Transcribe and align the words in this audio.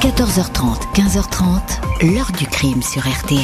14h30, 0.00 0.94
15h30, 0.94 2.14
l'heure 2.14 2.30
du 2.30 2.46
crime 2.46 2.82
sur 2.82 3.02
RTL. 3.02 3.40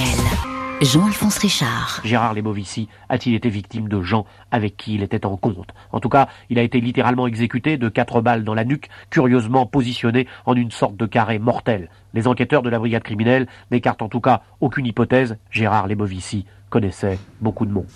Jean-Alphonse 0.83 1.39
Richard. 1.39 2.01
Gérard 2.05 2.33
Lebovici 2.33 2.89
a-t-il 3.09 3.35
été 3.35 3.49
victime 3.49 3.89
de 3.89 4.01
gens 4.03 4.25
avec 4.53 4.77
qui 4.77 4.95
il 4.95 5.03
était 5.03 5.27
en 5.27 5.37
compte? 5.37 5.75
En 5.91 5.99
tout 5.99 6.09
cas, 6.09 6.29
il 6.51 6.61
a 6.61 6.63
été 6.63 6.81
littéralement 6.81 7.27
exécuté 7.27 7.77
de 7.77 7.89
quatre 7.89 8.21
balles 8.21 8.45
dans 8.45 8.55
la 8.55 8.65
nuque, 8.65 8.89
curieusement 9.11 9.67
positionné 9.67 10.29
en 10.47 10.55
une 10.55 10.71
sorte 10.71 10.97
de 10.97 11.07
carré 11.07 11.41
mortel. 11.41 11.91
Les 12.13 12.29
enquêteurs 12.29 12.63
de 12.63 12.71
la 12.71 12.79
brigade 12.79 13.03
criminelle 13.03 13.49
n'écartent 13.73 14.03
en 14.03 14.09
tout 14.09 14.21
cas 14.21 14.43
aucune 14.61 14.87
hypothèse. 14.87 15.37
Gérard 15.51 15.89
Lebovici 15.89 16.47
connaissait 16.71 17.19
beaucoup 17.41 17.67
de 17.67 17.73
monde. 17.73 17.89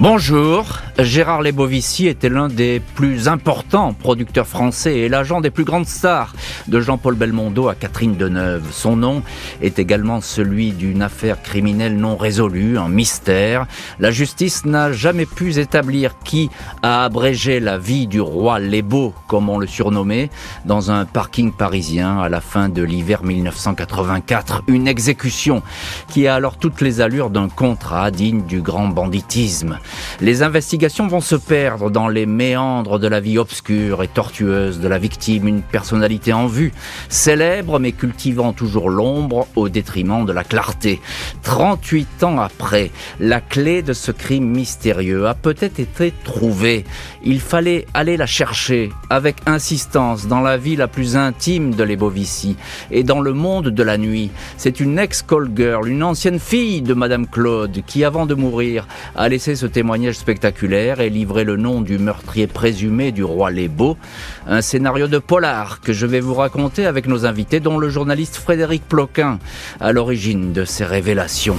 Bonjour, 0.00 0.78
Gérard 0.98 1.42
Lebovici 1.42 2.06
était 2.06 2.30
l'un 2.30 2.48
des 2.48 2.80
plus 2.94 3.28
importants 3.28 3.92
producteurs 3.92 4.46
français 4.46 4.96
et 4.96 5.10
l'agent 5.10 5.42
des 5.42 5.50
plus 5.50 5.64
grandes 5.64 5.86
stars 5.86 6.32
de 6.68 6.80
Jean-Paul 6.80 7.16
Belmondo 7.16 7.68
à 7.68 7.74
Catherine 7.74 8.16
Deneuve. 8.16 8.64
Son 8.72 8.96
nom 8.96 9.22
est 9.60 9.78
également 9.78 10.22
celui 10.22 10.72
d'une 10.72 11.02
affaire 11.02 11.42
criminelle 11.42 11.98
non 11.98 12.16
résolue, 12.16 12.78
un 12.78 12.88
mystère. 12.88 13.66
La 13.98 14.10
justice 14.10 14.64
n'a 14.64 14.90
jamais 14.90 15.26
pu 15.26 15.58
établir 15.58 16.14
qui 16.24 16.48
a 16.82 17.04
abrégé 17.04 17.60
la 17.60 17.76
vie 17.76 18.06
du 18.06 18.22
roi 18.22 18.58
Lebo, 18.58 19.12
comme 19.28 19.50
on 19.50 19.58
le 19.58 19.66
surnommait, 19.66 20.30
dans 20.64 20.90
un 20.90 21.04
parking 21.04 21.52
parisien 21.52 22.18
à 22.20 22.30
la 22.30 22.40
fin 22.40 22.70
de 22.70 22.82
l'hiver 22.82 23.22
1984. 23.22 24.62
Une 24.66 24.88
exécution 24.88 25.62
qui 26.08 26.26
a 26.26 26.36
alors 26.36 26.56
toutes 26.56 26.80
les 26.80 27.02
allures 27.02 27.28
d'un 27.28 27.50
contrat 27.50 28.10
digne 28.10 28.46
du 28.46 28.62
grand 28.62 28.88
banditisme. 28.88 29.78
Les 30.20 30.42
investigations 30.42 31.06
vont 31.06 31.20
se 31.20 31.36
perdre 31.36 31.90
dans 31.90 32.08
les 32.08 32.26
méandres 32.26 32.98
de 32.98 33.08
la 33.08 33.20
vie 33.20 33.38
obscure 33.38 34.02
et 34.02 34.08
tortueuse 34.08 34.80
de 34.80 34.88
la 34.88 34.98
victime, 34.98 35.48
une 35.48 35.62
personnalité 35.62 36.32
en 36.32 36.46
vue, 36.46 36.72
célèbre 37.08 37.78
mais 37.78 37.92
cultivant 37.92 38.52
toujours 38.52 38.90
l'ombre 38.90 39.46
au 39.56 39.68
détriment 39.68 40.24
de 40.24 40.32
la 40.32 40.44
clarté. 40.44 41.00
38 41.42 42.24
ans 42.24 42.38
après, 42.38 42.90
la 43.18 43.40
clé 43.40 43.82
de 43.82 43.92
ce 43.92 44.12
crime 44.12 44.48
mystérieux 44.48 45.26
a 45.26 45.34
peut-être 45.34 45.80
été 45.80 46.12
trouvée. 46.24 46.84
Il 47.22 47.40
fallait 47.40 47.86
aller 47.94 48.16
la 48.16 48.26
chercher 48.26 48.90
avec 49.08 49.36
insistance 49.46 50.26
dans 50.26 50.40
la 50.40 50.56
vie 50.56 50.76
la 50.76 50.88
plus 50.88 51.16
intime 51.16 51.74
de 51.74 51.84
l'Ebovici 51.84 52.56
et 52.90 53.02
dans 53.02 53.20
le 53.20 53.32
monde 53.32 53.68
de 53.68 53.82
la 53.82 53.98
nuit. 53.98 54.30
C'est 54.56 54.80
une 54.80 54.98
ex-call 54.98 55.50
girl, 55.54 55.88
une 55.88 56.02
ancienne 56.02 56.38
fille 56.38 56.82
de 56.82 56.94
Madame 56.94 57.26
Claude 57.26 57.82
qui, 57.86 58.04
avant 58.04 58.26
de 58.26 58.34
mourir, 58.34 58.86
a 59.16 59.28
laissé 59.28 59.56
ce 59.56 59.66
témoignage 59.70 60.16
spectaculaire 60.16 61.00
et 61.00 61.08
livrer 61.08 61.44
le 61.44 61.56
nom 61.56 61.80
du 61.80 61.98
meurtrier 61.98 62.46
présumé 62.46 63.12
du 63.12 63.24
roi 63.24 63.50
Lébeau. 63.50 63.96
Un 64.46 64.60
scénario 64.60 65.08
de 65.08 65.18
polar 65.18 65.80
que 65.80 65.92
je 65.92 66.06
vais 66.06 66.20
vous 66.20 66.34
raconter 66.34 66.86
avec 66.86 67.06
nos 67.06 67.26
invités, 67.26 67.60
dont 67.60 67.78
le 67.78 67.88
journaliste 67.88 68.36
Frédéric 68.36 68.82
Ploquin, 68.88 69.38
à 69.80 69.92
l'origine 69.92 70.52
de 70.52 70.64
ces 70.64 70.84
révélations. 70.84 71.56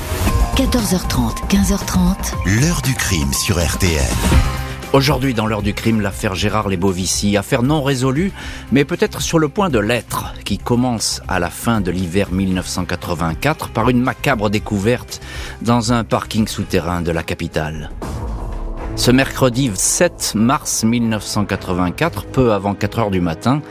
14h30, 0.55 1.47
15h30. 1.49 2.61
L'heure 2.61 2.81
du 2.81 2.93
crime 2.93 3.33
sur 3.33 3.57
RTL. 3.57 4.60
Aujourd'hui, 4.93 5.33
dans 5.33 5.47
l'heure 5.47 5.61
du 5.61 5.73
crime, 5.73 6.01
l'affaire 6.01 6.35
Gérard 6.35 6.67
Lebovici, 6.67 7.37
affaire 7.37 7.63
non 7.63 7.81
résolue, 7.81 8.33
mais 8.73 8.83
peut-être 8.83 9.21
sur 9.21 9.39
le 9.39 9.47
point 9.47 9.69
de 9.69 9.79
l'être, 9.79 10.33
qui 10.43 10.57
commence 10.57 11.21
à 11.29 11.39
la 11.39 11.49
fin 11.49 11.79
de 11.79 11.91
l'hiver 11.91 12.33
1984 12.33 13.69
par 13.69 13.87
une 13.87 14.01
macabre 14.01 14.49
découverte 14.49 15.21
dans 15.61 15.93
un 15.93 16.03
parking 16.03 16.45
souterrain 16.45 17.01
de 17.01 17.11
la 17.11 17.23
capitale. 17.23 17.89
Ce 18.97 19.11
mercredi 19.11 19.71
7 19.73 20.33
mars 20.35 20.83
1984, 20.83 22.25
peu 22.25 22.51
avant 22.51 22.75
4 22.75 22.99
heures 22.99 23.11
du 23.11 23.21
matin, 23.21 23.61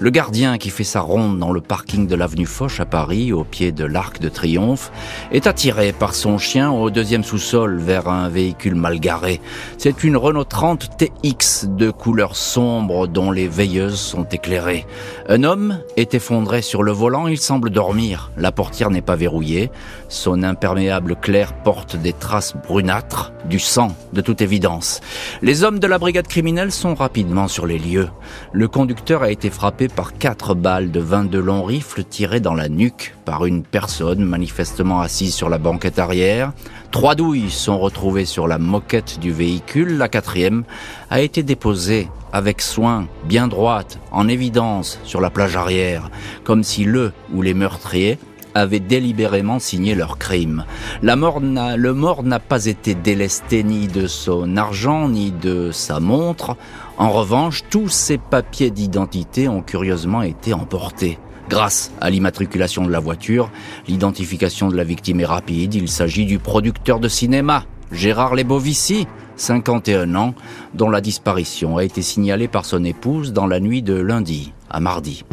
le 0.00 0.10
gardien 0.10 0.58
qui 0.58 0.70
fait 0.70 0.84
sa 0.84 1.00
ronde 1.00 1.38
dans 1.38 1.50
le 1.50 1.60
parking 1.60 2.06
de 2.06 2.14
l'avenue 2.14 2.46
Foch 2.46 2.78
à 2.78 2.86
Paris, 2.86 3.32
au 3.32 3.42
pied 3.42 3.72
de 3.72 3.84
l'Arc 3.84 4.20
de 4.20 4.28
Triomphe, 4.28 4.92
est 5.32 5.46
attiré 5.46 5.92
par 5.92 6.14
son 6.14 6.38
chien 6.38 6.70
au 6.70 6.90
deuxième 6.90 7.24
sous-sol 7.24 7.78
vers 7.78 8.08
un 8.08 8.28
véhicule 8.28 8.76
mal 8.76 9.00
garé. 9.00 9.40
C'est 9.76 10.04
une 10.04 10.16
Renault 10.16 10.44
30 10.44 10.90
TX 10.98 11.66
de 11.68 11.90
couleur 11.90 12.36
sombre 12.36 13.08
dont 13.08 13.32
les 13.32 13.48
veilleuses 13.48 13.98
sont 13.98 14.24
éclairées. 14.24 14.86
Un 15.28 15.42
homme 15.42 15.80
est 15.96 16.14
effondré 16.14 16.62
sur 16.62 16.82
le 16.82 16.92
volant, 16.92 17.26
il 17.26 17.38
semble 17.38 17.70
dormir. 17.70 18.30
La 18.36 18.52
portière 18.52 18.90
n'est 18.90 19.02
pas 19.02 19.16
verrouillée. 19.16 19.70
Son 20.08 20.42
imperméable 20.44 21.16
clair 21.16 21.54
porte 21.64 21.96
des 21.96 22.12
traces 22.12 22.54
brunâtres, 22.56 23.32
du 23.46 23.58
sang, 23.58 23.88
de 24.12 24.20
toute 24.20 24.42
évidence. 24.42 25.00
Les 25.42 25.64
hommes 25.64 25.80
de 25.80 25.86
la 25.86 25.98
brigade 25.98 26.28
criminelle 26.28 26.70
sont 26.70 26.94
rapidement 26.94 27.48
sur 27.48 27.66
les 27.66 27.78
lieux. 27.78 28.08
Le 28.52 28.68
conducteur 28.68 29.22
a 29.22 29.30
été 29.30 29.50
frappé 29.50 29.87
par 29.88 30.16
quatre 30.16 30.54
balles 30.54 30.90
de 30.90 31.00
22 31.00 31.40
longs 31.40 31.64
rifles 31.64 32.04
tirées 32.04 32.40
dans 32.40 32.54
la 32.54 32.68
nuque 32.68 33.14
par 33.24 33.46
une 33.46 33.62
personne 33.62 34.24
manifestement 34.24 35.00
assise 35.00 35.34
sur 35.34 35.48
la 35.48 35.58
banquette 35.58 35.98
arrière. 35.98 36.52
Trois 36.90 37.14
douilles 37.14 37.50
sont 37.50 37.78
retrouvées 37.78 38.24
sur 38.24 38.48
la 38.48 38.58
moquette 38.58 39.18
du 39.20 39.32
véhicule. 39.32 39.98
La 39.98 40.08
quatrième 40.08 40.64
a 41.10 41.20
été 41.20 41.42
déposée 41.42 42.08
avec 42.32 42.60
soin, 42.60 43.06
bien 43.24 43.48
droite, 43.48 43.98
en 44.12 44.28
évidence 44.28 45.00
sur 45.04 45.20
la 45.20 45.30
plage 45.30 45.56
arrière, 45.56 46.10
comme 46.44 46.62
si 46.62 46.84
le 46.84 47.12
ou 47.32 47.42
les 47.42 47.54
meurtriers 47.54 48.18
avaient 48.54 48.80
délibérément 48.80 49.58
signé 49.58 49.94
leur 49.94 50.18
crime. 50.18 50.64
La 51.02 51.16
mort 51.16 51.40
le 51.40 51.92
mort 51.92 52.22
n'a 52.22 52.40
pas 52.40 52.66
été 52.66 52.94
délesté 52.94 53.62
ni 53.62 53.86
de 53.86 54.06
son 54.06 54.56
argent 54.56 55.08
ni 55.08 55.30
de 55.30 55.70
sa 55.72 56.00
montre. 56.00 56.56
En 56.98 57.10
revanche, 57.10 57.62
tous 57.70 57.88
ces 57.88 58.18
papiers 58.18 58.72
d'identité 58.72 59.48
ont 59.48 59.62
curieusement 59.62 60.22
été 60.22 60.52
emportés. 60.52 61.20
Grâce 61.48 61.92
à 62.00 62.10
l'immatriculation 62.10 62.84
de 62.84 62.90
la 62.90 62.98
voiture, 62.98 63.52
l'identification 63.86 64.68
de 64.68 64.76
la 64.76 64.82
victime 64.82 65.20
est 65.20 65.24
rapide. 65.24 65.74
Il 65.74 65.88
s'agit 65.88 66.26
du 66.26 66.40
producteur 66.40 66.98
de 66.98 67.06
cinéma, 67.08 67.62
Gérard 67.92 68.34
Lebovici, 68.34 69.06
51 69.36 70.16
ans, 70.16 70.34
dont 70.74 70.90
la 70.90 71.00
disparition 71.00 71.76
a 71.76 71.84
été 71.84 72.02
signalée 72.02 72.48
par 72.48 72.64
son 72.64 72.82
épouse 72.82 73.32
dans 73.32 73.46
la 73.46 73.60
nuit 73.60 73.82
de 73.82 73.94
lundi 73.94 74.52
à 74.68 74.80
mardi. 74.80 75.24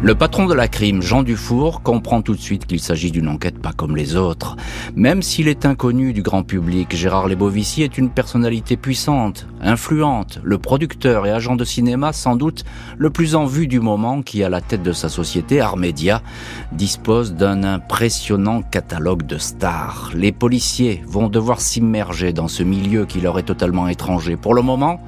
Le 0.00 0.14
patron 0.14 0.46
de 0.46 0.54
la 0.54 0.68
crime, 0.68 1.02
Jean 1.02 1.24
Dufour, 1.24 1.82
comprend 1.82 2.22
tout 2.22 2.36
de 2.36 2.40
suite 2.40 2.66
qu'il 2.66 2.78
s'agit 2.78 3.10
d'une 3.10 3.26
enquête 3.26 3.58
pas 3.58 3.72
comme 3.72 3.96
les 3.96 4.14
autres. 4.14 4.54
Même 4.94 5.22
s'il 5.22 5.48
est 5.48 5.66
inconnu 5.66 6.12
du 6.12 6.22
grand 6.22 6.44
public, 6.44 6.94
Gérard 6.94 7.26
Lebovici 7.26 7.82
est 7.82 7.98
une 7.98 8.08
personnalité 8.08 8.76
puissante, 8.76 9.48
influente, 9.60 10.38
le 10.44 10.56
producteur 10.58 11.26
et 11.26 11.32
agent 11.32 11.56
de 11.56 11.64
cinéma 11.64 12.12
sans 12.12 12.36
doute 12.36 12.64
le 12.96 13.10
plus 13.10 13.34
en 13.34 13.44
vue 13.44 13.66
du 13.66 13.80
moment 13.80 14.22
qui, 14.22 14.44
à 14.44 14.48
la 14.48 14.60
tête 14.60 14.84
de 14.84 14.92
sa 14.92 15.08
société, 15.08 15.60
Armédia, 15.60 16.22
dispose 16.70 17.34
d'un 17.34 17.64
impressionnant 17.64 18.62
catalogue 18.62 19.26
de 19.26 19.38
stars. 19.38 20.12
Les 20.14 20.30
policiers 20.30 21.02
vont 21.08 21.28
devoir 21.28 21.60
s'immerger 21.60 22.32
dans 22.32 22.48
ce 22.48 22.62
milieu 22.62 23.04
qui 23.04 23.20
leur 23.20 23.36
est 23.40 23.42
totalement 23.42 23.88
étranger. 23.88 24.36
Pour 24.36 24.54
le 24.54 24.62
moment, 24.62 25.00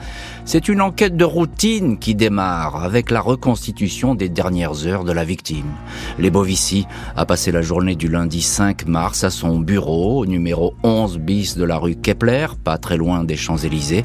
c'est 0.44 0.68
une 0.68 0.80
enquête 0.80 1.16
de 1.16 1.24
routine 1.24 1.96
qui 1.96 2.16
démarre 2.16 2.82
avec 2.82 3.12
la 3.12 3.20
reconstitution 3.20 4.16
des 4.16 4.28
dernières 4.28 4.79
heures 4.86 5.04
de 5.04 5.12
la 5.12 5.24
victime. 5.24 5.70
Lebovici 6.18 6.86
a 7.16 7.26
passé 7.26 7.52
la 7.52 7.62
journée 7.62 7.96
du 7.96 8.08
lundi 8.08 8.42
5 8.42 8.86
mars 8.86 9.24
à 9.24 9.30
son 9.30 9.58
bureau 9.58 10.20
au 10.20 10.26
numéro 10.26 10.74
11 10.82 11.18
bis 11.18 11.56
de 11.56 11.64
la 11.64 11.78
rue 11.78 11.96
Kepler, 11.96 12.46
pas 12.62 12.78
très 12.78 12.96
loin 12.96 13.24
des 13.24 13.36
Champs-Élysées. 13.36 14.04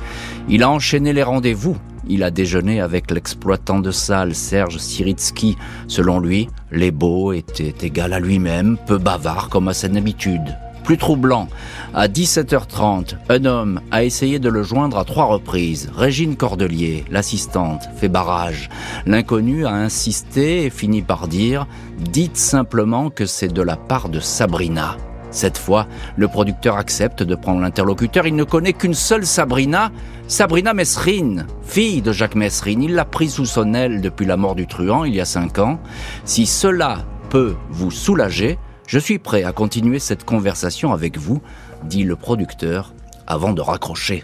Il 0.49 0.63
a 0.63 0.69
enchaîné 0.69 1.13
les 1.13 1.23
rendez-vous. 1.23 1.77
Il 2.07 2.23
a 2.23 2.31
déjeuné 2.31 2.81
avec 2.81 3.09
l'exploitant 3.11 3.79
de 3.79 3.91
salle 3.91 4.35
Serge 4.35 4.77
Siritsky. 4.77 5.57
Selon 5.87 6.19
lui, 6.19 6.49
Lebo 6.71 7.33
était 7.33 7.73
égal 7.85 8.13
à 8.13 8.19
lui-même, 8.19 8.77
peu 8.85 8.97
bavard 8.97 9.49
comme 9.49 9.67
à 9.67 9.73
son 9.73 9.95
habitude. 9.95 10.55
Plus 10.85 10.97
troublant, 10.99 11.47
à 11.95 12.07
17h30, 12.07 13.15
un 13.29 13.45
homme 13.45 13.81
a 13.89 14.03
essayé 14.03 14.37
de 14.37 14.49
le 14.49 14.61
joindre 14.61 14.99
à 14.99 15.03
trois 15.03 15.25
reprises. 15.25 15.89
Régine 15.97 16.35
Cordelier, 16.35 17.05
l'assistante, 17.09 17.81
fait 17.95 18.07
barrage. 18.07 18.69
L'inconnu 19.07 19.65
a 19.65 19.73
insisté 19.73 20.65
et 20.65 20.69
finit 20.69 21.01
par 21.01 21.27
dire 21.27 21.65
«Dites 21.99 22.37
simplement 22.37 23.09
que 23.09 23.25
c'est 23.25 23.51
de 23.51 23.63
la 23.63 23.77
part 23.77 24.09
de 24.09 24.19
Sabrina». 24.19 24.97
Cette 25.31 25.57
fois, 25.57 25.87
le 26.17 26.27
producteur 26.27 26.77
accepte 26.77 27.23
de 27.23 27.33
prendre 27.33 27.61
l'interlocuteur. 27.61 28.27
Il 28.27 28.35
ne 28.35 28.43
connaît 28.43 28.73
qu'une 28.73 28.93
seule 28.93 29.25
Sabrina, 29.25 29.91
Sabrina 30.27 30.75
Messrine, 30.75 31.47
fille 31.63 32.03
de 32.03 32.11
Jacques 32.11 32.35
Messrine. 32.35 32.83
Il 32.83 32.93
l'a 32.93 33.05
prise 33.05 33.33
sous 33.33 33.47
son 33.47 33.73
aile 33.73 34.01
depuis 34.01 34.27
la 34.27 34.37
mort 34.37 34.53
du 34.53 34.67
truand 34.67 35.03
il 35.03 35.15
y 35.15 35.19
a 35.19 35.25
cinq 35.25 35.57
ans. 35.57 35.79
Si 36.25 36.45
cela 36.45 36.99
peut 37.31 37.55
vous 37.71 37.89
soulager, 37.89 38.59
je 38.87 38.99
suis 38.99 39.19
prêt 39.19 39.43
à 39.43 39.51
continuer 39.51 39.99
cette 39.99 40.23
conversation 40.25 40.93
avec 40.93 41.17
vous, 41.17 41.41
dit 41.83 42.03
le 42.03 42.15
producteur 42.15 42.93
avant 43.27 43.53
de 43.53 43.61
raccrocher. 43.61 44.23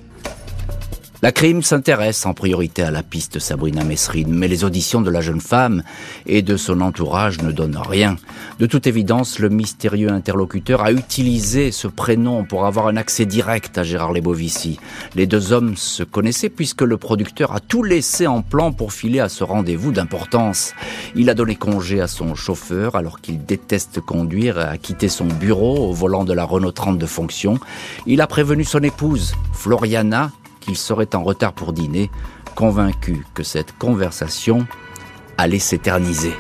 La 1.24 1.32
crime 1.32 1.62
s'intéresse 1.62 2.26
en 2.26 2.34
priorité 2.34 2.82
à 2.82 2.90
la 2.90 3.04
piste 3.04 3.38
Sabrina 3.38 3.84
Mesrine, 3.84 4.34
mais 4.34 4.48
les 4.48 4.64
auditions 4.64 5.02
de 5.02 5.12
la 5.12 5.22
jeune 5.22 5.40
femme 5.40 5.84
et 6.26 6.42
de 6.42 6.58
son 6.58 6.82
entourage 6.82 7.44
ne 7.44 7.52
donnent 7.52 7.78
rien. 7.78 8.16
De 8.58 8.66
toute 8.66 8.88
évidence, 8.88 9.38
le 9.38 9.50
mystérieux 9.50 10.12
interlocuteur 10.12 10.82
a 10.82 10.92
utilisé 10.92 11.72
ce 11.72 11.88
prénom 11.88 12.44
pour 12.44 12.66
avoir 12.66 12.88
un 12.88 12.98
accès 12.98 13.28
direct 13.28 13.78
à 13.78 13.84
Gérard 13.84 14.14
Lebovici. 14.14 14.80
Les 15.14 15.28
deux 15.28 15.54
hommes 15.54 15.78
se 15.78 16.02
connaissaient 16.02 16.50
puisque 16.50 16.82
le 16.82 16.98
producteur 16.98 17.54
a 17.54 17.60
tout 17.60 17.84
laissé 17.84 18.26
en 18.26 18.42
plan 18.42 18.72
pour 18.72 18.92
filer 18.92 19.20
à 19.20 19.30
ce 19.30 19.44
rendez-vous 19.44 19.92
d'importance. 19.92 20.74
Il 21.14 21.30
a 21.30 21.36
donné 21.36 21.54
congé 21.54 22.02
à 22.02 22.08
son 22.08 22.34
chauffeur 22.34 22.96
alors 22.96 23.22
qu'il 23.22 23.46
déteste 23.46 24.02
conduire 24.02 24.60
et 24.60 24.64
a 24.64 24.78
quitté 24.80 25.08
son 25.08 25.26
bureau 25.26 25.88
au 25.88 25.94
volant 25.94 26.24
de 26.24 26.34
la 26.34 26.46
Renault 26.46 26.72
30 26.72 26.98
de 26.98 27.06
fonction. 27.06 27.60
Il 28.08 28.22
a 28.22 28.28
prévenu 28.28 28.64
son 28.64 28.82
épouse, 28.82 29.36
Floriana, 29.54 30.32
qu'il 30.62 30.78
serait 30.78 31.14
en 31.14 31.24
retard 31.24 31.52
pour 31.52 31.74
dîner, 31.74 32.10
convaincu 32.56 33.26
que 33.34 33.44
cette 33.44 33.78
conversation 33.78 34.66
allait 35.38 35.60
s'éterniser. 35.60 36.34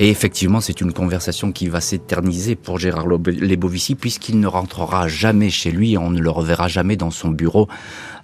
Et 0.00 0.10
effectivement, 0.10 0.60
c'est 0.60 0.80
une 0.80 0.92
conversation 0.92 1.50
qui 1.50 1.66
va 1.66 1.80
s'éterniser 1.80 2.54
pour 2.54 2.78
Gérard 2.78 3.08
Lebovici 3.08 3.96
puisqu'il 3.96 4.38
ne 4.38 4.46
rentrera 4.46 5.08
jamais 5.08 5.50
chez 5.50 5.72
lui, 5.72 5.98
on 5.98 6.10
ne 6.10 6.20
le 6.20 6.30
reverra 6.30 6.68
jamais 6.68 6.94
dans 6.94 7.10
son 7.10 7.30
bureau 7.30 7.66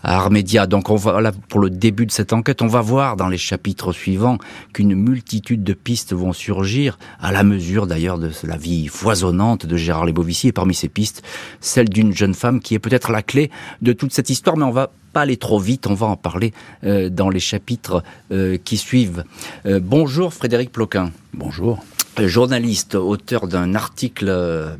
à 0.04 0.16
Armédia. 0.16 0.66
Donc 0.66 0.90
on 0.90 0.96
va 0.96 1.20
là 1.20 1.32
pour 1.48 1.60
le 1.60 1.70
début 1.70 2.06
de 2.06 2.12
cette 2.12 2.32
enquête, 2.32 2.62
on 2.62 2.68
va 2.68 2.80
voir 2.80 3.16
dans 3.16 3.28
les 3.28 3.38
chapitres 3.38 3.92
suivants 3.92 4.38
qu'une 4.72 4.94
multitude 4.94 5.64
de 5.64 5.72
pistes 5.72 6.12
vont 6.12 6.32
surgir 6.32 6.98
à 7.20 7.32
la 7.32 7.42
mesure 7.42 7.86
d'ailleurs 7.86 8.18
de 8.18 8.30
la 8.44 8.56
vie 8.56 8.86
foisonnante 8.86 9.66
de 9.66 9.76
Gérard 9.76 10.04
Lebovici 10.04 10.48
et 10.48 10.52
parmi 10.52 10.74
ces 10.74 10.88
pistes, 10.88 11.22
celle 11.60 11.88
d'une 11.88 12.12
jeune 12.12 12.34
femme 12.34 12.60
qui 12.60 12.74
est 12.74 12.78
peut-être 12.78 13.10
la 13.10 13.22
clé 13.22 13.50
de 13.82 13.92
toute 13.92 14.12
cette 14.12 14.30
histoire 14.30 14.56
mais 14.56 14.64
on 14.64 14.70
va 14.70 14.90
pas 15.12 15.22
aller 15.22 15.36
trop 15.36 15.58
vite, 15.58 15.86
on 15.86 15.94
va 15.94 16.06
en 16.06 16.16
parler 16.16 16.52
euh, 16.84 17.08
dans 17.08 17.30
les 17.30 17.40
chapitres 17.40 18.02
euh, 18.32 18.58
qui 18.62 18.76
suivent. 18.76 19.24
Euh, 19.64 19.80
bonjour 19.82 20.34
Frédéric 20.34 20.70
Ploquin. 20.70 21.12
Bonjour 21.32 21.82
journaliste, 22.18 22.94
auteur 22.94 23.48
d'un 23.48 23.74
article 23.74 24.26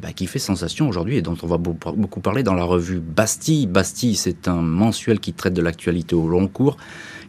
bah, 0.02 0.12
qui 0.12 0.26
fait 0.26 0.38
sensation 0.38 0.88
aujourd'hui 0.88 1.16
et 1.16 1.22
dont 1.22 1.36
on 1.42 1.46
va 1.46 1.58
beaucoup 1.58 2.20
parler 2.20 2.42
dans 2.42 2.54
la 2.54 2.64
revue 2.64 3.00
Bastille. 3.00 3.66
Bastille, 3.66 4.14
c'est 4.14 4.48
un 4.48 4.62
mensuel 4.62 5.20
qui 5.20 5.32
traite 5.32 5.54
de 5.54 5.62
l'actualité 5.62 6.14
au 6.14 6.28
long 6.28 6.48
cours. 6.48 6.76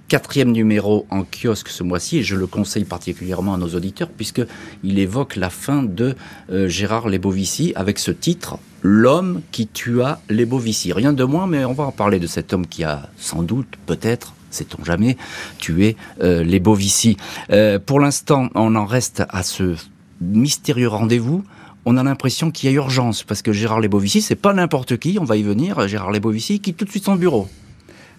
Quatrième 0.08 0.52
numéro 0.52 1.08
en 1.10 1.24
kiosque 1.24 1.70
ce 1.70 1.82
mois-ci 1.82 2.20
et 2.20 2.24
je 2.24 2.36
le 2.36 2.46
conseille 2.46 2.86
particulièrement 2.86 3.56
à 3.56 3.58
nos 3.58 3.70
auditeurs 3.70 4.10
puisque 4.10 4.44
il 4.84 5.00
évoque 5.00 5.36
la 5.36 5.50
fin 5.50 5.82
de 5.82 6.16
Gérard 6.50 7.10
Lebovici 7.10 7.74
avec 7.76 7.98
ce 7.98 8.12
titre 8.12 8.60
l'homme 8.86 9.42
qui 9.52 9.66
tua 9.66 10.20
les 10.30 10.46
Bovici. 10.46 10.94
Rien 10.94 11.12
de 11.12 11.24
moins, 11.24 11.48
mais 11.48 11.66
on 11.66 11.74
va 11.74 11.86
en 11.86 11.92
parler 11.92 12.20
de 12.20 12.28
cet 12.28 12.54
homme 12.54 12.68
qui 12.68 12.84
a 12.84 13.10
sans 13.18 13.42
doute, 13.42 13.68
peut-être, 13.88 14.36
sait-on 14.52 14.86
jamais, 14.86 15.18
tué 15.58 15.98
euh, 16.22 16.44
les 16.44 16.60
Bovici. 16.60 17.18
Euh, 17.50 17.80
pour 17.80 18.00
l'instant, 18.00 18.50
on 18.54 18.76
en 18.76 18.86
reste 18.86 19.24
à 19.30 19.42
ce 19.42 19.76
mystérieux 20.22 20.88
rendez-vous. 20.88 21.44
On 21.86 21.98
a 21.98 22.04
l'impression 22.04 22.50
qu'il 22.52 22.70
y 22.70 22.74
a 22.74 22.76
urgence 22.76 23.24
parce 23.24 23.42
que 23.42 23.52
Gérard 23.52 23.80
Lebovici, 23.80 24.22
c'est 24.22 24.36
pas 24.36 24.54
n'importe 24.54 24.98
qui. 24.98 25.18
On 25.20 25.24
va 25.24 25.38
y 25.38 25.44
venir. 25.44 25.88
Gérard 25.88 26.12
Lebovici 26.12 26.60
quitte 26.60 26.78
tout 26.78 26.86
de 26.86 26.90
suite 26.90 27.06
son 27.06 27.16
bureau. 27.16 27.48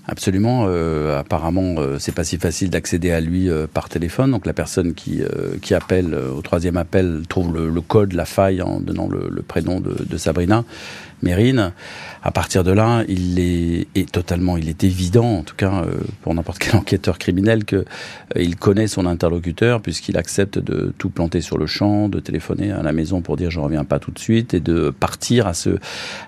Absolument. 0.09 0.67
Euh, 0.69 1.19
apparemment, 1.19 1.75
euh, 1.79 1.99
c'est 1.99 2.15
pas 2.15 2.23
si 2.23 2.39
facile 2.39 2.71
d'accéder 2.71 3.11
à 3.11 3.21
lui 3.21 3.51
euh, 3.51 3.67
par 3.67 3.89
téléphone. 3.89 4.31
Donc 4.31 4.47
la 4.47 4.53
personne 4.53 4.95
qui, 4.95 5.21
qui 5.63 5.75
appelle 5.75 6.15
au 6.15 6.41
troisième 6.43 6.77
appel 6.77 7.23
trouve 7.29 7.55
le, 7.55 7.81
code, 7.81 8.13
la 8.13 8.25
faille 8.25 8.63
en 8.63 8.81
donnant 8.81 9.09
le, 9.09 9.43
prénom 9.43 9.81
de, 9.81 9.97
de, 10.09 10.17
Sabrina 10.17 10.65
Mérine. 11.23 11.73
À 12.23 12.31
partir 12.31 12.63
de 12.65 12.73
là, 12.73 13.05
il 13.09 13.39
est, 13.39 13.87
est, 13.95 14.11
totalement, 14.11 14.57
il 14.57 14.69
est 14.69 14.85
évident, 14.85 15.39
en 15.39 15.43
tout 15.43 15.57
cas 15.57 15.85
pour 16.23 16.35
n'importe 16.35 16.59
quel 16.61 16.77
enquêteur 16.77 17.19
criminel, 17.19 17.65
que 17.65 17.85
il 18.37 18.57
connaît 18.57 18.89
son 18.89 19.07
interlocuteur 19.07 19.81
puisqu'il 19.81 20.17
accepte 20.17 20.59
de 20.59 20.93
tout 20.99 21.11
planter 21.11 21.41
sur 21.41 21.59
le 21.59 21.67
champ, 21.67 22.09
de 22.09 22.21
téléphoner 22.21 22.73
à 22.73 22.83
la 22.83 22.93
maison 22.93 23.21
pour 23.21 23.37
dire 23.37 23.51
je 23.51 23.61
reviens 23.61 23.85
pas 23.85 23.99
tout 23.99 24.11
de 24.11 24.19
suite 24.19 24.55
et 24.55 24.61
de 24.61 24.91
partir 24.91 25.47
à 25.47 25.55
ce 25.55 25.79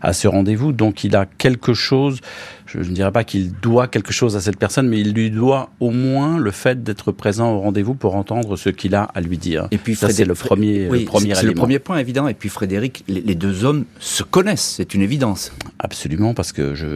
à 0.03 0.13
ce 0.13 0.27
rendez-vous. 0.29 0.73
Donc 0.73 1.05
il 1.05 1.17
a 1.17 1.27
quelque 1.27 1.75
chose 1.75 2.21
je, 2.69 2.79
ne 2.79 2.95
dirais 2.95 3.13
pas 3.13 3.25
qu'il 3.25 3.53
doit 3.53 3.89
quelque 3.89 4.13
chose 4.13 4.37
à 4.37 4.41
cette 4.41 4.59
personne, 4.59 4.89
mais 4.89 5.01
il 5.01 5.13
lui 5.13 5.31
doit 5.31 5.71
au 5.81 5.91
moins 5.91 6.39
le 6.39 6.51
fait 6.51 6.83
d'être 6.83 7.13
présent 7.13 7.53
au 7.53 7.61
rendez-vous 7.61 7.95
pour 7.95 8.15
entendre 8.15 8.57
ce 8.57 8.69
qu'il 8.69 8.95
a 8.95 9.05
à 9.15 9.21
lui 9.21 9.39
dire. 9.39 9.69
Et 9.71 9.79
puis 9.79 9.97
ça 9.97 10.11
c'est 10.11 10.25
le 10.25 10.35
premier, 10.35 10.89
oui, 10.91 11.05
premier 11.05 11.35
C'est 11.35 11.47
le 11.47 11.55
premier 11.55 11.79
point 11.79 11.99
évident. 11.99 12.29
Et 12.29 12.35
puis 12.35 12.49
Frédéric, 12.49 13.05
les, 13.09 13.35
deux 13.35 13.65
hommes 13.65 13.85
se 13.99 14.23
connaissent, 14.23 14.75
c'est 14.77 14.95
une 14.95 15.03
évidence. 15.03 15.53
Absolument, 15.79 16.35
parce 16.35 16.53
que 16.53 16.75
je, 16.75 16.87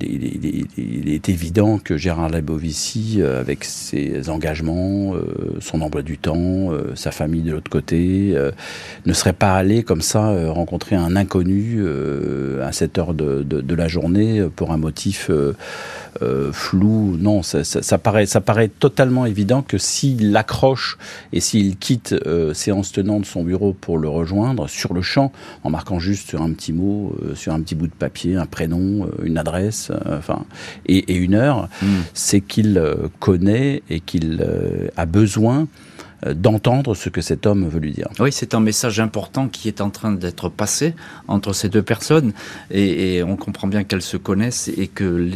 il, 0.00 1.08
est, 1.08 1.28
évident 1.28 1.78
que 1.78 1.96
Gérard 1.96 2.30
Labovici, 2.30 3.16
euh, 3.18 3.40
avec 3.40 3.64
ses 3.64 4.30
engagements, 4.30 5.14
euh, 5.14 5.58
son 5.60 5.82
emploi 5.82 6.02
du 6.02 6.18
temps, 6.18 6.72
euh, 6.72 6.92
sa 6.94 7.10
famille 7.10 7.42
de 7.42 7.52
l'autre 7.52 7.70
côté, 7.70 8.34
ne 9.06 9.12
serait 9.12 9.32
pas 9.32 9.54
allé 9.54 9.82
comme 9.82 10.00
ça 10.00 10.50
rencontrer 10.50 10.96
un 10.96 11.16
inconnu 11.16 11.84
à 12.62 12.72
cette 12.72 12.98
heure 12.98 13.14
de, 13.14 13.42
de, 13.42 13.60
de 13.60 13.74
la 13.74 13.88
journée 13.88 14.46
pour 14.56 14.72
un 14.72 14.76
motif 14.76 15.19
euh, 15.28 15.54
euh, 16.22 16.52
flou. 16.52 17.16
Non, 17.18 17.42
ça, 17.42 17.98
paraît, 17.98 18.26
ça 18.26 18.40
paraît 18.40 18.68
totalement 18.68 19.26
évident 19.26 19.62
que 19.62 19.78
s'il 19.78 20.36
accroche 20.36 20.98
et 21.32 21.40
s'il 21.40 21.76
quitte 21.76 22.14
euh, 22.26 22.54
séance 22.54 22.92
tenante 22.92 23.26
son 23.26 23.44
bureau 23.44 23.72
pour 23.72 23.98
le 23.98 24.08
rejoindre 24.08 24.68
sur 24.68 24.94
le 24.94 25.02
champ, 25.02 25.32
en 25.62 25.70
marquant 25.70 25.98
juste 25.98 26.28
sur 26.28 26.42
un 26.42 26.52
petit 26.52 26.72
mot, 26.72 27.16
sur 27.34 27.52
un 27.52 27.60
petit 27.60 27.74
bout 27.74 27.86
de 27.86 27.92
papier, 27.92 28.36
un 28.36 28.46
prénom, 28.46 29.08
une 29.22 29.38
adresse, 29.38 29.92
enfin, 30.10 30.44
et, 30.86 31.14
une 31.14 31.34
heure, 31.34 31.68
hmm. 31.82 31.86
c'est 32.14 32.40
qu'il 32.40 32.82
connaît 33.18 33.82
et 33.90 34.00
qu'il 34.00 34.44
a 34.96 35.06
besoin 35.06 35.68
d'entendre 36.26 36.94
ce 36.94 37.08
que 37.08 37.20
cet 37.20 37.46
homme 37.46 37.68
veut 37.68 37.80
lui 37.80 37.92
dire. 37.92 38.08
Oui, 38.18 38.30
c'est 38.32 38.54
un 38.54 38.60
message 38.60 39.00
important 39.00 39.48
qui 39.48 39.68
est 39.68 39.80
en 39.80 39.90
train 39.90 40.12
d'être 40.12 40.48
passé 40.48 40.94
entre 41.28 41.52
ces 41.52 41.68
deux 41.68 41.82
personnes 41.82 42.32
et, 42.70 43.22
on 43.22 43.36
comprend 43.36 43.68
bien 43.68 43.84
qu'elles 43.84 44.02
se 44.02 44.16
connaissent 44.16 44.68
et 44.68 44.88
que, 44.88 45.28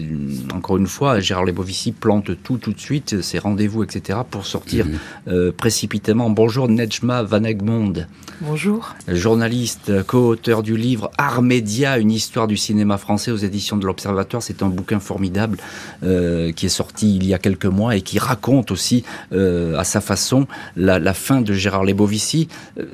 encore 0.55 0.77
une 0.77 0.87
fois, 0.87 1.21
Gérard 1.21 1.45
Lebovici 1.45 1.93
plante 1.93 2.43
tout 2.43 2.59
tout 2.59 2.73
de 2.73 2.81
suite, 2.81 3.21
ses 3.23 3.39
rendez-vous, 3.39 3.83
etc., 3.83 4.21
pour 4.31 4.47
sortir 4.47 4.87
mhm. 4.87 4.99
euh, 5.29 5.53
précipitamment. 5.53 6.31
Bonjour 6.31 6.69
Nejma 6.69 7.23
Van 7.23 7.45
Egmond. 7.45 8.07
Bonjour. 8.41 8.95
Journaliste, 9.09 10.03
co-auteur 10.05 10.63
du 10.63 10.77
livre 10.77 11.11
Armédia, 11.19 11.99
une 11.99 12.11
histoire 12.11 12.47
du 12.47 12.57
cinéma 12.57 12.99
français 12.99 13.31
aux 13.31 13.37
éditions 13.37 13.77
de 13.77 13.87
l'Observatoire. 13.87 14.43
C'est 14.43 14.63
un 14.63 14.69
bouquin 14.69 15.01
formidable 15.01 15.59
euh, 16.03 16.53
qui 16.53 16.67
est 16.67 16.71
sorti 16.71 17.17
il 17.17 17.27
y 17.27 17.35
a 17.35 17.39
quelques 17.39 17.67
mois 17.67 17.97
et 17.97 18.03
qui 18.03 18.19
raconte 18.19 18.71
aussi 18.71 19.05
à 19.33 19.85
sa 19.85 20.01
façon 20.01 20.47
la, 20.77 21.15
fin 21.15 21.41
de 21.41 21.53
Gérard 21.53 21.85
Lebovici. 21.85 22.49
Euh, 22.79 22.85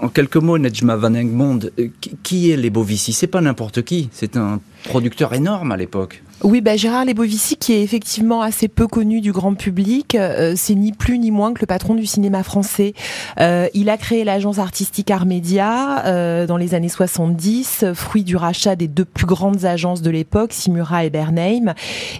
en 0.00 0.08
quelques 0.08 0.36
mots, 0.36 0.58
Nejma 0.58 0.96
Van 0.96 1.14
Engmond, 1.14 1.60
euh, 1.78 1.88
qui 2.22 2.50
est 2.50 2.56
Lebovici? 2.56 3.12
C'est 3.12 3.26
pas 3.26 3.40
n'importe 3.40 3.82
qui, 3.82 4.08
c'est 4.12 4.36
un 4.36 4.60
producteur 4.84 5.34
énorme 5.34 5.72
à 5.72 5.76
l'époque. 5.76 6.22
Oui, 6.44 6.60
bah 6.60 6.76
Gérard 6.76 7.04
Lebovici, 7.04 7.56
qui 7.56 7.72
est 7.72 7.82
effectivement 7.82 8.42
assez 8.42 8.66
peu 8.66 8.88
connu 8.88 9.20
du 9.20 9.30
grand 9.30 9.54
public, 9.54 10.16
euh, 10.16 10.54
c'est 10.56 10.74
ni 10.74 10.90
plus 10.90 11.20
ni 11.20 11.30
moins 11.30 11.52
que 11.52 11.60
le 11.60 11.66
patron 11.66 11.94
du 11.94 12.04
cinéma 12.04 12.42
français. 12.42 12.94
Euh, 13.38 13.68
il 13.74 13.88
a 13.88 13.96
créé 13.96 14.24
l'agence 14.24 14.58
artistique 14.58 15.12
Armédia 15.12 16.04
euh, 16.04 16.48
dans 16.48 16.56
les 16.56 16.74
années 16.74 16.88
70, 16.88 17.84
fruit 17.94 18.24
du 18.24 18.34
rachat 18.34 18.74
des 18.74 18.88
deux 18.88 19.04
plus 19.04 19.26
grandes 19.26 19.64
agences 19.64 20.02
de 20.02 20.10
l'époque, 20.10 20.52
Simura 20.52 21.04
et 21.04 21.10
Bernheim, 21.10 21.74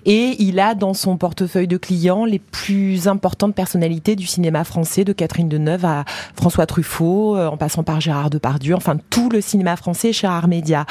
et 0.07 0.37
il 0.39 0.61
a 0.61 0.77
dans 0.77 0.95
son 0.95 1.17
portefeuille 1.17 1.67
de 1.67 1.77
clients 1.77 2.25
les 2.25 2.39
plus 2.39 3.09
importantes 3.09 3.57
personnalités 3.57 4.15
du 4.15 4.27
cinéma 4.27 4.63
français, 4.63 5.03
de 5.03 5.13
Catherine 5.13 5.49
Deneuve 5.49 5.85
à 5.85 6.05
François 6.37 6.67
Truffaut, 6.67 7.37
en 7.37 7.57
passant 7.57 7.83
par 7.83 8.01
Gérard 8.01 8.31
Depardieu, 8.31 8.77
enfin 8.77 8.99
tout 9.11 9.31
le 9.31 9.41
cinéma 9.41 9.75
français 9.75 10.13
chez 10.13 10.29
Armédia. 10.29 10.87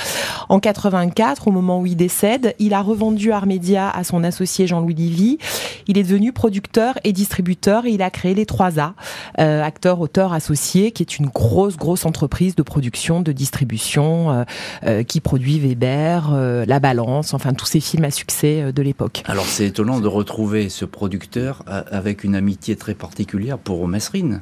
En 0.50 0.60
84, 0.60 1.48
au 1.48 1.52
moment 1.52 1.80
où 1.80 1.86
il 1.86 1.96
décède, 1.96 2.56
il 2.60 2.74
a 2.74 2.82
revendu 2.82 3.21
Armédia 3.30 3.90
à 3.90 4.04
son 4.04 4.24
associé 4.24 4.66
Jean-Louis 4.66 4.96
Livy. 4.96 5.38
Il 5.88 5.98
est 5.98 6.04
devenu 6.04 6.32
producteur 6.34 6.96
et 7.04 7.14
distributeur 7.14 7.86
et 7.86 7.92
il 7.92 8.02
a 8.02 8.10
créé 8.10 8.34
les 8.34 8.46
3A, 8.46 8.94
euh, 9.40 9.62
acteur, 9.62 10.00
auteur, 10.00 10.34
associé, 10.34 10.92
qui 10.92 11.04
est 11.04 11.20
une 11.20 11.28
grosse, 11.28 11.78
grosse 11.78 12.06
entreprise 12.06 12.56
de 12.56 12.64
production, 12.64 13.22
de 13.22 13.32
distribution, 13.32 14.32
euh, 14.32 14.44
euh, 14.86 15.04
qui 15.04 15.20
produit 15.20 15.60
Weber, 15.60 16.32
La 16.66 16.80
Balance, 16.80 17.34
enfin 17.34 17.54
tous 17.54 17.66
ces 17.66 17.80
films 17.80 18.06
à 18.06 18.12
succès 18.12 18.72
de 18.74 18.82
l'époque. 18.82 19.24
Alors 19.28 19.46
c'est 19.46 19.68
étonnant 19.68 20.00
de 20.00 20.08
retrouver 20.08 20.70
ce 20.70 20.86
producteur 20.86 21.64
avec 21.68 22.24
une 22.24 22.36
amitié 22.36 22.76
très 22.76 22.96
particulière 22.96 23.58
pour 23.58 23.88
Mesrine. 23.88 24.42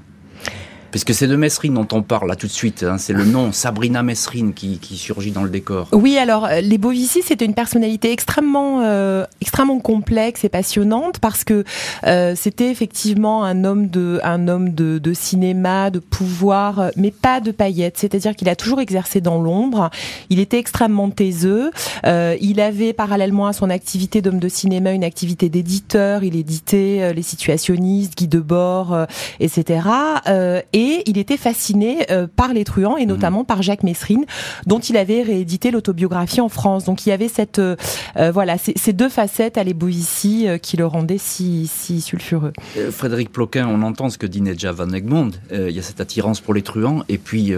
Puisque 0.92 1.14
c'est 1.14 1.28
de 1.28 1.36
Mesrine 1.36 1.76
dont 1.76 1.88
on 1.92 2.02
parle 2.02 2.28
là 2.28 2.36
tout 2.36 2.48
de 2.48 2.52
suite, 2.52 2.84
hein. 2.84 2.98
c'est 2.98 3.14
le 3.14 3.24
nom 3.24 3.52
Sabrina 3.52 4.02
Mesrine 4.02 4.54
qui, 4.54 4.80
surgit 4.98 5.32
dans 5.32 5.44
le 5.44 5.50
décor. 5.50 5.88
Oui, 5.92 6.18
alors 6.18 6.46
euh, 6.46 6.62
les 6.62 6.78
Bovici, 6.78 7.22
c'était 7.24 7.46
une 7.46 7.54
personnalité 7.54 8.12
extrêmement, 8.12 8.82
euh, 8.82 9.26
extrêmement 9.40 9.80
complexe 9.80 10.44
et 10.44 10.50
passionnante 10.50 11.20
parce 11.20 11.44
que 11.44 11.64
euh, 12.06 12.34
c'était 12.36 12.72
effectivement 12.72 13.44
un 13.44 13.64
homme 13.64 13.88
de, 13.88 14.20
un 14.24 14.48
homme 14.48 14.74
de, 14.74 15.14
cinéma, 15.14 15.92
de 15.92 16.00
pouvoir, 16.00 16.92
mais 16.96 17.12
pas 17.12 17.40
de 17.40 17.52
paillettes. 17.52 17.98
C'est-à-dire 17.98 18.36
qu'il 18.36 18.50
a 18.50 18.56
toujours 18.56 18.80
exercé 18.80 19.22
dans 19.22 19.42
l'ombre. 19.42 19.90
Il 20.30 20.40
était 20.40 20.58
extrêmement 20.58 21.10
taiseux. 21.10 21.72
il 22.06 22.62
avait 22.62 22.94
parallèlement 22.94 23.48
à 23.48 23.54
son 23.54 23.70
activité 23.70 24.22
d'homme 24.22 24.40
de 24.40 24.50
cinéma 24.50 24.92
une 24.92 25.04
activité 25.04 25.50
d'éditeur. 25.50 26.24
Il 26.24 26.36
éditait 26.36 27.14
les 27.14 27.22
situationnistes, 27.22 28.18
Guy 28.18 28.28
Debord, 28.28 29.06
etc. 29.40 29.82
et 30.74 30.79
et 30.80 31.04
il 31.08 31.18
était 31.18 31.36
fasciné 31.36 32.10
euh, 32.10 32.26
par 32.34 32.54
les 32.54 32.64
truands 32.64 32.96
et 32.96 33.06
notamment 33.06 33.44
par 33.44 33.62
Jacques 33.62 33.84
Messrine, 33.84 34.24
dont 34.66 34.80
il 34.80 34.96
avait 34.96 35.24
réédité 35.24 35.72
l'autobiographie 35.72 36.40
en 36.40 36.48
France. 36.48 36.86
Donc 36.86 37.06
il 37.06 37.10
y 37.10 37.12
avait 37.12 37.28
cette 37.28 37.60
euh, 37.60 37.76
euh, 38.16 38.32
voilà 38.32 38.58
ces, 38.58 38.94
deux 38.94 39.10
facettes 39.10 39.58
à 39.58 39.64
ici 39.64 40.48
qui 40.62 40.78
le 40.78 40.86
rendaient 40.86 41.20
si, 41.20 41.68
si 41.68 42.02
sulfureux. 42.02 42.54
Frédéric 42.92 43.32
Ploquin, 43.32 43.68
on 43.68 43.82
entend 43.84 44.10
ce 44.10 44.18
que 44.18 44.26
dit 44.26 44.42
Nedja 44.42 44.72
Van 44.72 44.92
Egmond. 44.92 45.32
il 45.52 45.72
y 45.72 45.80
a 45.80 45.82
cette 45.82 46.02
attirance 46.02 46.42
pour 46.42 46.54
les 46.54 46.64
truands 46.64 47.04
et 47.08 47.18
puis 47.18 47.54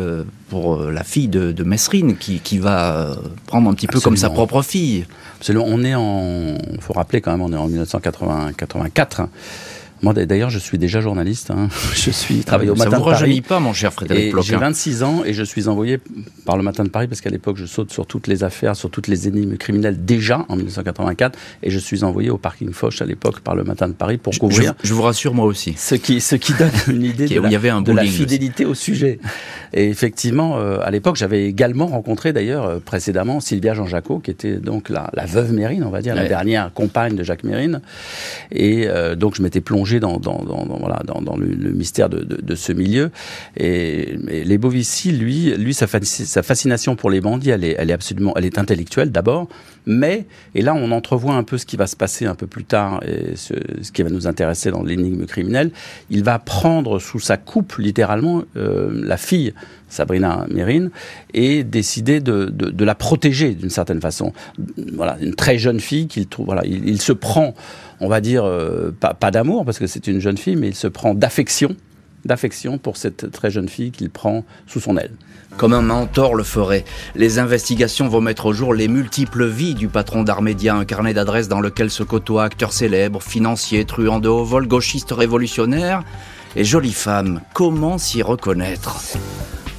pour 0.49 0.83
la 0.83 1.03
fille 1.03 1.29
de, 1.29 1.51
de 1.51 1.63
Messrine 1.63 2.17
qui, 2.17 2.39
qui, 2.39 2.57
va 2.57 3.15
prendre 3.47 3.69
un 3.69 3.73
petit 3.73 3.87
peu 3.87 3.99
comme 3.99 4.17
sa 4.17 4.29
propre 4.29 4.61
fille. 4.61 5.05
Absolument. 5.37 5.65
On 5.67 5.83
est 5.83 5.95
en, 5.95 6.57
faut 6.79 6.93
rappeler 6.93 7.21
quand 7.21 7.31
même, 7.31 7.41
on 7.41 7.53
est 7.53 7.57
en 7.57 7.67
1984. 7.67 9.27
Moi, 10.01 10.13
d'ailleurs, 10.13 10.49
je 10.49 10.57
suis 10.57 10.77
déjà 10.77 10.99
journaliste. 10.99 11.51
Hein. 11.51 11.69
Je 11.93 12.09
suis 12.09 12.39
travaillé 12.39 12.71
au 12.71 12.75
Matin 12.75 12.97
de 12.97 13.03
Paris. 13.03 13.35
Ça 13.35 13.47
pas, 13.47 13.59
mon 13.59 13.73
cher 13.73 13.93
Frédéric 13.93 14.33
J'ai 14.41 14.55
26 14.55 15.03
ans 15.03 15.23
et 15.25 15.33
je 15.33 15.43
suis 15.43 15.67
envoyé 15.67 15.99
par 16.45 16.57
le 16.57 16.63
Matin 16.63 16.83
de 16.83 16.89
Paris 16.89 17.07
parce 17.07 17.21
qu'à 17.21 17.29
l'époque, 17.29 17.57
je 17.57 17.65
saute 17.65 17.91
sur 17.91 18.07
toutes 18.07 18.27
les 18.27 18.43
affaires, 18.43 18.75
sur 18.75 18.89
toutes 18.89 19.07
les 19.07 19.27
énigmes 19.27 19.57
criminelles 19.57 20.03
déjà 20.03 20.45
en 20.49 20.55
1984 20.55 21.37
et 21.61 21.69
je 21.69 21.77
suis 21.77 22.03
envoyé 22.03 22.29
au 22.29 22.37
parking 22.37 22.71
Foch 22.71 23.01
à 23.01 23.05
l'époque 23.05 23.41
par 23.41 23.55
le 23.55 23.63
Matin 23.63 23.87
de 23.87 23.93
Paris 23.93 24.17
pour 24.17 24.37
couvrir. 24.37 24.73
Je, 24.83 24.93
vous 24.93 25.01
rassure, 25.03 25.33
moi 25.33 25.45
aussi. 25.45 25.75
Ce 25.77 25.95
qui, 25.95 26.21
ce 26.21 26.35
qui 26.35 26.53
donne 26.53 26.71
une 26.87 27.03
idée 27.03 27.27
de, 27.27 27.39
la, 27.39 27.49
y 27.49 27.55
avait 27.55 27.69
un 27.69 27.81
de 27.81 27.91
la 27.91 28.03
fidélité 28.03 28.65
au 28.65 28.73
sujet. 28.73 29.19
Et 29.73 29.87
effectivement, 29.87 30.57
euh, 30.57 30.79
à 30.81 30.91
l'époque, 30.91 31.15
j'avais 31.15 31.45
également 31.45 31.87
rencontré 31.87 32.33
d'ailleurs 32.33 32.65
euh, 32.65 32.79
précédemment 32.79 33.39
Sylvia 33.39 33.73
Jean-Jacot, 33.73 34.19
qui 34.19 34.31
était 34.31 34.55
donc 34.55 34.89
la, 34.89 35.09
la, 35.13 35.25
veuve 35.25 35.53
Mérine, 35.53 35.83
on 35.83 35.89
va 35.89 36.01
dire, 36.01 36.15
la 36.15 36.27
dernière 36.27 36.73
compagne 36.73 37.15
de 37.15 37.23
Jacques 37.23 37.43
Mérine. 37.43 37.81
Et 38.51 38.87
euh, 38.87 39.15
donc, 39.15 39.35
je 39.35 39.41
m'étais 39.41 39.61
plongé 39.61 39.90
dans, 39.99 40.17
dans, 40.19 40.43
dans, 40.43 40.65
voilà, 40.79 41.01
dans, 41.05 41.21
dans 41.21 41.35
le, 41.37 41.71
mystère 41.71 42.09
de, 42.09 42.23
de, 42.23 42.55
ce 42.55 42.71
milieu. 42.71 43.11
Et, 43.57 44.17
les 44.27 44.57
Bovici, 44.57 45.11
lui, 45.11 45.53
lui 45.55 45.73
sa, 45.73 45.87
sa, 45.87 46.43
fascination 46.43 46.95
pour 46.95 47.09
les 47.09 47.21
bandits, 47.21 47.49
elle 47.49 47.63
est, 47.63 47.91
absolument, 47.91 48.33
elle 48.35 48.45
est 48.45 48.57
intellectuelle 48.57 49.11
d'abord, 49.11 49.47
mais, 49.85 50.25
et 50.55 50.61
là 50.61 50.73
on 50.73 50.91
entrevoit 50.91 51.33
un 51.33 51.43
peu 51.43 51.57
ce 51.57 51.65
qui 51.65 51.77
va 51.77 51.87
se 51.87 51.95
passer 51.95 52.25
un 52.25 52.35
peu 52.35 52.47
plus 52.47 52.63
tard, 52.63 53.01
et 53.03 53.35
ce, 53.35 53.53
qui 53.91 54.03
va 54.03 54.09
nous 54.09 54.27
intéresser 54.27 54.71
dans 54.71 54.83
l'énigme 54.83 55.25
criminelle, 55.25 55.71
il 56.09 56.23
va 56.23 56.39
prendre 56.39 56.99
sous 56.99 57.19
sa 57.19 57.37
coupe 57.37 57.75
littéralement 57.77 58.43
euh, 58.57 58.91
la 59.03 59.17
fille 59.17 59.53
Sabrina 59.91 60.45
Mérine, 60.49 60.89
et 61.33 61.63
décider 61.63 62.21
de, 62.21 62.45
de, 62.45 62.85
la 62.85 62.95
protéger 62.95 63.53
d'une 63.53 63.69
certaine 63.69 64.01
façon. 64.01 64.31
Voilà, 64.93 65.17
une 65.21 65.35
très 65.35 65.57
jeune 65.57 65.79
fille 65.79 66.07
qu'il 66.07 66.27
trouve. 66.27 66.45
Voilà, 66.45 66.63
il, 66.65 66.87
il, 66.87 67.01
se 67.01 67.11
prend 67.11 67.53
on 68.01 68.07
va 68.07 68.19
dire, 68.19 68.43
euh, 68.43 68.91
pas, 68.91 69.31
d'amour, 69.31 69.63
parce 69.63 69.79
que 69.79 69.87
c'est 69.87 70.07
une 70.07 70.19
jeune 70.19 70.37
fille, 70.37 70.55
mais 70.55 70.69
il 70.69 70.75
se 70.75 70.87
prend 70.87 71.13
d'affection, 71.13 71.75
d'affection 72.25 72.79
pour 72.79 72.97
cette 72.97 73.31
très 73.31 73.51
jeune 73.51 73.69
fille 73.69 73.91
qu'il 73.91 74.09
prend 74.09 74.43
sous 74.65 74.79
son 74.79 74.97
aile. 74.97 75.11
Comme 75.57 75.73
un 75.73 75.81
mentor 75.81 76.33
le 76.33 76.43
ferait, 76.43 76.83
les 77.15 77.37
investigations 77.37 78.07
vont 78.07 78.21
mettre 78.21 78.47
au 78.47 78.53
jour 78.53 78.73
les 78.73 78.87
multiples 78.87 79.45
vies 79.45 79.75
du 79.75 79.87
patron 79.87 80.23
d'Armédia, 80.23 80.75
un 80.75 80.85
carnet 80.85 81.13
d'adresses 81.13 81.47
dans 81.47 81.61
lequel 81.61 81.91
se 81.91 82.01
côtoient 82.01 82.45
acteurs 82.45 82.73
célèbres, 82.73 83.21
financiers, 83.21 83.85
truands 83.85 84.19
de 84.19 84.29
haut 84.29 84.45
vol, 84.45 84.67
gauchistes 84.67 85.11
révolutionnaires 85.11 86.03
et 86.55 86.63
jolies 86.63 86.93
femmes. 86.93 87.41
Comment 87.53 87.99
s'y 87.99 88.23
reconnaître? 88.23 88.99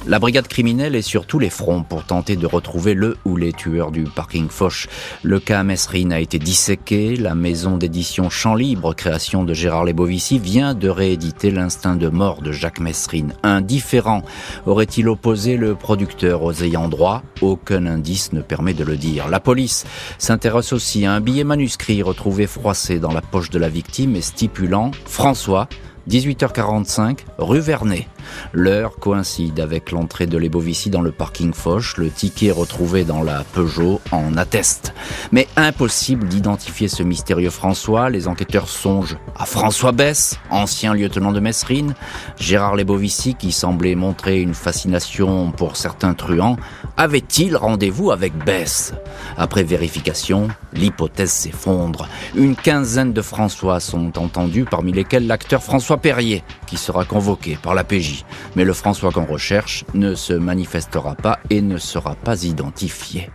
La 0.05 0.19
brigade 0.19 0.47
criminelle 0.47 0.95
est 0.95 1.01
sur 1.01 1.25
tous 1.25 1.39
les 1.39 1.49
fronts 1.49 1.83
pour 1.83 2.03
tenter 2.03 2.35
de 2.35 2.45
retrouver 2.45 2.93
le 2.93 3.17
ou 3.23 3.37
les 3.37 3.53
tueurs 3.53 3.91
du 3.91 4.03
parking 4.03 4.49
Foch. 4.49 4.87
Le 5.23 5.39
cas 5.39 5.63
Mesrine 5.63 6.11
a 6.11 6.19
été 6.19 6.39
disséqué. 6.39 7.15
La 7.15 7.35
maison 7.35 7.77
d'édition 7.77 8.29
Champ 8.29 8.55
Libre, 8.55 8.93
création 8.93 9.43
de 9.45 9.53
Gérard 9.53 9.85
Lebovici, 9.85 10.39
vient 10.39 10.73
de 10.73 10.89
rééditer 10.89 11.51
l'instinct 11.51 11.95
de 11.95 12.09
mort 12.09 12.41
de 12.41 12.51
Jacques 12.51 12.81
Mesrine. 12.81 13.33
Indifférent 13.43 14.23
aurait-il 14.65 15.07
opposé 15.07 15.55
le 15.55 15.75
producteur 15.75 16.43
aux 16.43 16.53
ayants 16.63 16.89
droit? 16.89 17.23
Aucun 17.41 17.85
indice 17.85 18.33
ne 18.33 18.41
permet 18.41 18.73
de 18.73 18.83
le 18.83 18.97
dire. 18.97 19.29
La 19.29 19.39
police 19.39 19.85
s'intéresse 20.17 20.73
aussi 20.73 21.05
à 21.05 21.13
un 21.13 21.21
billet 21.21 21.45
manuscrit 21.45 22.01
retrouvé 22.01 22.45
froissé 22.45 22.99
dans 22.99 23.13
la 23.13 23.21
poche 23.21 23.49
de 23.49 23.59
la 23.59 23.69
victime 23.69 24.15
et 24.15 24.21
stipulant 24.21 24.91
François 25.05 25.69
18h45, 26.09 27.19
rue 27.37 27.59
Vernet. 27.59 28.07
L'heure 28.51 28.97
coïncide 28.97 29.59
avec 29.59 29.91
l'entrée 29.91 30.27
de 30.27 30.37
l'Ebovici 30.37 30.89
dans 30.89 31.01
le 31.01 31.11
parking 31.11 31.53
Foch. 31.53 31.97
Le 31.97 32.09
ticket 32.09 32.51
retrouvé 32.51 33.03
dans 33.03 33.23
la 33.23 33.43
Peugeot 33.43 34.01
en 34.11 34.37
atteste. 34.37 34.93
Mais 35.31 35.47
impossible 35.55 36.27
d'identifier 36.27 36.87
ce 36.87 37.03
mystérieux 37.03 37.49
François. 37.49 38.09
Les 38.09 38.27
enquêteurs 38.27 38.67
songent 38.67 39.17
à 39.37 39.45
François 39.45 39.91
Bess, 39.91 40.39
ancien 40.49 40.93
lieutenant 40.93 41.31
de 41.31 41.39
Messrine. 41.39 41.95
Gérard 42.37 42.75
Lebovici, 42.75 43.35
qui 43.35 43.51
semblait 43.51 43.95
montrer 43.95 44.41
une 44.41 44.53
fascination 44.53 45.51
pour 45.51 45.77
certains 45.77 46.13
truands, 46.13 46.57
avait-il 46.97 47.55
rendez-vous 47.55 48.11
avec 48.11 48.37
Bess? 48.43 48.93
Après 49.37 49.63
vérification, 49.63 50.47
l'hypothèse 50.73 51.31
s'effondre. 51.31 52.07
Une 52.35 52.55
quinzaine 52.55 53.13
de 53.13 53.21
François 53.21 53.79
sont 53.79 54.17
entendus, 54.17 54.65
parmi 54.69 54.91
lesquels 54.91 55.27
l'acteur 55.27 55.63
François 55.63 55.92
Perrier, 55.97 56.43
qui 56.67 56.77
sera 56.77 57.05
convoqué 57.05 57.57
par 57.61 57.75
la 57.75 57.83
PJ. 57.83 58.25
Mais 58.55 58.63
le 58.63 58.73
François 58.73 59.11
qu'on 59.11 59.25
recherche 59.25 59.85
ne 59.93 60.15
se 60.15 60.33
manifestera 60.33 61.15
pas 61.15 61.39
et 61.49 61.61
ne 61.61 61.77
sera 61.77 62.15
pas 62.15 62.43
identifié. 62.43 63.29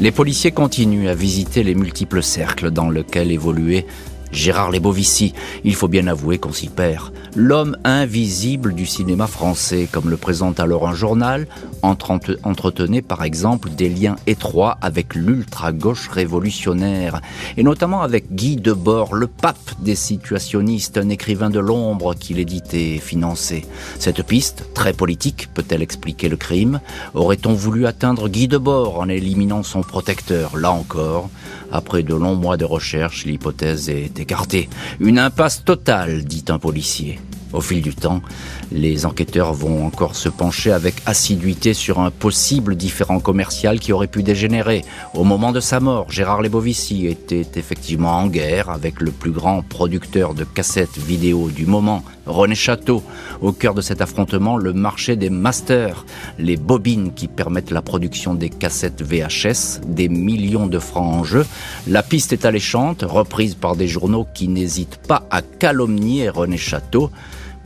Les 0.00 0.12
policiers 0.12 0.52
continuent 0.52 1.08
à 1.08 1.14
visiter 1.14 1.62
les 1.62 1.74
multiples 1.74 2.22
cercles 2.22 2.70
dans 2.70 2.88
lesquels 2.88 3.30
évoluait 3.30 3.86
Gérard 4.32 4.70
Lebovici, 4.70 5.34
il 5.64 5.74
faut 5.74 5.88
bien 5.88 6.06
avouer 6.06 6.38
qu'on 6.38 6.52
s'y 6.52 6.68
perd. 6.68 7.12
L'homme 7.36 7.76
invisible 7.84 8.74
du 8.74 8.86
cinéma 8.86 9.28
français, 9.28 9.88
comme 9.90 10.10
le 10.10 10.16
présente 10.16 10.58
alors 10.58 10.88
un 10.88 10.94
journal, 10.94 11.46
entretenait 11.82 13.02
par 13.02 13.22
exemple 13.22 13.70
des 13.70 13.88
liens 13.88 14.16
étroits 14.26 14.78
avec 14.82 15.14
l'ultra-gauche 15.14 16.08
révolutionnaire, 16.08 17.20
et 17.56 17.62
notamment 17.62 18.02
avec 18.02 18.34
Guy 18.34 18.56
Debord, 18.56 19.14
le 19.14 19.28
pape 19.28 19.56
des 19.80 19.94
situationnistes, 19.94 20.98
un 20.98 21.08
écrivain 21.08 21.50
de 21.50 21.60
l'ombre 21.60 22.14
qu'il 22.14 22.40
éditait 22.40 22.96
et 22.96 22.98
finançait. 22.98 23.64
Cette 24.00 24.24
piste, 24.24 24.64
très 24.74 24.92
politique, 24.92 25.48
peut-elle 25.54 25.82
expliquer 25.82 26.28
le 26.28 26.36
crime? 26.36 26.80
Aurait-on 27.14 27.52
voulu 27.52 27.86
atteindre 27.86 28.28
Guy 28.28 28.48
Debord 28.48 28.98
en 28.98 29.08
éliminant 29.08 29.62
son 29.62 29.82
protecteur? 29.82 30.56
Là 30.56 30.72
encore, 30.72 31.30
après 31.70 32.02
de 32.02 32.14
longs 32.14 32.34
mois 32.34 32.56
de 32.56 32.64
recherche, 32.64 33.24
l'hypothèse 33.24 33.88
est 33.88 34.18
écartée. 34.18 34.68
Une 34.98 35.20
impasse 35.20 35.64
totale, 35.64 36.24
dit 36.24 36.44
un 36.48 36.58
policier. 36.58 37.19
Au 37.52 37.60
fil 37.60 37.82
du 37.82 37.94
temps, 37.94 38.22
les 38.70 39.06
enquêteurs 39.06 39.52
vont 39.52 39.84
encore 39.84 40.14
se 40.14 40.28
pencher 40.28 40.70
avec 40.70 40.94
assiduité 41.06 41.74
sur 41.74 41.98
un 41.98 42.10
possible 42.10 42.76
différent 42.76 43.18
commercial 43.18 43.80
qui 43.80 43.92
aurait 43.92 44.06
pu 44.06 44.22
dégénérer. 44.22 44.84
Au 45.14 45.24
moment 45.24 45.50
de 45.50 45.58
sa 45.58 45.80
mort, 45.80 46.10
Gérard 46.10 46.42
Lebovici 46.42 47.06
était 47.06 47.46
effectivement 47.56 48.18
en 48.18 48.28
guerre 48.28 48.70
avec 48.70 49.00
le 49.00 49.10
plus 49.10 49.32
grand 49.32 49.62
producteur 49.62 50.34
de 50.34 50.44
cassettes 50.44 50.98
vidéo 50.98 51.48
du 51.48 51.66
moment, 51.66 52.04
René 52.26 52.54
Château. 52.54 53.02
Au 53.40 53.50
cœur 53.52 53.74
de 53.74 53.80
cet 53.80 54.00
affrontement, 54.00 54.56
le 54.56 54.72
marché 54.72 55.16
des 55.16 55.30
masters, 55.30 56.04
les 56.38 56.56
bobines 56.56 57.12
qui 57.12 57.26
permettent 57.26 57.72
la 57.72 57.82
production 57.82 58.34
des 58.34 58.50
cassettes 58.50 59.02
VHS, 59.02 59.80
des 59.86 60.08
millions 60.08 60.68
de 60.68 60.78
francs 60.78 61.14
en 61.14 61.24
jeu. 61.24 61.44
La 61.88 62.02
piste 62.04 62.32
est 62.32 62.44
alléchante, 62.44 63.02
reprise 63.02 63.56
par 63.56 63.74
des 63.74 63.88
journaux 63.88 64.26
qui 64.34 64.46
n'hésitent 64.46 65.00
pas 65.08 65.26
à 65.30 65.42
calomnier 65.42 66.28
René 66.28 66.56
Château 66.56 67.10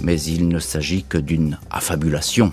mais 0.03 0.21
il 0.21 0.49
ne 0.49 0.59
s'agit 0.59 1.05
que 1.05 1.19
d'une 1.19 1.59
affabulation. 1.71 2.53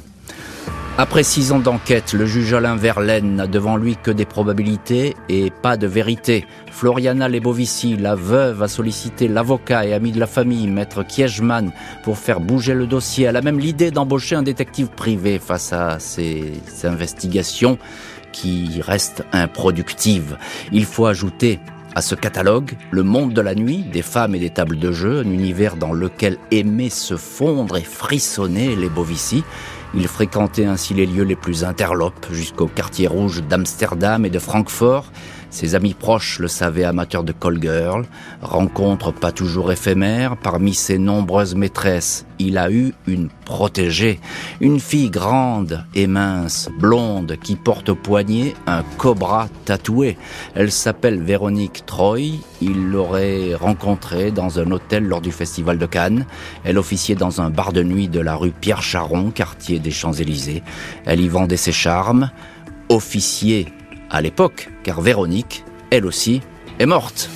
Après 0.98 1.24
six 1.24 1.52
ans 1.52 1.60
d'enquête, 1.60 2.14
le 2.14 2.26
juge 2.26 2.54
Alain 2.54 2.76
Verlaine 2.76 3.36
n'a 3.36 3.48
devant 3.48 3.78
lui 3.78 3.96
que 3.96 4.12
des 4.12 4.26
probabilités 4.26 5.16
et 5.30 5.50
pas 5.50 5.78
de 5.78 5.88
vérité. 5.88 6.46
Floriana 6.70 7.30
Lebovici, 7.30 7.96
la 7.96 8.14
veuve, 8.14 8.62
a 8.62 8.68
sollicité 8.68 9.28
l'avocat 9.28 9.86
et 9.86 9.94
ami 9.94 10.12
de 10.12 10.20
la 10.20 10.28
famille, 10.28 10.68
maître 10.68 11.04
Kiechman, 11.04 11.72
pour 12.04 12.18
faire 12.18 12.42
bouger 12.42 12.74
le 12.74 12.88
dossier. 12.88 13.26
Elle 13.26 13.38
a 13.38 13.42
même 13.42 13.58
l'idée 13.58 13.90
d'embaucher 13.90 14.36
un 14.36 14.44
détective 14.44 14.90
privé 14.90 15.40
face 15.40 15.72
à 15.72 15.98
ces 16.00 16.52
investigations 16.84 17.78
qui 18.34 18.82
restent 18.82 19.24
improductives. 19.32 20.38
Il 20.72 20.86
faut 20.86 21.06
ajouter 21.06 21.60
à 21.96 22.02
ce 22.02 22.16
catalogue 22.16 22.74
le 22.92 23.04
monde 23.04 23.34
de 23.34 23.42
la 23.42 23.56
nuit, 23.56 23.84
des 23.84 24.02
femmes 24.02 24.36
et 24.36 24.40
des 24.40 24.50
tables 24.50 24.80
de 24.80 24.92
jeu, 24.92 25.20
un 25.20 25.30
univers 25.30 25.76
dans 25.76 25.94
lequel 25.94 26.38
aimaient 26.52 26.90
se 26.90 27.18
fondre 27.18 27.78
et 27.78 27.84
frissonner 27.84 28.76
les 28.76 28.90
Bovici. 28.90 29.44
Il 29.94 30.08
fréquentait 30.08 30.66
ainsi 30.66 30.94
les 30.94 31.06
lieux 31.06 31.24
les 31.24 31.36
plus 31.36 31.64
interlopes 31.64 32.28
jusqu'au 32.32 32.68
quartier 32.68 33.08
rouge 33.08 33.44
d'Amsterdam 33.44 34.26
et 34.26 34.30
de 34.30 34.40
Francfort, 34.40 35.12
ses 35.52 35.76
amis 35.76 35.94
proches 35.94 36.40
le 36.40 36.48
savaient 36.48 36.86
amateur 36.86 37.26
de 37.26 37.34
call 37.34 37.62
girl, 37.62 38.06
rencontre 38.42 39.12
pas 39.12 39.34
toujours 39.34 39.70
éphémère, 39.74 40.38
parmi 40.38 40.74
ses 40.74 40.98
nombreuses 40.98 41.56
maîtresses, 41.56 42.26
il 42.40 42.58
a 42.58 42.72
eu 42.72 42.94
une 43.06 43.28
protégée, 43.46 44.20
une 44.62 44.80
fille 44.80 45.10
grande 45.10 45.84
et 45.94 46.08
mince, 46.08 46.70
blonde, 46.80 47.36
qui 47.44 47.58
porte 47.58 47.90
au 47.90 47.96
poignet 47.96 48.54
un 48.66 48.84
cobra 48.98 49.50
tatoué. 49.66 50.18
Elle 50.56 50.72
s'appelle 50.72 51.22
Véronique 51.22 51.86
Troy, 51.86 52.40
il 52.62 52.88
l'aurait 52.88 53.54
rencontrée 53.54 54.32
dans 54.32 54.58
un 54.58 54.72
hôtel 54.72 55.04
lors 55.04 55.22
du 55.22 55.34
festival 55.34 55.78
de 55.78 55.86
Cannes. 55.86 56.26
Elle 56.64 56.78
officiait 56.78 57.16
dans 57.16 57.42
un 57.42 57.50
bar 57.50 57.74
de 57.74 57.84
nuit 57.84 58.08
de 58.08 58.22
la 58.22 58.36
rue 58.36 58.52
Pierre 58.52 58.82
Charon, 58.82 59.32
quartier 59.32 59.80
des 59.82 59.92
Champs-Élysées. 59.92 60.64
Elle 61.06 61.22
y 61.22 61.28
vendait 61.28 61.58
ses 61.58 61.72
charmes. 61.72 62.32
Officier 62.90 63.68
à 64.10 64.22
l'époque, 64.22 64.70
car 64.84 65.02
Véronique, 65.02 65.64
elle 65.90 66.06
aussi, 66.06 66.42
est 66.80 66.86
morte. 66.86 67.30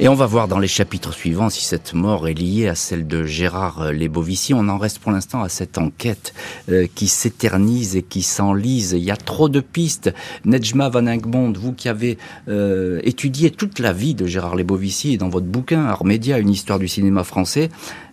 Et 0.00 0.06
on 0.06 0.14
va 0.14 0.26
voir 0.26 0.46
dans 0.46 0.60
les 0.60 0.68
chapitres 0.68 1.12
suivants 1.12 1.50
si 1.50 1.64
cette 1.64 1.92
mort 1.92 2.28
est 2.28 2.34
liée 2.34 2.68
à 2.68 2.76
celle 2.76 3.08
de 3.08 3.24
Gérard 3.24 3.92
Lebovici. 3.92 4.54
On 4.54 4.68
en 4.68 4.78
reste 4.78 5.00
pour 5.00 5.10
l'instant 5.10 5.42
à 5.42 5.48
cette 5.48 5.76
enquête 5.76 6.34
euh, 6.68 6.86
qui 6.94 7.08
s'éternise 7.08 7.96
et 7.96 8.02
qui 8.02 8.22
s'enlise. 8.22 8.92
Il 8.92 9.02
y 9.02 9.10
a 9.10 9.16
trop 9.16 9.48
de 9.48 9.58
pistes. 9.58 10.14
Nejma 10.44 10.88
Van 10.88 11.04
Egmond, 11.06 11.52
vous 11.54 11.72
qui 11.72 11.88
avez 11.88 12.16
euh, 12.46 13.00
étudié 13.02 13.50
toute 13.50 13.80
la 13.80 13.92
vie 13.92 14.14
de 14.14 14.24
Gérard 14.24 14.54
Lebovici 14.54 15.18
dans 15.18 15.30
votre 15.30 15.46
bouquin 15.46 15.86
Armédia, 15.86 16.38
une 16.38 16.50
histoire 16.50 16.78
du 16.78 16.86
cinéma 16.86 17.24
français, 17.24 17.68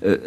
euh, 0.07 0.17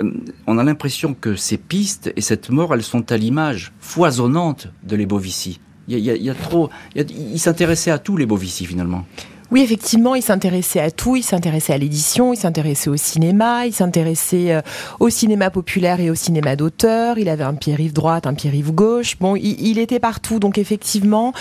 on 0.46 0.58
a 0.58 0.62
l'impression 0.62 1.12
que 1.12 1.34
ces 1.34 1.56
pistes 1.56 2.12
et 2.14 2.20
cette 2.20 2.50
mort, 2.50 2.72
elles 2.72 2.84
sont 2.84 3.10
à 3.10 3.16
l'image 3.16 3.72
foisonnante 3.80 4.68
de 4.84 4.94
Lebovici. 4.94 5.58
Il 5.88 5.98
y 5.98 6.30
a, 6.30 6.34
trop. 6.34 6.68
Il, 6.94 7.40
s'intéressait 7.40 7.90
à 7.90 7.98
tous 7.98 8.16
les 8.16 8.26
Bovici 8.26 8.66
finalement. 8.66 9.06
Oui, 9.50 9.62
effectivement, 9.62 10.14
il 10.14 10.22
s'intéressait 10.22 10.80
à 10.80 10.90
tout. 10.90 11.16
Il 11.16 11.22
s'intéressait 11.22 11.72
à 11.72 11.78
l'édition, 11.78 12.34
il 12.34 12.36
s'intéressait 12.36 12.90
au 12.90 12.98
cinéma, 12.98 13.64
il 13.64 13.72
s'intéressait 13.72 14.52
euh, 14.52 14.60
au 15.00 15.08
cinéma 15.08 15.48
populaire 15.48 16.00
et 16.00 16.10
au 16.10 16.14
cinéma 16.14 16.54
d'auteur. 16.54 17.16
Il 17.16 17.30
avait 17.30 17.44
un 17.44 17.54
pied 17.54 17.74
rive 17.74 17.94
droite, 17.94 18.26
un 18.26 18.34
pied 18.34 18.50
rive 18.50 18.72
gauche. 18.72 19.16
Bon, 19.18 19.36
il, 19.36 19.78
était 19.78 20.00
partout. 20.00 20.38
Donc 20.38 20.58
effectivement, 20.58 21.32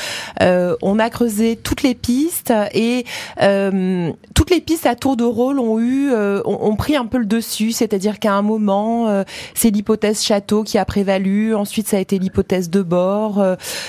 euh, 0.41 0.75
on 0.81 0.99
a 0.99 1.09
creusé 1.09 1.57
toutes 1.57 1.83
les 1.83 1.95
pistes 1.95 2.53
et 2.73 3.03
euh, 3.41 4.11
toutes 4.33 4.51
les 4.51 4.61
pistes 4.61 4.85
à 4.85 4.95
tour 4.95 5.17
de 5.17 5.25
rôle 5.25 5.59
ont 5.59 5.77
eu, 5.77 6.13
ont, 6.13 6.75
pris 6.77 6.95
un 6.95 7.05
peu 7.07 7.17
le 7.17 7.25
dessus. 7.25 7.73
C'est-à-dire 7.73 8.19
qu'à 8.19 8.33
un 8.33 8.41
moment, 8.41 9.23
c'est 9.53 9.69
l'hypothèse 9.69 10.23
château 10.23 10.63
qui 10.63 10.77
a 10.77 10.85
prévalu. 10.85 11.55
Ensuite, 11.55 11.87
ça 11.87 11.97
a 11.97 11.99
été 11.99 12.19
l'hypothèse 12.19 12.69
de 12.69 12.81
bord. 12.81 13.43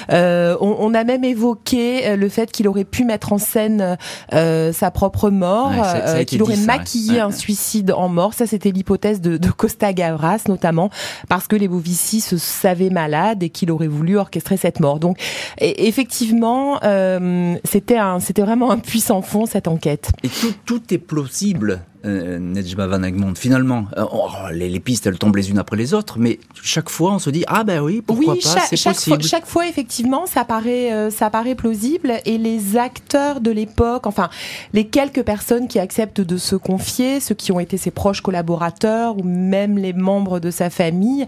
On, 0.08 0.56
on, 0.60 0.94
a 0.94 1.04
même 1.04 1.24
évoqué 1.24 2.16
le 2.16 2.28
fait 2.28 2.50
qu'il 2.50 2.66
aurait 2.66 2.84
pu 2.84 3.04
mettre 3.04 3.32
en 3.32 3.38
scène 3.38 3.98
euh, 4.32 4.72
sa 4.72 4.90
propre 4.90 5.30
mort, 5.30 5.72
euh, 5.84 6.24
qu'il 6.24 6.42
aurait 6.42 6.56
maquillé 6.56 7.20
un 7.20 7.30
suicide 7.30 7.92
en 7.92 8.08
mort. 8.08 8.34
Ça, 8.34 8.46
c'était 8.46 8.70
l'hypothèse 8.70 9.20
de, 9.20 9.36
de, 9.36 9.50
Costa 9.50 9.92
Gavras, 9.92 10.42
notamment 10.48 10.90
parce 11.28 11.46
que 11.46 11.56
les 11.56 11.68
Bovici 11.68 12.20
se 12.20 12.36
savaient 12.36 12.90
malades 12.90 13.42
et 13.42 13.50
qu'il 13.50 13.70
aurait 13.70 13.88
voulu 13.88 14.16
orchestrer 14.18 14.56
cette 14.56 14.80
mort. 14.80 14.98
Donc, 14.98 15.18
effectivement, 15.58 16.80
euh, 16.84 17.56
c'était 17.64 17.98
un, 17.98 18.20
c'était 18.20 18.42
vraiment 18.42 18.70
un 18.70 18.78
puissant 18.78 19.22
fond 19.22 19.46
cette 19.46 19.68
enquête. 19.68 20.10
Et 20.22 20.28
tout, 20.28 20.54
tout 20.64 20.82
est 20.90 20.98
plausible 20.98 21.80
euh, 22.04 22.38
Nejma 22.38 22.86
Van 22.86 23.02
Egmond. 23.02 23.34
Finalement, 23.34 23.86
euh, 23.96 24.04
oh, 24.12 24.28
les, 24.52 24.78
pistes, 24.78 25.06
elles 25.06 25.18
tombent 25.18 25.34
les 25.34 25.50
unes 25.50 25.58
après 25.58 25.76
les 25.76 25.94
autres, 25.94 26.18
mais 26.18 26.38
chaque 26.62 26.90
fois, 26.90 27.12
on 27.12 27.18
se 27.18 27.28
dit 27.30 27.44
ah 27.48 27.64
ben 27.64 27.80
oui, 27.80 28.02
pourquoi 28.06 28.34
pas, 28.34 28.60
c'est 28.60 28.82
possible. 28.82 29.22
chaque 29.22 29.46
fois, 29.46 29.66
effectivement, 29.66 30.26
ça 30.26 30.44
paraît, 30.44 30.92
euh, 30.92 31.10
ça 31.10 31.28
paraît 31.28 31.56
plausible, 31.56 32.12
et 32.24 32.38
les 32.38 32.76
acteurs 32.76 33.40
de 33.40 33.50
l'époque, 33.50 34.06
enfin, 34.06 34.30
les 34.72 34.86
quelques 34.86 35.24
personnes 35.24 35.66
qui 35.66 35.80
acceptent 35.80 36.20
de 36.20 36.36
se 36.36 36.54
confier, 36.54 37.18
ceux 37.18 37.34
qui 37.34 37.50
ont 37.50 37.58
été 37.58 37.76
ses 37.76 37.90
proches 37.90 38.20
collaborateurs 38.20 39.18
ou 39.18 39.24
même 39.24 39.76
les 39.76 39.92
membres 39.92 40.38
de 40.38 40.50
sa 40.50 40.70
famille, 40.70 41.26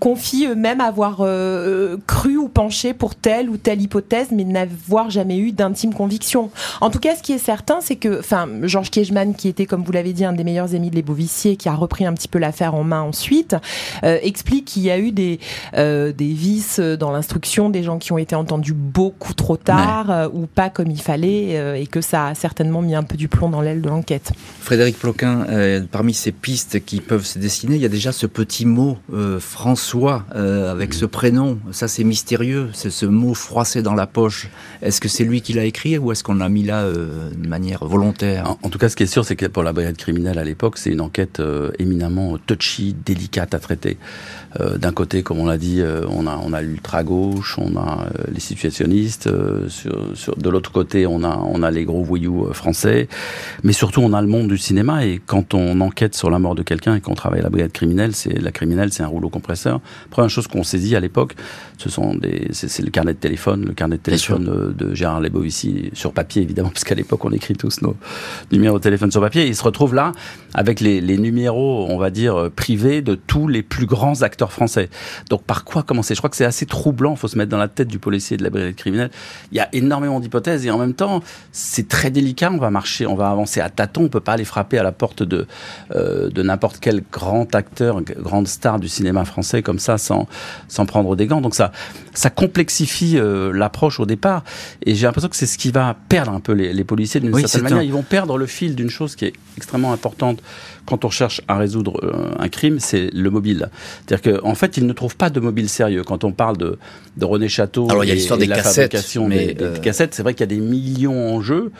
confient 0.00 0.46
eux-mêmes 0.46 0.80
avoir 0.80 1.18
cru 2.06 2.36
ou 2.36 2.48
penché 2.48 2.92
pour 2.92 3.14
telle 3.14 3.48
ou 3.48 3.56
telle 3.56 3.80
hypothèse, 3.80 4.28
mais 4.32 4.44
n'avoir 4.44 5.10
jamais 5.10 5.38
eu 5.38 5.52
d'intime 5.52 5.94
conviction. 5.94 6.50
En 6.80 6.90
tout 6.90 6.98
cas, 6.98 7.14
ce 7.14 7.22
qui 7.22 7.32
est 7.32 7.38
certain, 7.38 7.80
c'est 7.80 7.96
que, 7.96 8.18
enfin, 8.18 8.48
Georges 8.62 8.90
Kiechman, 8.90 9.34
qui 9.34 9.48
était 9.48 9.59
comme 9.66 9.84
vous 9.84 9.92
l'avez 9.92 10.12
dit, 10.12 10.24
un 10.24 10.32
des 10.32 10.44
meilleurs 10.44 10.74
amis 10.74 10.90
de 10.90 10.96
Les 10.96 11.02
Beauvissier, 11.02 11.56
qui 11.56 11.68
a 11.68 11.74
repris 11.74 12.06
un 12.06 12.12
petit 12.12 12.28
peu 12.28 12.38
l'affaire 12.38 12.74
en 12.74 12.84
main 12.84 13.02
ensuite, 13.02 13.56
euh, 14.04 14.18
explique 14.22 14.66
qu'il 14.66 14.82
y 14.82 14.90
a 14.90 14.98
eu 14.98 15.12
des, 15.12 15.40
euh, 15.76 16.12
des 16.12 16.32
vices 16.32 16.80
dans 16.80 17.10
l'instruction, 17.10 17.70
des 17.70 17.82
gens 17.82 17.98
qui 17.98 18.12
ont 18.12 18.18
été 18.18 18.34
entendus 18.34 18.74
beaucoup 18.74 19.34
trop 19.34 19.56
tard 19.56 20.10
euh, 20.10 20.28
ou 20.32 20.46
pas 20.46 20.70
comme 20.70 20.90
il 20.90 21.00
fallait, 21.00 21.80
et 21.80 21.86
que 21.86 22.00
ça 22.00 22.28
a 22.28 22.34
certainement 22.34 22.82
mis 22.82 22.94
un 22.94 23.02
peu 23.02 23.16
du 23.16 23.28
plomb 23.28 23.48
dans 23.48 23.60
l'aile 23.60 23.82
de 23.82 23.88
l'enquête. 23.88 24.32
Frédéric 24.60 24.98
Ploquin, 24.98 25.46
parmi 25.90 26.14
ces 26.14 26.32
pistes 26.32 26.84
qui 26.84 27.00
peuvent 27.00 27.24
se 27.24 27.38
dessiner, 27.38 27.76
il 27.76 27.82
y 27.82 27.86
a 27.86 27.88
déjà 27.88 28.12
ce 28.12 28.26
petit 28.26 28.66
mot 28.66 28.98
François 29.38 30.24
avec 30.34 30.94
ce 30.94 31.04
prénom. 31.04 31.58
Ça, 31.72 31.88
c'est 31.88 32.04
mystérieux, 32.04 32.70
c'est 32.72 32.90
ce 32.90 33.06
mot 33.06 33.34
froissé 33.34 33.82
dans 33.82 33.94
la 33.94 34.06
poche. 34.06 34.48
Est-ce 34.82 35.00
que 35.00 35.08
c'est 35.08 35.24
lui 35.24 35.42
qui 35.42 35.52
l'a 35.52 35.64
écrit 35.64 35.98
ou 35.98 36.12
est-ce 36.12 36.22
qu'on 36.22 36.34
l'a 36.34 36.48
mis 36.48 36.64
là 36.64 36.90
de 36.90 37.48
manière 37.48 37.84
volontaire? 37.84 38.56
En, 38.62 38.68
tout 38.68 38.78
cas, 38.78 38.88
ce 38.88 38.96
qui 38.96 39.02
est 39.02 39.06
sûr, 39.06 39.24
c'est 39.24 39.36
que 39.36 39.46
pour 39.50 39.62
la 39.62 39.72
brigade 39.72 39.96
criminelle 39.96 40.38
à 40.38 40.44
l'époque, 40.44 40.78
c'est 40.78 40.90
une 40.90 41.00
enquête 41.00 41.40
euh, 41.40 41.70
éminemment 41.78 42.38
touchy, 42.46 42.94
délicate 43.04 43.54
à 43.54 43.58
traiter. 43.58 43.98
Euh, 44.58 44.78
d'un 44.78 44.92
côté, 44.92 45.22
comme 45.22 45.38
on 45.38 45.46
l'a 45.46 45.58
dit, 45.58 45.80
euh, 45.80 46.02
on 46.08 46.26
a 46.26 46.36
on 46.42 46.52
a 46.52 46.62
l'ultra 46.62 47.04
gauche, 47.04 47.56
on 47.58 47.76
a 47.76 48.06
les 48.32 48.40
situationnistes. 48.40 49.28
De 49.28 50.50
l'autre 50.50 50.72
côté, 50.72 51.06
on 51.06 51.22
a 51.22 51.36
on 51.36 51.62
a 51.62 51.70
les 51.70 51.84
gros 51.84 52.02
voyous 52.02 52.52
français, 52.52 53.08
mais 53.62 53.72
surtout 53.72 54.00
on 54.00 54.12
a 54.12 54.20
le 54.20 54.28
monde 54.28 54.48
du 54.48 54.58
cinéma. 54.58 55.04
Et 55.06 55.20
quand 55.24 55.54
on 55.54 55.80
enquête 55.80 56.14
sur 56.14 56.30
la 56.30 56.38
mort 56.38 56.54
de 56.54 56.62
quelqu'un 56.62 56.94
et 56.96 57.00
qu'on 57.00 57.14
travaille 57.14 57.40
à 57.40 57.44
la 57.44 57.50
brigade 57.50 57.72
criminelle, 57.72 58.14
c'est 58.14 58.40
la 58.40 58.52
criminelle, 58.52 58.92
c'est 58.92 59.02
un 59.02 59.08
rouleau 59.08 59.28
compresseur. 59.28 59.80
Première 60.10 60.30
chose 60.30 60.46
qu'on 60.46 60.64
saisit 60.64 60.96
à 60.96 61.00
l'époque, 61.00 61.34
ce 61.80 61.88
sont 61.88 62.14
des 62.14 62.48
c'est 62.52 62.82
le 62.82 62.90
carnet 62.90 63.14
de 63.14 63.18
téléphone, 63.18 63.64
le 63.64 63.72
carnet 63.72 63.96
de 63.96 64.02
téléphone 64.02 64.74
de, 64.76 64.94
Gérard 64.94 65.20
Lebovici 65.20 65.90
sur 65.94 66.12
papier 66.12 66.42
évidemment, 66.42 66.68
parce 66.74 66.84
qu'à 66.84 66.94
l'époque 66.94 67.24
on 67.24 67.32
écrit 67.32 67.54
tous 67.54 67.80
nos 67.80 67.96
numéros 68.52 68.78
de 68.78 68.82
téléphone 68.82 69.10
sur 69.10 69.22
papier. 69.22 69.46
il 69.46 69.56
se 69.56 69.64
retrouve 69.64 69.94
là 69.94 70.12
avec 70.52 70.80
les, 70.80 71.00
les 71.00 71.16
numéros, 71.16 71.86
on 71.88 71.96
va 71.96 72.10
dire 72.10 72.50
privés 72.54 73.00
de 73.00 73.14
tous 73.14 73.48
les 73.48 73.62
plus 73.62 73.86
grands 73.86 74.20
acteurs 74.20 74.52
français. 74.52 74.90
Donc 75.30 75.42
par 75.42 75.64
quoi 75.64 75.82
commencer? 75.82 76.14
Je 76.14 76.20
crois 76.20 76.28
que 76.28 76.36
c'est 76.36 76.44
assez 76.44 76.66
troublant, 76.66 77.12
il 77.12 77.16
faut 77.16 77.28
se 77.28 77.38
mettre 77.38 77.50
dans 77.50 77.58
la 77.58 77.68
tête 77.68 77.88
du 77.88 77.98
policier 77.98 78.36
de 78.36 78.42
la 78.42 78.50
brigade 78.50 78.74
criminelle. 78.74 79.10
Il 79.50 79.56
y 79.56 79.60
a 79.60 79.68
énormément 79.72 80.20
d'hypothèses 80.20 80.66
et 80.66 80.70
en 80.70 80.78
même 80.78 80.94
temps, 80.94 81.22
c'est 81.50 81.88
très 81.88 82.10
délicat, 82.10 82.50
on 82.52 82.58
va 82.58 82.70
marcher, 82.70 83.06
on 83.06 83.14
va 83.14 83.30
avancer 83.30 83.60
à 83.60 83.70
tâtons, 83.70 84.04
on 84.04 84.08
peut 84.08 84.20
pas 84.20 84.32
aller 84.32 84.44
frapper 84.44 84.78
à 84.78 84.82
la 84.82 84.92
porte 84.92 85.22
de 85.22 85.46
euh, 85.94 86.28
de 86.28 86.42
n'importe 86.42 86.78
quel 86.80 87.02
grand 87.10 87.54
acteur, 87.54 88.02
grande 88.02 88.48
star 88.48 88.78
du 88.78 88.88
cinéma 88.88 89.24
français 89.24 89.62
comme 89.62 89.78
ça 89.78 89.96
sans 89.96 90.28
sans 90.68 90.84
prendre 90.84 91.16
des 91.16 91.26
gants. 91.26 91.40
Donc 91.40 91.54
ça 91.54 91.69
ça 92.14 92.30
complexifie 92.30 93.16
euh, 93.16 93.52
l'approche 93.52 94.00
au 94.00 94.06
départ. 94.06 94.44
Et 94.84 94.94
j'ai 94.94 95.06
l'impression 95.06 95.28
que 95.28 95.36
c'est 95.36 95.46
ce 95.46 95.58
qui 95.58 95.70
va 95.70 95.96
perdre 96.08 96.32
un 96.32 96.40
peu 96.40 96.52
les, 96.52 96.72
les 96.72 96.84
policiers 96.84 97.20
d'une 97.20 97.34
certaine 97.38 97.62
manière, 97.62 97.82
ils 97.82 97.92
vont 97.92 98.02
perdre 98.02 98.38
le 98.38 98.46
fil 98.46 98.74
d'une 98.74 98.90
chose 98.90 99.16
qui 99.16 99.26
est 99.26 99.32
extrêmement 99.56 99.92
importante 99.92 100.42
quand 100.90 101.04
on 101.04 101.10
cherche 101.10 101.40
à 101.46 101.56
résoudre 101.56 102.00
euh, 102.02 102.34
un 102.36 102.48
crime, 102.48 102.80
c'est 102.80 103.10
le 103.14 103.30
mobile. 103.30 103.70
C'est-à-dire 104.04 104.40
qu'en 104.40 104.56
fait, 104.56 104.76
ils 104.76 104.86
ne 104.86 104.92
trouvent 104.92 105.16
pas 105.16 105.30
de 105.30 105.38
mobile 105.38 105.68
sérieux. 105.68 106.02
Quand 106.02 106.24
on 106.24 106.32
parle 106.32 106.56
de, 106.56 106.78
de 107.16 107.24
René 107.24 107.48
Château 107.48 107.86
Alors, 107.88 108.04
il 108.04 108.08
y 108.08 108.10
a 108.10 108.14
l'histoire 108.14 108.40
des 108.40 108.46
la 108.46 108.56
cassettes, 108.56 108.92
fabrication 108.92 109.28
mais 109.28 109.54
des, 109.54 109.64
euh, 109.64 109.76
cassettes, 109.78 110.14
c'est 110.14 110.24
vrai 110.24 110.34
qu'il 110.34 110.40
y 110.40 110.52
a 110.52 110.54
des 110.54 110.60
millions 110.60 111.36
en 111.36 111.40
jeu 111.40 111.70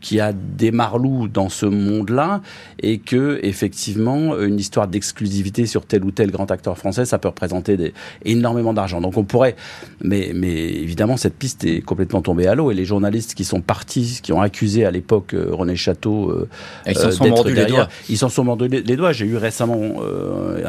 qui 0.00 0.18
a 0.20 0.32
des 0.32 0.70
marlous 0.70 1.28
dans 1.28 1.48
ce 1.48 1.66
monde-là 1.66 2.40
et 2.82 2.98
que 2.98 3.38
effectivement 3.42 4.38
une 4.38 4.58
histoire 4.58 4.88
d'exclusivité 4.88 5.66
sur 5.66 5.84
tel 5.84 6.04
ou 6.04 6.10
tel 6.10 6.30
grand 6.30 6.50
acteur 6.50 6.78
français 6.78 7.04
ça 7.04 7.18
peut 7.18 7.28
représenter 7.28 7.76
des, 7.76 7.92
énormément 8.24 8.72
d'argent 8.72 9.00
donc 9.00 9.16
on 9.16 9.24
pourrait 9.24 9.56
mais 10.02 10.32
mais 10.34 10.54
évidemment 10.54 11.16
cette 11.16 11.34
piste 11.34 11.64
est 11.64 11.82
complètement 11.82 12.22
tombée 12.22 12.46
à 12.46 12.54
l'eau 12.54 12.70
et 12.70 12.74
les 12.74 12.84
journalistes 12.84 13.34
qui 13.34 13.44
sont 13.44 13.60
partis 13.60 14.20
qui 14.22 14.32
ont 14.32 14.40
accusé 14.40 14.84
à 14.84 14.90
l'époque 14.90 15.34
euh, 15.34 15.48
René 15.50 15.76
Château 15.76 16.46
ils 16.86 16.96
s'en 16.96 17.10
sont 17.10 17.28
mordus 17.28 17.54
les 17.54 17.66
doigts 17.66 17.88
ils 18.08 18.18
s'en 18.18 18.28
sont 18.28 18.44
les 18.66 18.96
doigts. 18.96 19.12
J'ai 19.12 19.26
eu 19.26 19.36
récemment 19.36 19.78
euh, 20.00 20.60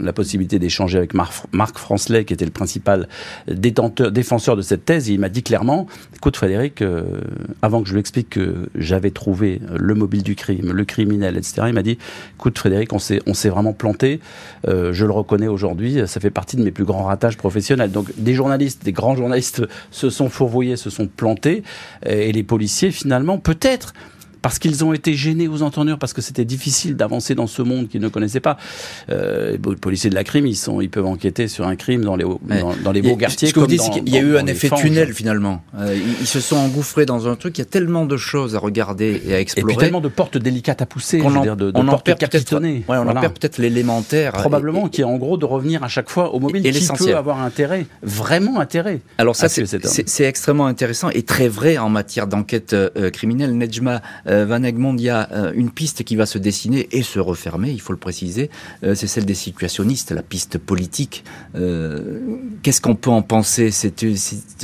la 0.00 0.12
possibilité 0.12 0.58
d'échanger 0.58 0.98
avec 0.98 1.14
Marc, 1.14 1.78
Francelet, 1.78 2.24
qui 2.24 2.32
était 2.32 2.44
le 2.44 2.50
principal 2.50 3.08
détenteur, 3.48 4.12
défenseur 4.12 4.56
de 4.56 4.62
cette 4.62 4.84
thèse. 4.84 5.10
Et 5.10 5.14
il 5.14 5.20
m'a 5.20 5.28
dit 5.28 5.42
clairement, 5.42 5.86
écoute 6.14 6.36
Frédéric, 6.36 6.82
euh, 6.82 7.02
avant 7.62 7.82
que 7.82 7.88
je 7.88 7.94
lui 7.94 8.00
explique 8.00 8.30
que 8.30 8.68
j'avais 8.74 9.10
trouvé 9.10 9.60
le 9.74 9.94
mobile 9.94 10.22
du 10.22 10.34
crime, 10.34 10.72
le 10.72 10.84
criminel, 10.84 11.36
etc., 11.36 11.62
il 11.66 11.74
m'a 11.74 11.82
dit, 11.82 11.98
écoute 12.36 12.58
Frédéric, 12.58 12.92
on 12.92 12.98
s'est, 12.98 13.20
on 13.26 13.34
s'est 13.34 13.48
vraiment 13.48 13.72
planté. 13.72 14.20
Euh, 14.68 14.92
je 14.92 15.04
le 15.04 15.12
reconnais 15.12 15.48
aujourd'hui. 15.48 16.00
Ça 16.06 16.20
fait 16.20 16.30
partie 16.30 16.56
de 16.56 16.62
mes 16.62 16.70
plus 16.70 16.84
grands 16.84 17.04
ratages 17.04 17.36
professionnels. 17.36 17.90
Donc 17.90 18.08
des 18.16 18.34
journalistes, 18.34 18.84
des 18.84 18.92
grands 18.92 19.16
journalistes 19.16 19.62
se 19.90 20.10
sont 20.10 20.28
fourvoyés, 20.28 20.76
se 20.76 20.90
sont 20.90 21.06
plantés. 21.06 21.62
Et 22.06 22.32
les 22.32 22.42
policiers, 22.42 22.90
finalement, 22.90 23.38
peut-être 23.38 23.94
parce 24.44 24.58
qu'ils 24.58 24.84
ont 24.84 24.92
été 24.92 25.14
gênés 25.14 25.48
aux 25.48 25.62
entendures, 25.62 25.98
parce 25.98 26.12
que 26.12 26.20
c'était 26.20 26.44
difficile 26.44 26.96
d'avancer 26.96 27.34
dans 27.34 27.46
ce 27.46 27.62
monde 27.62 27.88
qu'ils 27.88 28.02
ne 28.02 28.08
connaissaient 28.08 28.40
pas. 28.40 28.58
Euh, 29.08 29.52
les 29.52 29.76
policiers 29.76 30.10
de 30.10 30.14
la 30.14 30.22
crime, 30.22 30.46
ils, 30.46 30.54
sont, 30.54 30.82
ils 30.82 30.90
peuvent 30.90 31.06
enquêter 31.06 31.48
sur 31.48 31.66
un 31.66 31.76
crime 31.76 32.04
dans 32.04 32.14
les, 32.14 32.26
dans, 32.82 32.92
les 32.92 33.00
beaux 33.00 33.16
quartiers. 33.16 33.48
Ce 33.48 33.54
que 33.54 33.60
vous 33.60 33.66
dites, 33.66 33.80
qu'il 33.90 34.06
y 34.06 34.18
a 34.18 34.20
eu 34.20 34.36
un 34.36 34.46
effet 34.46 34.68
tunnel 34.68 35.14
finalement. 35.14 35.62
Euh, 35.78 35.98
ils, 36.20 36.26
se 36.26 36.40
sont 36.40 36.56
engouffrés 36.56 37.06
dans 37.06 37.26
un 37.26 37.36
truc, 37.36 37.56
il 37.56 37.62
y 37.62 37.62
a 37.62 37.64
tellement 37.64 38.04
de 38.04 38.18
choses 38.18 38.54
à 38.54 38.58
regarder 38.58 39.22
et 39.26 39.34
à 39.34 39.40
explorer. 39.40 39.72
Et 39.72 39.76
puis 39.76 39.82
tellement 39.82 40.02
de 40.02 40.08
portes 40.08 40.36
délicates 40.36 40.82
à 40.82 40.86
pousser, 40.86 41.22
on 41.22 41.34
en, 41.34 41.56
de, 41.56 41.72
on 41.74 41.86
portes 41.86 42.14
capitonnées. 42.14 42.84
Ouais, 42.86 42.98
on 42.98 43.08
en 43.08 43.14
perd 43.14 43.32
peut-être 43.38 43.56
l'élémentaire. 43.56 44.32
Probablement, 44.32 44.90
qui 44.90 45.00
est 45.00 45.04
en 45.04 45.16
gros 45.16 45.38
de 45.38 45.46
revenir 45.46 45.82
à 45.82 45.88
chaque 45.88 46.10
fois 46.10 46.34
au 46.34 46.38
mobile, 46.38 46.66
et 46.66 46.70
qui 46.70 46.86
peut 46.98 47.16
avoir 47.16 47.40
intérêt, 47.40 47.86
vraiment 48.02 48.60
intérêt. 48.60 49.00
Alors 49.16 49.36
ça, 49.36 49.48
c'est 49.48 50.24
extrêmement 50.24 50.66
intéressant 50.66 51.08
et 51.08 51.22
très 51.22 51.48
vrai 51.48 51.78
en 51.78 51.88
matière 51.88 52.26
d'enquête 52.26 52.74
euh, 52.74 53.08
criminelle. 53.08 53.56
Nejma 53.56 54.02
Van 54.42 54.62
Egmond, 54.62 54.96
il 54.96 55.04
y 55.04 55.10
a 55.10 55.28
euh, 55.32 55.52
une 55.54 55.70
piste 55.70 56.04
qui 56.04 56.16
va 56.16 56.26
se 56.26 56.38
dessiner 56.38 56.88
et 56.92 57.02
se 57.02 57.18
refermer, 57.18 57.70
il 57.70 57.80
faut 57.80 57.92
le 57.92 57.98
préciser, 57.98 58.50
euh, 58.82 58.94
c'est 58.94 59.06
celle 59.06 59.24
des 59.24 59.34
situationnistes, 59.34 60.10
la 60.10 60.22
piste 60.22 60.58
politique. 60.58 61.24
Qu'est-ce 62.62 62.80
qu'on 62.80 62.94
peut 62.94 63.10
en 63.10 63.22
penser? 63.22 63.70
C'est 63.70 64.04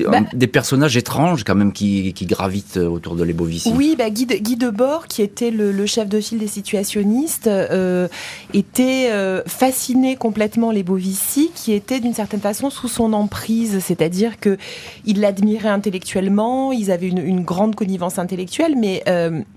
bah 0.01 0.21
des 0.33 0.47
personnages 0.47 0.97
étranges 0.97 1.45
quand 1.45 1.55
même 1.55 1.73
qui, 1.73 2.13
gravitent 2.23 2.77
autour 2.77 3.17
de 3.17 3.25
l'Ebovici. 3.25 3.73
Oui, 3.75 3.95
bah 3.97 4.11
Guy, 4.11 4.27
de, 4.27 4.35
Guy 4.35 4.57
Debord, 4.57 5.07
qui 5.07 5.23
était 5.23 5.51
le, 5.51 5.87
chef 5.87 6.09
de 6.09 6.21
file 6.21 6.39
des 6.39 6.47
situationnistes, 6.47 7.51
était 8.55 9.11
fasciné 9.47 10.17
complètement 10.17 10.73
l'Ebovici, 10.73 11.51
qui 11.55 11.73
était 11.73 12.01
d'une 12.01 12.15
certaine 12.15 12.41
façon 12.41 12.71
sous 12.71 12.89
son 12.89 13.13
emprise, 13.13 13.79
c'est-à-dire 13.81 14.41
que 14.41 14.57
il 15.05 15.21
l'admirait 15.21 15.69
intellectuellement, 15.69 16.73
ils 16.73 16.91
avaient 16.91 17.09
une, 17.09 17.19
une, 17.19 17.43
grande 17.43 17.75
connivence 17.75 18.19
intellectuelle, 18.19 18.75
mais 18.77 19.03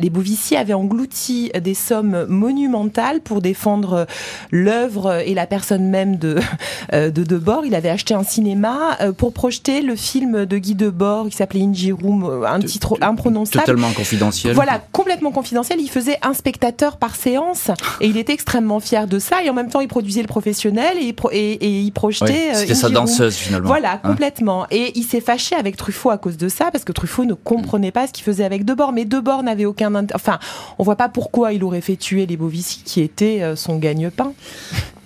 les 0.03 0.09
Bovici 0.09 0.57
avait 0.57 0.73
englouti 0.73 1.49
des 1.61 1.73
sommes 1.73 2.25
monumentales 2.27 3.21
pour 3.21 3.41
défendre 3.41 4.05
l'œuvre 4.51 5.23
et 5.25 5.33
la 5.33 5.47
personne 5.47 5.87
même 5.87 6.17
de, 6.17 6.39
euh, 6.93 7.09
de 7.09 7.23
Debord. 7.23 7.65
Il 7.65 7.73
avait 7.73 7.89
acheté 7.89 8.13
un 8.13 8.23
cinéma 8.23 8.97
euh, 8.99 9.13
pour 9.13 9.31
projeter 9.31 9.81
le 9.81 9.95
film 9.95 10.45
de 10.45 10.57
Guy 10.57 10.75
Debord 10.75 11.29
qui 11.29 11.37
s'appelait 11.37 11.63
Room, 11.91 12.25
euh, 12.25 12.45
un 12.45 12.59
titre 12.59 12.97
imprononçable. 12.99 13.65
Totalement 13.65 13.91
confidentiel. 13.93 14.53
Voilà, 14.53 14.81
complètement 14.91 15.31
confidentiel. 15.31 15.79
Il 15.79 15.89
faisait 15.89 16.17
un 16.21 16.33
spectateur 16.33 16.97
par 16.97 17.15
séance 17.15 17.71
et 18.01 18.07
il 18.07 18.17
était 18.17 18.33
extrêmement 18.33 18.81
fier 18.81 19.07
de 19.07 19.19
ça. 19.19 19.41
Et 19.41 19.49
en 19.49 19.53
même 19.53 19.69
temps, 19.69 19.79
il 19.79 19.87
produisait 19.87 20.21
le 20.21 20.27
professionnel 20.27 20.97
et, 20.99 21.15
et, 21.31 21.79
il 21.79 21.91
projetait. 21.91 22.53
C'était 22.55 22.75
sa 22.75 22.89
danseuse 22.89 23.35
finalement. 23.35 23.69
Voilà, 23.69 23.93
hein. 23.93 24.09
complètement. 24.09 24.67
Et 24.69 24.91
il 24.99 25.03
s'est 25.03 25.21
fâché 25.21 25.55
avec 25.55 25.77
Truffaut 25.77 26.09
à 26.09 26.17
cause 26.17 26.35
de 26.35 26.49
ça 26.49 26.71
parce 26.71 26.83
que 26.83 26.91
Truffaut 26.91 27.23
ne 27.23 27.35
comprenait 27.35 27.91
pas 27.91 28.05
ce 28.07 28.11
qu'il 28.11 28.25
faisait 28.25 28.43
avec 28.43 28.65
Debord. 28.65 28.91
Mais 28.91 29.05
Debord 29.05 29.43
n'avait 29.43 29.65
aucun 29.65 29.92
Enfin, 30.13 30.39
on 30.79 30.83
voit 30.83 30.95
pas 30.95 31.09
pourquoi 31.09 31.53
il 31.53 31.63
aurait 31.63 31.81
fait 31.81 31.95
tuer 31.95 32.25
les 32.25 32.37
Bovici, 32.37 32.81
qui 32.83 33.01
était 33.01 33.41
euh, 33.41 33.55
son 33.55 33.77
gagne-pain. 33.77 34.33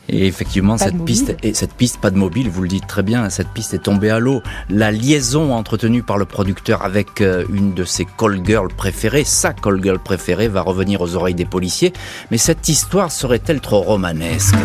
Et 0.10 0.26
effectivement, 0.26 0.78
cette 0.78 1.04
piste, 1.04 1.36
et 1.43 1.54
cette 1.54 1.73
piste, 1.73 2.00
pas 2.00 2.12
de 2.12 2.17
mobile, 2.17 2.50
vous 2.50 2.62
le 2.62 2.69
dites 2.69 2.88
très 2.88 3.04
bien, 3.04 3.30
cette 3.30 3.50
piste 3.50 3.73
est 3.73 3.84
tombée 3.84 4.10
à 4.10 4.19
l'eau. 4.19 4.41
La 4.69 4.91
liaison 4.91 5.54
entretenue 5.54 6.02
par 6.02 6.17
le 6.17 6.26
producteur 6.26 6.84
avec 6.84 7.19
euh, 7.19 7.43
une 7.54 7.73
de 7.73 7.84
ses 7.84 8.06
call 8.17 8.41
girls 8.45 8.73
préférées, 8.73 9.26
sa 9.26 9.52
call 9.52 9.84
girl 9.84 10.00
préférée, 10.00 10.47
va 10.47 10.62
revenir 10.62 11.02
aux 11.02 11.15
oreilles 11.15 11.36
des 11.36 11.45
policiers. 11.45 11.91
Mais 12.32 12.38
cette 12.38 12.69
histoire 12.69 13.12
serait-elle 13.12 13.60
trop 13.60 13.82
romanesque? 13.82 14.56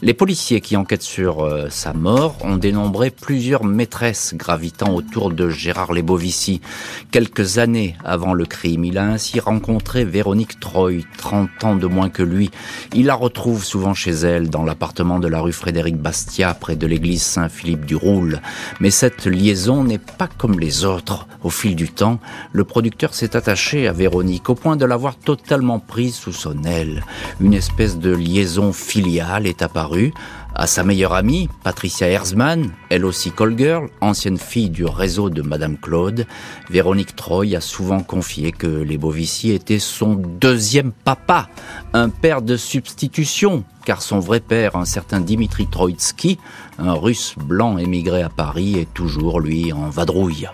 Les 0.00 0.14
policiers 0.14 0.60
qui 0.60 0.76
enquêtent 0.76 1.02
sur 1.02 1.40
euh, 1.40 1.66
sa 1.70 1.92
mort 1.92 2.36
ont 2.42 2.56
dénombré 2.56 3.10
plusieurs 3.10 3.64
maîtresses 3.64 4.32
gravitant 4.36 4.94
autour 4.94 5.32
de 5.32 5.50
Gérard 5.50 5.92
Lebovici. 5.92 6.60
Quelques 7.10 7.58
années 7.58 7.96
avant 8.04 8.32
le 8.32 8.46
crime, 8.46 8.84
il 8.84 8.96
a 8.96 9.04
ainsi 9.04 9.40
rencontré 9.40 10.04
Véronique 10.04 10.60
Troy, 10.60 11.02
30 11.16 11.64
ans 11.64 11.74
de 11.74 11.88
moins 11.88 12.10
que 12.10 12.22
lui. 12.22 12.52
Il 12.94 13.06
la 13.06 13.16
retrouve 13.16 13.64
souvent 13.64 13.92
chez 13.92 14.12
elle, 14.12 14.50
dans 14.50 14.62
l'appartement 14.62 15.18
de 15.18 15.26
la 15.26 15.40
rue 15.40 15.52
Frédéric 15.52 15.96
Bastia, 15.96 16.54
près 16.54 16.76
de 16.76 16.86
l'église 16.86 17.22
Saint-Philippe 17.22 17.84
du 17.84 17.96
Roule. 17.96 18.40
Mais 18.78 18.90
cette 18.90 19.26
liaison 19.26 19.82
n'est 19.82 19.98
pas 19.98 20.28
comme 20.28 20.60
les 20.60 20.84
autres. 20.84 21.26
Au 21.42 21.50
fil 21.50 21.74
du 21.74 21.88
temps, 21.88 22.20
le 22.52 22.62
producteur 22.62 23.14
s'est 23.14 23.34
attaché 23.34 23.88
à 23.88 23.92
Véronique 23.92 24.48
au 24.48 24.54
point 24.54 24.76
de 24.76 24.84
l'avoir 24.84 25.16
totalement 25.16 25.80
prise 25.80 26.14
sous 26.14 26.32
son 26.32 26.62
aile. 26.62 27.04
Une 27.40 27.54
espèce 27.54 27.98
de 27.98 28.14
liaison 28.14 28.72
filiale 28.72 29.46
est 29.46 29.62
apparue 29.62 29.87
à 30.54 30.66
sa 30.66 30.82
meilleure 30.82 31.12
amie, 31.14 31.48
Patricia 31.62 32.08
Herzmann, 32.08 32.70
elle 32.88 33.04
aussi 33.04 33.30
call 33.30 33.56
girl, 33.56 33.88
ancienne 34.00 34.38
fille 34.38 34.70
du 34.70 34.84
réseau 34.84 35.30
de 35.30 35.42
Madame 35.42 35.76
Claude, 35.76 36.26
Véronique 36.68 37.14
Troy 37.14 37.54
a 37.54 37.60
souvent 37.60 38.00
confié 38.00 38.52
que 38.52 38.66
les 38.66 38.98
Bovici 38.98 39.52
étaient 39.52 39.78
son 39.78 40.14
deuxième 40.14 40.92
papa, 40.92 41.48
un 41.92 42.08
père 42.08 42.42
de 42.42 42.56
substitution, 42.56 43.64
car 43.84 44.02
son 44.02 44.18
vrai 44.18 44.40
père, 44.40 44.76
un 44.76 44.84
certain 44.84 45.20
Dimitri 45.20 45.66
Troitsky, 45.66 46.38
un 46.78 46.94
russe 46.94 47.34
blanc 47.36 47.78
émigré 47.78 48.22
à 48.22 48.28
Paris, 48.28 48.78
est 48.78 48.92
toujours, 48.92 49.40
lui, 49.40 49.72
en 49.72 49.90
vadrouille. 49.90 50.48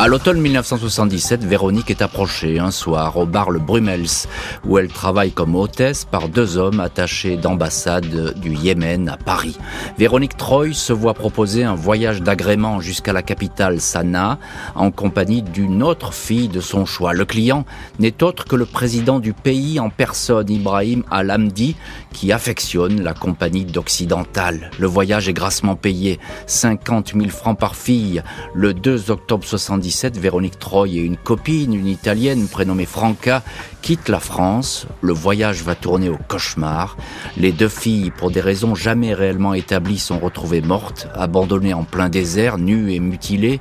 À 0.00 0.06
l'automne 0.06 0.40
1977, 0.40 1.42
Véronique 1.42 1.90
est 1.90 2.02
approchée 2.02 2.60
un 2.60 2.70
soir 2.70 3.16
au 3.16 3.26
bar 3.26 3.50
Le 3.50 3.58
Brumels, 3.58 4.28
où 4.64 4.78
elle 4.78 4.86
travaille 4.86 5.32
comme 5.32 5.56
hôtesse 5.56 6.04
par 6.04 6.28
deux 6.28 6.56
hommes 6.56 6.78
attachés 6.78 7.36
d'ambassade 7.36 8.38
du 8.38 8.54
Yémen 8.54 9.08
à 9.08 9.16
Paris. 9.16 9.58
Véronique 9.98 10.36
Troy 10.36 10.72
se 10.72 10.92
voit 10.92 11.14
proposer 11.14 11.64
un 11.64 11.74
voyage 11.74 12.22
d'agrément 12.22 12.78
jusqu'à 12.80 13.12
la 13.12 13.22
capitale 13.22 13.80
Sanaa, 13.80 14.38
en 14.76 14.92
compagnie 14.92 15.42
d'une 15.42 15.82
autre 15.82 16.14
fille 16.14 16.46
de 16.46 16.60
son 16.60 16.86
choix. 16.86 17.12
Le 17.12 17.24
client 17.24 17.64
n'est 17.98 18.22
autre 18.22 18.44
que 18.44 18.54
le 18.54 18.66
président 18.66 19.18
du 19.18 19.32
pays 19.32 19.80
en 19.80 19.90
personne, 19.90 20.48
Ibrahim 20.48 21.02
Al-Hamdi, 21.10 21.74
qui 22.12 22.30
affectionne 22.30 23.02
la 23.02 23.14
compagnie 23.14 23.64
d'Occidental. 23.64 24.70
Le 24.78 24.86
voyage 24.86 25.28
est 25.28 25.32
grassement 25.32 25.74
payé, 25.74 26.20
50 26.46 27.14
000 27.16 27.30
francs 27.30 27.58
par 27.58 27.74
fille. 27.74 28.22
Le 28.54 28.74
2 28.74 29.10
octobre 29.10 29.44
70, 29.44 29.87
Véronique 30.18 30.58
Troy 30.58 30.88
et 30.88 30.96
une 30.96 31.16
copine, 31.16 31.74
une 31.74 31.86
italienne 31.86 32.46
prénommée 32.48 32.86
Franca, 32.86 33.42
quittent 33.80 34.08
la 34.08 34.20
France. 34.20 34.86
Le 35.00 35.12
voyage 35.12 35.62
va 35.62 35.74
tourner 35.74 36.08
au 36.10 36.18
cauchemar. 36.28 36.96
Les 37.36 37.52
deux 37.52 37.68
filles, 37.68 38.10
pour 38.10 38.30
des 38.30 38.40
raisons 38.40 38.74
jamais 38.74 39.14
réellement 39.14 39.54
établies, 39.54 39.98
sont 39.98 40.18
retrouvées 40.18 40.60
mortes, 40.60 41.08
abandonnées 41.14 41.74
en 41.74 41.84
plein 41.84 42.08
désert, 42.08 42.58
nues 42.58 42.92
et 42.92 43.00
mutilées. 43.00 43.60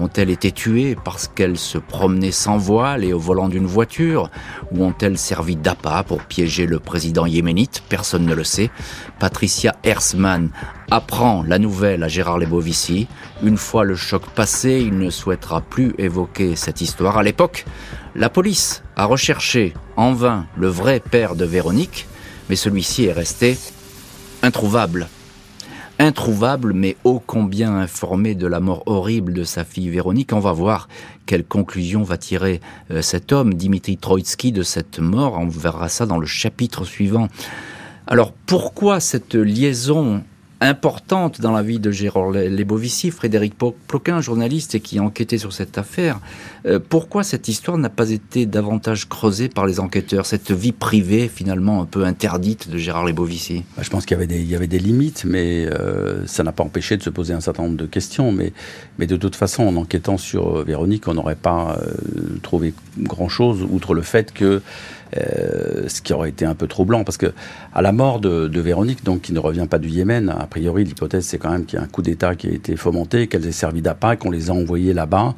Ont-elles 0.00 0.30
été 0.30 0.52
tuées 0.52 0.96
parce 1.04 1.26
qu'elles 1.26 1.58
se 1.58 1.76
promenaient 1.76 2.30
sans 2.30 2.56
voile 2.56 3.04
et 3.04 3.12
au 3.12 3.18
volant 3.18 3.48
d'une 3.48 3.66
voiture? 3.66 4.30
Ou 4.70 4.84
ont-elles 4.84 5.18
servi 5.18 5.56
d'appât 5.56 6.04
pour 6.04 6.22
piéger 6.22 6.66
le 6.66 6.78
président 6.78 7.26
yéménite? 7.26 7.82
Personne 7.88 8.24
ne 8.24 8.34
le 8.34 8.44
sait. 8.44 8.70
Patricia 9.18 9.74
Hersman 9.82 10.50
apprend 10.90 11.42
la 11.42 11.58
nouvelle 11.58 12.04
à 12.04 12.08
Gérard 12.08 12.38
Lebovici. 12.38 13.08
Une 13.42 13.56
fois 13.56 13.84
le 13.84 13.96
choc 13.96 14.22
passé, 14.34 14.80
il 14.80 14.98
ne 14.98 15.10
souhaitera 15.10 15.60
plus 15.62 15.94
évoquer 15.98 16.54
cette 16.54 16.80
histoire. 16.80 17.18
À 17.18 17.22
l'époque, 17.24 17.64
la 18.14 18.28
police 18.28 18.82
a 18.96 19.04
recherché 19.04 19.74
en 19.96 20.12
vain 20.12 20.46
le 20.56 20.68
vrai 20.68 21.00
père 21.00 21.34
de 21.34 21.44
Véronique, 21.44 22.06
mais 22.48 22.56
celui-ci 22.56 23.06
est 23.06 23.12
resté 23.12 23.58
introuvable 24.42 25.08
introuvable, 25.98 26.72
mais 26.72 26.96
ô 27.04 27.20
combien 27.24 27.74
informé 27.76 28.34
de 28.34 28.46
la 28.46 28.60
mort 28.60 28.82
horrible 28.86 29.32
de 29.32 29.44
sa 29.44 29.64
fille 29.64 29.88
Véronique. 29.88 30.32
On 30.32 30.40
va 30.40 30.52
voir 30.52 30.88
quelle 31.26 31.44
conclusion 31.44 32.02
va 32.02 32.16
tirer 32.16 32.60
euh, 32.90 33.02
cet 33.02 33.32
homme, 33.32 33.54
Dimitri 33.54 33.96
Troitsky, 33.96 34.52
de 34.52 34.62
cette 34.62 35.00
mort. 35.00 35.38
On 35.38 35.48
verra 35.48 35.88
ça 35.88 36.06
dans 36.06 36.18
le 36.18 36.26
chapitre 36.26 36.84
suivant. 36.84 37.28
Alors 38.06 38.32
pourquoi 38.32 39.00
cette 39.00 39.34
liaison 39.34 40.22
importante 40.60 41.40
dans 41.40 41.52
la 41.52 41.62
vie 41.62 41.78
de 41.78 41.90
Gérard 41.90 42.30
Lebovici, 42.30 43.10
Frédéric 43.10 43.54
Ploquin, 43.86 44.20
journaliste 44.20 44.80
qui 44.80 44.98
a 44.98 45.02
enquêté 45.02 45.38
sur 45.38 45.52
cette 45.52 45.78
affaire. 45.78 46.18
Euh, 46.66 46.80
pourquoi 46.86 47.22
cette 47.22 47.48
histoire 47.48 47.78
n'a 47.78 47.88
pas 47.88 48.10
été 48.10 48.46
davantage 48.46 49.08
creusée 49.08 49.48
par 49.48 49.66
les 49.66 49.78
enquêteurs, 49.78 50.26
cette 50.26 50.50
vie 50.50 50.72
privée 50.72 51.28
finalement 51.28 51.82
un 51.82 51.84
peu 51.84 52.04
interdite 52.04 52.68
de 52.68 52.78
Gérard 52.78 53.04
Lebovici 53.04 53.64
bah, 53.76 53.82
Je 53.82 53.90
pense 53.90 54.04
qu'il 54.04 54.16
y, 54.16 54.54
avait 54.54 54.66
des, 54.66 54.78
limites, 54.78 55.24
mais 55.24 55.66
euh, 55.66 56.26
ça 56.26 56.42
n'a 56.42 56.52
pas 56.52 56.64
empêché 56.64 56.96
de 56.96 57.02
se 57.02 57.10
poser 57.10 57.34
un 57.34 57.40
certain 57.40 57.62
nombre 57.62 57.76
de 57.76 57.86
questions. 57.86 58.32
Mais, 58.32 58.52
mais 58.98 59.06
de 59.06 59.16
toute 59.16 59.36
façon, 59.36 59.62
en 59.64 59.76
enquêtant 59.76 60.18
sur 60.18 60.58
euh, 60.58 60.64
Véronique, 60.64 61.06
on 61.06 61.14
n'aurait 61.14 61.36
pas 61.36 61.78
trouvé 62.42 62.74
grand-chose, 62.98 63.66
outre 63.70 63.94
le 63.94 64.02
fait 64.02 64.32
que 64.32 64.62
euh, 65.16 65.88
ce 65.88 66.02
qui 66.02 66.12
aurait 66.12 66.28
été 66.28 66.44
un 66.44 66.54
peu 66.54 66.66
troublant 66.66 67.04
parce 67.04 67.16
que 67.16 67.32
à 67.72 67.82
la 67.82 67.92
mort 67.92 68.20
de, 68.20 68.60
Véronique, 68.60 69.04
donc 69.04 69.22
qui 69.22 69.32
ne 69.32 69.38
revient 69.38 69.66
pas 69.68 69.78
du 69.78 69.88
Yémen, 69.88 70.28
a 70.28 70.46
priori 70.46 70.84
l'hypothèse 70.84 71.24
c'est 71.24 71.38
quand 71.38 71.50
même 71.50 71.64
qu'il 71.64 71.78
y 71.78 71.82
a 71.82 71.84
un 71.84 71.88
coup 71.88 72.02
d'État 72.02 72.34
qui 72.34 72.48
a 72.48 72.50
été 72.50 72.76
fomenté, 72.76 73.26
qu'elle 73.26 73.46
ait 73.46 73.52
servi 73.52 73.82
d'appât, 73.82 74.16
qu'on 74.16 74.30
les 74.30 74.50
a 74.50 74.52
envoyés 74.52 74.92
là-bas, 74.92 75.34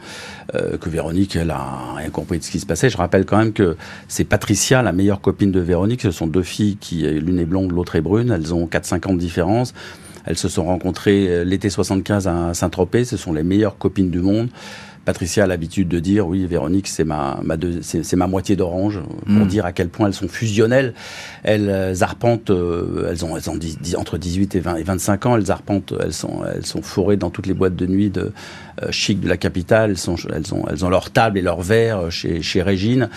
euh, 0.55 0.77
que 0.79 0.89
Véronique 0.89 1.37
elle 1.37 1.51
a 1.51 1.95
rien 1.97 2.11
compris 2.11 2.39
de 2.39 2.45
ce 2.45 2.51
qui 2.51 2.61
se 2.61 2.67
passait. 2.67 2.91
Je 2.91 2.97
rappelle 2.97 3.27
quand 3.27 3.39
même 3.39 3.53
que 3.53 3.77
c'est 4.09 4.25
Patricia, 4.25 4.83
la 4.83 4.93
meilleure 4.93 5.21
copine 5.21 5.53
de 5.53 5.61
Véronique, 5.61 6.03
ce 6.03 6.11
sont 6.11 6.27
deux 6.27 6.43
filles 6.43 6.77
qui 6.77 7.03
l'une 7.03 7.39
est 7.39 7.45
blonde, 7.45 7.73
l'autre 7.73 7.97
est 7.97 8.01
brune, 8.01 8.31
elles 8.31 8.55
ont 8.55 8.67
4-5 8.67 9.09
ans 9.09 9.15
de 9.15 9.19
différence. 9.19 9.75
Elles 10.27 10.39
se 10.39 10.49
sont 10.49 10.65
rencontrées 10.65 11.29
euh, 11.29 11.45
l'été 11.45 11.71
75 11.71 12.29
à 12.29 12.55
Saint-Tropez, 12.55 13.05
ce 13.05 13.17
sont 13.17 13.33
les 13.33 13.43
meilleures 13.43 13.79
copines 13.79 14.11
du 14.11 14.21
monde. 14.21 14.49
Patricia 15.05 15.45
a 15.45 15.47
l'habitude 15.47 15.89
de 15.89 15.99
dire, 15.99 16.27
oui, 16.27 16.47
Véronique, 16.47 16.89
c'est 16.89 17.05
ma, 17.05 17.41
ma 17.43 17.57
c'est 17.83 18.17
ma 18.17 18.27
moitié 18.27 18.57
d'orange, 18.57 19.01
pour 19.25 19.45
hmm. 19.45 19.47
dire 19.47 19.67
à 19.67 19.73
quel 19.73 19.89
point 19.89 20.07
elles 20.07 20.15
sont 20.15 20.29
fusionnelles. 20.29 20.95
Elles 21.43 21.69
euh, 21.71 21.95
arpentent, 22.03 22.51
euh, 22.51 23.09
elles 23.11 23.25
ont, 23.25 23.37
elles 23.37 23.49
ont 23.51 23.59
entre 23.99 24.19
18 24.19 24.55
et, 24.57 24.61
20, 24.61 24.77
et 24.77 24.83
25 24.83 25.27
ans, 25.27 25.37
elles 25.37 25.51
arpentent, 25.51 25.95
elles 26.01 26.13
sont, 26.13 26.43
elles 26.55 26.67
sont 26.67 26.83
forées 26.83 27.17
dans 27.17 27.31
toutes 27.31 27.47
les 27.47 27.55
boîtes 27.55 27.77
de 27.77 27.87
nuit 27.87 28.11
de, 28.11 28.33
chic 28.91 29.21
de 29.21 29.29
la 29.29 29.37
capitale. 29.37 29.95
Elles, 30.35 30.85
ont, 30.85 30.89
leur 30.89 31.11
table 31.11 31.39
et 31.39 31.43
leur 31.43 31.61
verre 31.61 32.11
chez, 32.11 32.43
chez 32.43 32.63
Régine. 32.63 33.09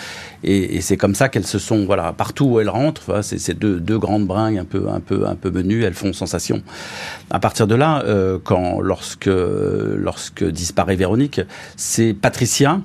Et, 0.42 0.80
c'est 0.80 0.96
comme 0.96 1.14
ça 1.14 1.28
qu'elles 1.28 1.46
se 1.46 1.58
sont, 1.58 1.84
voilà, 1.84 2.12
partout 2.12 2.44
où 2.44 2.60
elles 2.60 2.68
rentrent, 2.68 3.22
c'est 3.22 3.38
ces 3.38 3.54
deux, 3.54 3.80
deux 3.80 3.98
grandes 3.98 4.26
bringues 4.26 4.58
un 4.58 4.64
peu, 4.64 4.88
un 4.88 5.00
peu, 5.00 5.26
un 5.26 5.34
peu 5.34 5.50
menues, 5.50 5.84
elles 5.84 5.94
font 5.94 6.12
sensation. 6.12 6.62
À 7.30 7.40
partir 7.40 7.66
de 7.66 7.74
là, 7.74 8.02
euh, 8.04 8.38
quand, 8.42 8.80
lorsque, 8.80 9.26
lorsque 9.26 10.44
disparaît 10.44 10.96
Véronique, 10.96 11.40
c'est 11.76 12.14
Patricia 12.14 12.80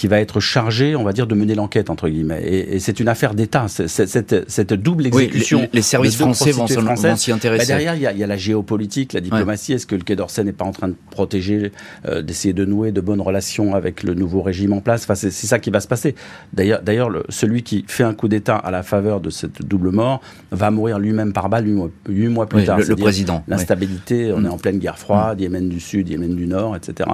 qui 0.00 0.08
va 0.08 0.18
être 0.18 0.40
chargé, 0.40 0.96
on 0.96 1.04
va 1.04 1.12
dire, 1.12 1.26
de 1.26 1.34
mener 1.34 1.54
l'enquête 1.54 1.90
entre 1.90 2.08
guillemets. 2.08 2.42
Et, 2.42 2.78
c'est 2.80 3.00
une 3.00 3.08
affaire 3.08 3.34
d'État. 3.34 3.66
Cette, 3.68 4.48
cette, 4.48 4.72
double 4.72 5.06
exécution. 5.06 5.68
les, 5.74 5.82
services 5.82 6.16
français 6.16 6.52
vont 6.52 6.66
s'y 6.66 7.32
intéresser. 7.32 7.58
Bah, 7.58 7.66
derrière, 7.66 7.94
il 7.96 8.00
y, 8.00 8.06
a, 8.06 8.12
il 8.12 8.18
y, 8.18 8.24
a, 8.24 8.26
la 8.26 8.38
géopolitique, 8.38 9.12
la 9.12 9.20
diplomatie. 9.20 9.74
Est-ce 9.74 9.86
que 9.86 9.94
le 9.94 10.00
Quai 10.00 10.16
d'Orsay 10.16 10.42
n'est 10.42 10.54
pas 10.54 10.64
en 10.64 10.72
train 10.72 10.88
de 10.88 10.94
protéger, 11.10 11.70
euh, 12.08 12.22
d'essayer 12.22 12.54
de 12.54 12.64
nouer 12.64 12.92
de 12.92 13.02
bonnes 13.02 13.20
relations 13.20 13.74
avec 13.74 14.02
le 14.02 14.14
nouveau 14.14 14.40
régime 14.40 14.72
en 14.72 14.80
place? 14.80 15.02
Enfin, 15.02 15.16
c'est 15.16 15.30
ça 15.30 15.58
qui 15.58 15.68
va 15.68 15.80
se 15.80 15.88
passer. 15.88 16.14
D'ailleurs, 16.54 17.10
celui 17.28 17.62
qui 17.62 17.84
fait 17.86 18.04
un 18.04 18.14
coup 18.14 18.28
d'État 18.28 18.56
à 18.56 18.70
la 18.70 18.82
faveur 18.82 19.20
de 19.20 19.28
cette 19.28 19.62
double 19.66 19.90
mort 19.90 20.22
va 20.50 20.70
mourir 20.70 20.98
lui-même 20.98 21.34
par 21.34 21.50
balle 21.50 21.66
huit 22.08 22.28
mois, 22.28 22.46
plus 22.46 22.64
tard. 22.64 22.78
Le, 22.78 22.96
président. 22.96 23.44
L'instabilité. 23.48 24.32
On 24.34 24.46
est 24.46 24.48
en 24.48 24.56
pleine 24.56 24.78
guerre 24.78 24.98
froide, 24.98 25.40
mm. 25.40 25.42
Yémen 25.42 25.68
du 25.68 25.78
Sud, 25.78 26.08
Yémen 26.08 26.34
du 26.34 26.46
Nord, 26.46 26.74
etc. 26.74 27.10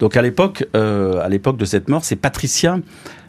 Donc 0.00 0.16
à 0.16 0.22
l'époque, 0.22 0.66
euh, 0.74 1.24
à 1.24 1.28
l'époque 1.28 1.56
de 1.56 1.64
cette 1.64 1.88
mort, 1.88 2.04
c'est 2.04 2.15
Patricia, 2.16 2.78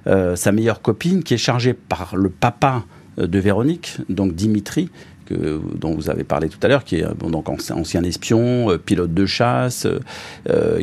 euh, 0.08 0.36
sa 0.36 0.52
meilleure 0.52 0.82
copine, 0.82 1.23
qui 1.23 1.34
est 1.34 1.38
chargée 1.38 1.73
par 1.73 2.15
le 2.15 2.30
papa 2.30 2.84
euh, 3.19 3.28
de 3.28 3.39
Véronique, 3.39 3.97
donc 4.10 4.34
Dimitri, 4.34 4.89
dont 5.30 5.93
vous 5.93 6.10
avez 6.10 6.23
parlé 6.23 6.47
tout 6.47 6.60
à 6.63 6.69
l'heure, 6.69 6.86
qui 6.86 7.00
est 7.00 7.06
bon, 7.19 7.30
donc 7.30 7.50
ancien 7.50 8.02
espion, 8.04 8.71
euh, 8.71 8.78
pilote 8.78 9.13
de 9.13 9.26
chasse, 9.26 9.86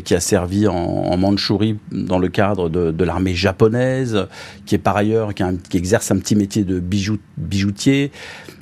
qui 0.04 0.14
a 0.14 0.20
servi 0.20 0.68
en, 0.68 1.16
Mandchourie 1.16 1.78
dans 1.90 2.18
le 2.18 2.28
cadre 2.28 2.68
de, 2.68 3.04
l'armée 3.04 3.34
japonaise, 3.34 4.26
qui 4.66 4.74
est 4.74 4.78
par 4.78 4.98
ailleurs, 4.98 5.32
qui, 5.32 5.76
exerce 5.78 6.10
un 6.10 6.18
petit 6.18 6.36
métier 6.36 6.64
de 6.64 6.78
bijou, 6.78 7.16
bijoutier, 7.38 8.12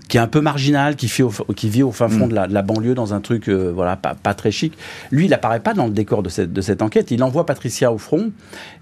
qui 0.09 0.17
est 0.17 0.21
un 0.21 0.27
peu 0.27 0.41
marginal, 0.41 0.97
qui, 0.97 1.09
fait 1.09 1.25
qui 1.57 1.69
vit 1.69 1.83
au 1.83 1.93
fin 1.93 2.09
fond 2.09 2.27
mm. 2.27 2.31
de, 2.31 2.55
la, 2.55 2.63
banlieue 2.63 2.95
dans 2.95 3.15
un 3.15 3.21
truc 3.21 3.49
euh, 3.49 3.73
voilà 3.75 3.97
pas, 3.97 4.15
pas, 4.15 4.35
très 4.35 4.51
chic. 4.51 4.75
Lui, 5.11 5.27
il 5.27 5.31
n'apparaît 5.31 5.61
pas 5.61 5.75
dans 5.75 5.87
le 5.87 5.93
décor 5.93 6.23
de 6.23 6.29
cette, 6.29 6.53
de 6.53 6.61
cette 6.61 6.83
enquête. 6.83 7.11
Il 7.11 7.23
envoie 7.23 7.47
Patricia 7.47 7.93
au 7.93 7.99
front. 7.99 8.31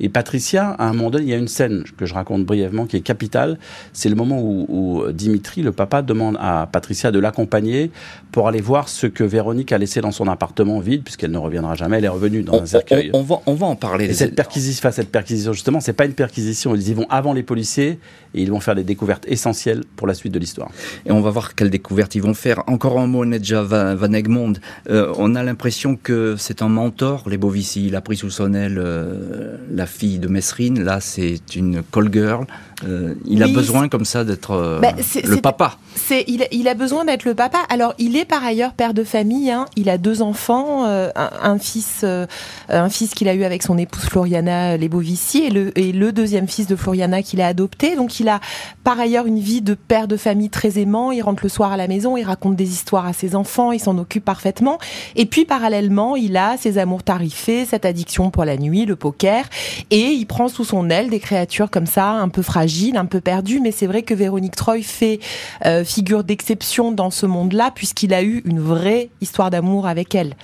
Et 0.01 0.09
Patricia, 0.09 0.71
à 0.71 0.89
un 0.89 0.93
moment 0.93 1.11
donné, 1.11 1.25
il 1.25 1.31
y 1.31 1.35
a 1.35 1.37
une 1.37 1.49
scène 1.49 1.85
que 1.97 2.07
je 2.07 2.15
raconte 2.15 2.45
brièvement 2.45 2.87
qui 2.87 2.97
est 2.97 3.01
capitale. 3.01 3.59
C'est 3.93 4.09
le 4.09 4.17
moment 4.17 4.41
où, 4.41 5.05
Dimitri, 5.13 5.63
le 5.63 5.73
papa, 5.73 6.03
demande 6.03 6.37
à 6.41 6.69
Patricia 6.71 7.11
de 7.11 7.19
l'accompagner 7.19 7.91
pour 8.33 8.49
aller 8.49 8.61
voir 8.61 8.89
ce 8.89 9.07
que 9.07 9.25
Véronique 9.25 9.73
a 9.73 9.79
laissé 9.79 10.01
dans 10.01 10.13
son 10.13 10.29
appartement 10.29 10.81
vide, 10.81 11.03
puisqu'elle 11.03 11.33
ne 11.33 11.39
reviendra 11.39 11.75
jamais. 11.75 11.99
Elle 11.99 12.05
est 12.05 12.09
revenue 12.09 12.43
dans 12.43 12.63
un 12.63 12.67
cercueil. 12.67 13.11
On, 13.13 13.23
va, 13.23 13.41
on 13.47 13.55
va 13.55 13.67
en 13.67 13.77
parler. 13.77 14.07
Et 14.07 14.15
cette 14.15 14.35
perquisition, 14.35 14.91
cette 14.91 15.11
perquisition, 15.11 15.53
justement, 15.53 15.81
c'est 15.81 15.93
pas 15.93 16.07
une 16.07 16.15
perquisition. 16.15 16.75
Ils 16.75 16.89
y 16.89 16.95
vont 16.95 17.07
avant 17.11 17.33
les 17.33 17.43
policiers 17.43 17.99
et 18.35 18.43
ils 18.43 18.51
vont 18.51 18.61
faire 18.61 18.75
des 18.75 18.85
découvertes 18.85 19.25
essentielles 19.27 19.83
pour 19.97 20.07
la 20.07 20.15
suite 20.15 20.33
de 20.33 20.39
l'histoire. 20.39 20.71
Et 21.11 21.13
on 21.13 21.21
va 21.21 21.31
voir 21.31 21.57
quelle 21.57 21.71
découverte 21.71 22.15
ils 22.15 22.23
vont 22.23 22.35
faire. 22.35 22.63
Encore 22.69 23.01
un 23.01 23.09
mot, 23.09 23.25
Nedja 23.25 23.63
Van 23.63 24.13
Egmond. 24.13 24.53
Euh, 24.91 25.13
on 25.19 25.35
a 25.35 25.43
l'impression 25.43 25.97
que 26.01 26.37
c'est 26.39 26.63
un 26.63 26.69
mentor, 26.69 27.25
les 27.29 27.37
Bovici. 27.37 27.89
Il 27.89 27.97
a 27.97 28.01
pris 28.01 28.17
sous 28.17 28.31
son 28.31 28.55
aile 28.55 28.79
euh, 28.79 29.57
la 29.73 29.87
fille 29.87 30.21
de 30.21 30.29
Messrine. 30.29 30.85
Là, 30.85 31.01
c'est 31.01 31.57
une 31.57 31.83
call 31.83 32.13
girl. 32.13 32.47
Euh, 32.85 33.15
il 33.27 33.43
a 33.43 33.49
besoin 33.49 33.89
comme 33.89 34.05
ça 34.05 34.25
d'être 34.25 34.79
bah, 34.81 34.93
le 35.25 35.37
papa. 35.41 35.77
C'est, 35.95 36.25
il, 36.29 36.69
a 36.69 36.75
besoin 36.75 37.05
d'être 37.05 37.25
le 37.25 37.35
papa. 37.35 37.59
Alors, 37.69 37.95
il 37.99 38.17
est 38.17 38.25
par 38.25 38.45
ailleurs 38.45 38.73
père 38.73 38.95
de 38.95 39.05
famille. 39.05 39.51
Hein. 39.51 39.67
Il 39.77 39.91
a 39.91 39.99
deux 39.99 40.23
enfants, 40.23 40.85
un, 40.85 41.59
fils, 41.59 42.05
un 42.69 42.89
fils 42.89 43.15
qu'il 43.15 43.29
a 43.29 43.35
eu 43.35 43.45
avec 43.45 43.63
son 43.63 43.77
épouse 43.79 44.05
Floriana 44.05 44.77
Lebovici 44.77 45.45
et 45.45 45.51
le, 45.51 45.79
et 45.79 45.93
le 45.93 46.13
deuxième 46.13 46.49
fils 46.49 46.67
de 46.67 46.77
Floriana 46.77 47.23
qu'il 47.23 47.41
a 47.41 47.47
adopté. 47.47 47.97
Donc, 47.97 48.21
il 48.21 48.29
a 48.29 48.41
par 48.85 48.99
ailleurs 48.99 49.27
une 49.27 49.41
vie 49.41 49.63
de 49.63 49.75
père 49.75 50.09
de 50.09 50.17
famille 50.17 50.51
très 50.51 50.79
aimant. 50.79 51.13
Il 51.13 51.23
rentre 51.23 51.43
le 51.43 51.49
soir 51.49 51.73
à 51.73 51.77
la 51.77 51.89
maison, 51.89 52.17
il 52.17 52.25
raconte 52.25 52.57
des 52.57 52.71
histoires 52.71 53.07
à 53.07 53.13
ses 53.13 53.35
enfants, 53.35 53.73
il 53.73 53.81
s'en 53.81 53.99
occupe 53.99 54.25
parfaitement. 54.25 54.79
Et 55.17 55.27
puis 55.27 55.45
parallèlement, 55.45 56.17
il 56.17 56.37
a 56.37 56.57
ses 56.57 56.79
amours 56.79 57.03
tarifés, 57.03 57.65
cette 57.65 57.85
addiction 57.85 58.31
pour 58.31 58.45
la 58.45 58.57
nuit, 58.57 58.87
le 58.87 58.97
poker, 58.97 59.45
et 59.91 60.09
il 60.11 60.27
prend 60.27 60.49
sous 60.49 60.65
son 60.65 60.91
aile 60.91 61.11
des 61.11 61.21
créatures 61.21 61.71
comme 61.71 61.87
ça, 61.87 62.11
un 62.11 62.29
peu 62.29 62.43
fragiles, 62.43 62.70
un 62.97 63.07
peu 63.07 63.21
perdues. 63.21 63.61
Mais 63.61 63.73
c'est 63.73 63.87
vrai 63.87 64.03
que 64.03 64.15
Véronique 64.15 64.57
Troy 64.57 64.83
fait 64.83 65.21
euh, 65.67 65.85
figure 65.85 66.25
d'exception 66.25 66.93
dans 66.93 67.11
ce 67.11 67.27
monde-là, 67.27 67.71
puisqu'il 67.75 68.15
a 68.15 68.23
eu 68.23 68.43
une 68.45 68.61
vraie 68.61 69.11
histoire 69.21 69.51
d'amour 69.51 69.87
avec 69.87 70.15
elle. 70.15 70.35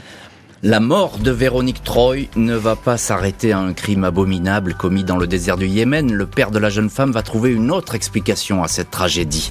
La 0.62 0.80
mort 0.80 1.18
de 1.18 1.30
Véronique 1.30 1.84
Troy 1.84 2.28
ne 2.34 2.54
va 2.54 2.76
pas 2.76 2.96
s'arrêter 2.96 3.52
à 3.52 3.58
un 3.58 3.72
crime 3.72 4.04
abominable 4.04 4.74
commis 4.74 5.04
dans 5.04 5.18
le 5.18 5.26
désert 5.26 5.56
du 5.56 5.66
Yémen. 5.66 6.12
Le 6.12 6.26
père 6.26 6.50
de 6.50 6.58
la 6.58 6.70
jeune 6.70 6.90
femme 6.90 7.12
va 7.12 7.22
trouver 7.22 7.52
une 7.52 7.70
autre 7.70 7.94
explication 7.94 8.62
à 8.62 8.68
cette 8.68 8.90
tragédie. 8.90 9.50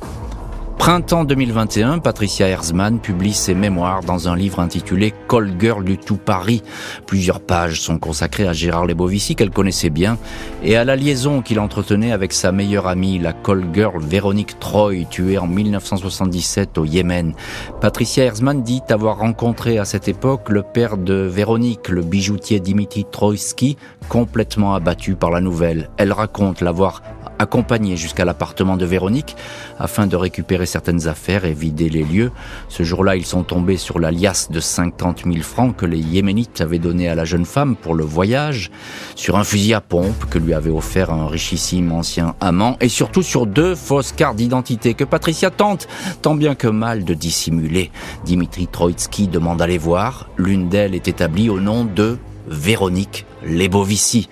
Printemps 0.78 1.24
2021, 1.24 1.98
Patricia 2.00 2.48
Herzmann 2.48 3.00
publie 3.00 3.34
ses 3.34 3.56
mémoires 3.56 4.02
dans 4.02 4.30
un 4.30 4.36
livre 4.36 4.60
intitulé 4.60 5.14
Call 5.28 5.56
Girl 5.60 5.84
du 5.84 5.98
tout 5.98 6.18
Paris. 6.18 6.62
Plusieurs 7.08 7.40
pages 7.40 7.82
sont 7.82 7.98
consacrées 7.98 8.48
à 8.48 8.54
Gérard 8.54 8.86
Lebovici 8.86 9.36
qu'elle 9.36 9.50
connaissait 9.50 9.90
bien 9.90 10.18
et 10.64 10.76
à 10.76 10.84
la 10.84 10.96
liaison 10.96 11.42
qu'il 11.42 11.60
entretenait 11.60 12.12
avec 12.12 12.34
sa 12.34 12.52
meilleure 12.52 12.88
amie, 12.88 13.18
la 13.18 13.34
Call 13.34 13.66
Girl 13.74 14.04
Véronique 14.04 14.60
Troy, 14.60 15.06
tuée 15.10 15.40
en 15.40 15.48
1977 15.48 16.78
au 16.78 16.86
Yémen. 16.86 17.34
Patricia 17.82 18.26
Herzmann 18.26 18.62
dit 18.62 18.82
avoir 18.90 19.18
rencontré 19.18 19.80
à 19.80 19.86
cette 19.86 20.08
époque 20.08 20.50
le 20.50 20.62
père 20.62 20.98
de 20.98 21.16
Véronique, 21.16 21.90
le 21.90 22.04
bijoutier 22.04 22.60
Dimitri 22.60 23.06
Troïski, 23.10 23.78
complètement 24.08 24.76
abattu 24.76 25.16
par 25.16 25.32
la 25.32 25.42
nouvelle. 25.42 25.90
Elle 25.98 26.12
raconte 26.12 26.62
l'avoir 26.62 27.02
accompagné 27.40 27.98
jusqu'à 27.98 28.26
l'appartement 28.26 28.78
de 28.78 28.86
Véronique 28.86 29.36
afin 29.80 30.08
de 30.08 30.16
récupérer 30.16 30.66
certaines 30.66 31.08
affaires 31.08 31.46
et 31.46 31.54
vider 31.54 31.90
les 31.90 32.04
lieux. 32.04 32.32
Ce 32.70 32.84
jour-là, 32.84 33.16
ils 33.16 33.26
sont 33.26 33.44
tombés 33.44 33.78
sur 33.78 34.00
la 34.00 34.12
liasse 34.12 34.52
de 34.52 34.60
50 34.60 35.24
000 35.26 35.38
francs 35.42 35.76
que 35.76 35.86
les 35.86 36.00
Yéménites 36.00 36.62
avaient 36.62 36.80
donné 36.80 37.10
à 37.10 37.16
la 37.16 37.26
jeune 37.26 37.46
femme 37.46 37.76
pour 37.76 37.96
le 37.96 38.04
voyage, 38.04 38.72
sur 39.16 39.38
un 39.38 39.44
fusil 39.44 39.74
à 39.74 39.82
pompe 39.82 40.26
que 40.30 40.40
lui 40.40 40.54
avait 40.54 40.70
offert 40.70 41.12
un 41.12 41.28
richissime 41.28 41.92
ancien 41.92 42.36
amant 42.42 42.78
et 42.82 42.90
surtout 42.90 43.24
sur 43.24 43.46
deux 43.46 43.76
fausses 43.76 44.12
cartes 44.12 44.36
d'identité 44.38 44.94
que 44.94 45.04
Patricia 45.04 45.50
tente 45.50 45.88
tant 46.22 46.36
bien 46.36 46.56
que 46.56 46.68
mal 46.68 47.04
de 47.04 47.14
dissimuler. 47.14 47.92
Dimitri 48.26 48.68
Troitsky 48.68 49.28
demande 49.28 49.62
à 49.62 49.68
les 49.68 49.78
voir. 49.78 50.30
L'une 50.38 50.70
d'elles 50.70 50.96
est 50.96 51.08
établie 51.08 51.50
au 51.50 51.60
nom 51.60 51.86
de 51.86 52.18
Véronique 52.48 53.26
Lebovici. 53.44 54.30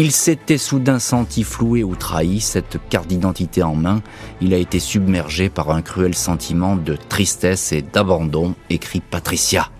Il 0.00 0.12
s'était 0.12 0.58
soudain 0.58 1.00
senti 1.00 1.42
floué 1.42 1.82
ou 1.82 1.96
trahi, 1.96 2.38
cette 2.38 2.78
carte 2.88 3.08
d'identité 3.08 3.64
en 3.64 3.74
main. 3.74 4.00
Il 4.40 4.54
a 4.54 4.56
été 4.56 4.78
submergé 4.78 5.48
par 5.48 5.72
un 5.72 5.82
cruel 5.82 6.14
sentiment 6.14 6.76
de 6.76 6.94
tristesse 6.94 7.72
et 7.72 7.82
d'abandon, 7.82 8.54
écrit 8.70 9.00
Patricia. 9.00 9.72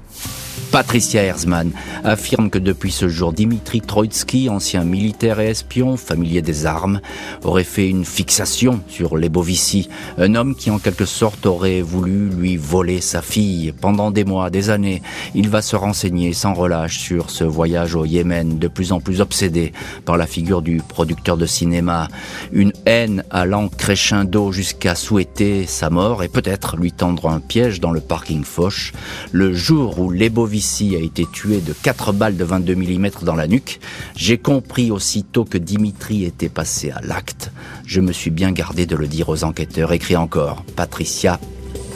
Patricia 0.70 1.22
Herzmann 1.22 1.72
affirme 2.04 2.50
que 2.50 2.59
depuis 2.59 2.92
ce 2.92 3.09
jour, 3.09 3.33
Dimitri 3.33 3.81
Troitsky, 3.81 4.50
ancien 4.50 4.85
militaire 4.85 5.40
et 5.40 5.48
espion, 5.48 5.96
familier 5.96 6.42
des 6.42 6.66
armes, 6.66 7.00
aurait 7.42 7.64
fait 7.64 7.88
une 7.88 8.04
fixation 8.04 8.81
sur 8.87 9.16
Lebovici, 9.16 9.88
un 10.18 10.35
homme 10.35 10.54
qui 10.54 10.70
en 10.70 10.78
quelque 10.78 11.07
sorte 11.07 11.46
aurait 11.46 11.81
voulu 11.81 12.28
lui 12.28 12.57
voler 12.57 13.00
sa 13.00 13.22
fille. 13.22 13.72
Pendant 13.81 14.11
des 14.11 14.24
mois, 14.24 14.50
des 14.50 14.68
années, 14.68 15.02
il 15.35 15.48
va 15.48 15.62
se 15.62 15.74
renseigner 15.74 16.35
sans 16.35 16.52
relâche 16.52 16.98
sur 16.98 17.31
ce 17.31 17.44
voyage 17.44 17.94
au 17.94 18.04
Yémen, 18.04 18.59
de 18.59 18.68
plus 18.68 18.92
en 18.92 19.00
plus 19.00 19.22
obsédé 19.22 19.72
par 20.04 20.18
la 20.18 20.26
figure 20.26 20.61
du 20.61 20.83
producteur 20.87 21.38
de 21.38 21.46
cinéma. 21.46 22.09
Une 22.52 22.72
haine 22.85 23.24
allant 23.31 23.68
crescendo 23.68 24.52
jusqu'à 24.52 24.94
souhaiter 24.94 25.64
sa 25.66 25.88
mort 25.88 26.22
et 26.22 26.28
peut-être 26.28 26.76
lui 26.76 26.92
tendre 26.92 27.28
un 27.28 27.40
piège 27.40 27.81
dans 27.81 27.92
le 27.92 28.00
parking 28.00 28.44
Foch. 28.44 28.92
Le 29.33 29.54
jour 29.54 29.98
où 29.98 30.11
A 30.59 30.99
été 30.99 31.25
tué 31.33 31.61
de 31.61 31.73
4 31.73 32.12
balles 32.12 32.37
de 32.37 32.42
22 32.42 32.75
mm 32.75 33.11
dans 33.23 33.37
la 33.37 33.47
nuque, 33.47 33.79
j'ai 34.16 34.38
compris 34.38 34.90
aussitôt 34.90 35.44
que 35.44 35.57
Dimitri 35.57 36.25
était 36.25 36.49
passé 36.49 36.90
à 36.90 37.01
l'acte. 37.01 37.53
Je 37.87 38.01
me 38.01 38.11
suis 38.11 38.31
bien 38.31 38.51
gardé 38.51 38.85
de 38.85 38.97
le 38.97 39.07
dire 39.07 39.29
aux 39.29 39.44
enquêteurs. 39.44 39.92
Écrit 39.92 40.16
encore 40.16 40.64
Patricia 40.75 41.38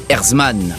Herzmann. 0.09 0.77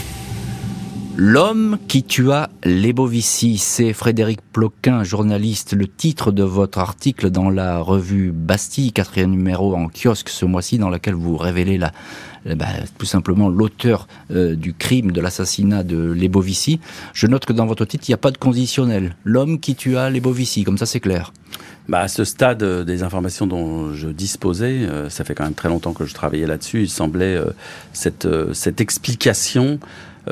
L'homme 1.15 1.77
qui 1.87 2.03
tua 2.03 2.49
Lebovici, 2.63 3.57
c'est 3.57 3.93
Frédéric 3.93 4.39
Ploquin, 4.53 5.03
journaliste. 5.03 5.73
Le 5.73 5.87
titre 5.87 6.31
de 6.31 6.43
votre 6.43 6.79
article 6.79 7.29
dans 7.29 7.49
la 7.49 7.79
revue 7.79 8.31
Bastille, 8.31 8.93
quatrième 8.93 9.31
numéro 9.31 9.75
en 9.75 9.89
kiosque 9.89 10.29
ce 10.29 10.45
mois-ci, 10.45 10.79
dans 10.79 10.89
laquelle 10.89 11.13
vous 11.13 11.37
révélez 11.37 11.77
la, 11.77 11.91
eh 12.45 12.55
ben, 12.55 12.67
tout 12.97 13.05
simplement 13.05 13.49
l'auteur 13.49 14.07
euh, 14.31 14.55
du 14.55 14.73
crime, 14.73 15.11
de 15.11 15.21
l'assassinat 15.21 15.83
de 15.83 15.97
Lebovici. 15.97 16.79
Je 17.13 17.27
note 17.27 17.45
que 17.45 17.53
dans 17.53 17.65
votre 17.65 17.85
titre, 17.85 18.05
il 18.07 18.11
n'y 18.11 18.15
a 18.15 18.19
pas 18.19 18.31
de 18.31 18.37
conditionnel. 18.37 19.15
L'homme 19.23 19.59
qui 19.59 19.75
tua 19.75 20.09
Lebovici, 20.09 20.63
comme 20.63 20.77
ça 20.77 20.85
c'est 20.85 20.99
clair. 20.99 21.31
Bah, 21.87 21.99
à 21.99 22.07
ce 22.07 22.23
stade 22.23 22.63
euh, 22.63 22.83
des 22.83 23.03
informations 23.03 23.47
dont 23.47 23.93
je 23.93 24.09
disposais, 24.09 24.85
euh, 24.85 25.09
ça 25.09 25.23
fait 25.23 25.35
quand 25.35 25.43
même 25.43 25.53
très 25.53 25.69
longtemps 25.69 25.93
que 25.93 26.05
je 26.05 26.13
travaillais 26.13 26.47
là-dessus, 26.47 26.83
il 26.83 26.89
semblait 26.89 27.39
cette, 27.93 28.27
cette 28.53 28.81
explication 28.81 29.79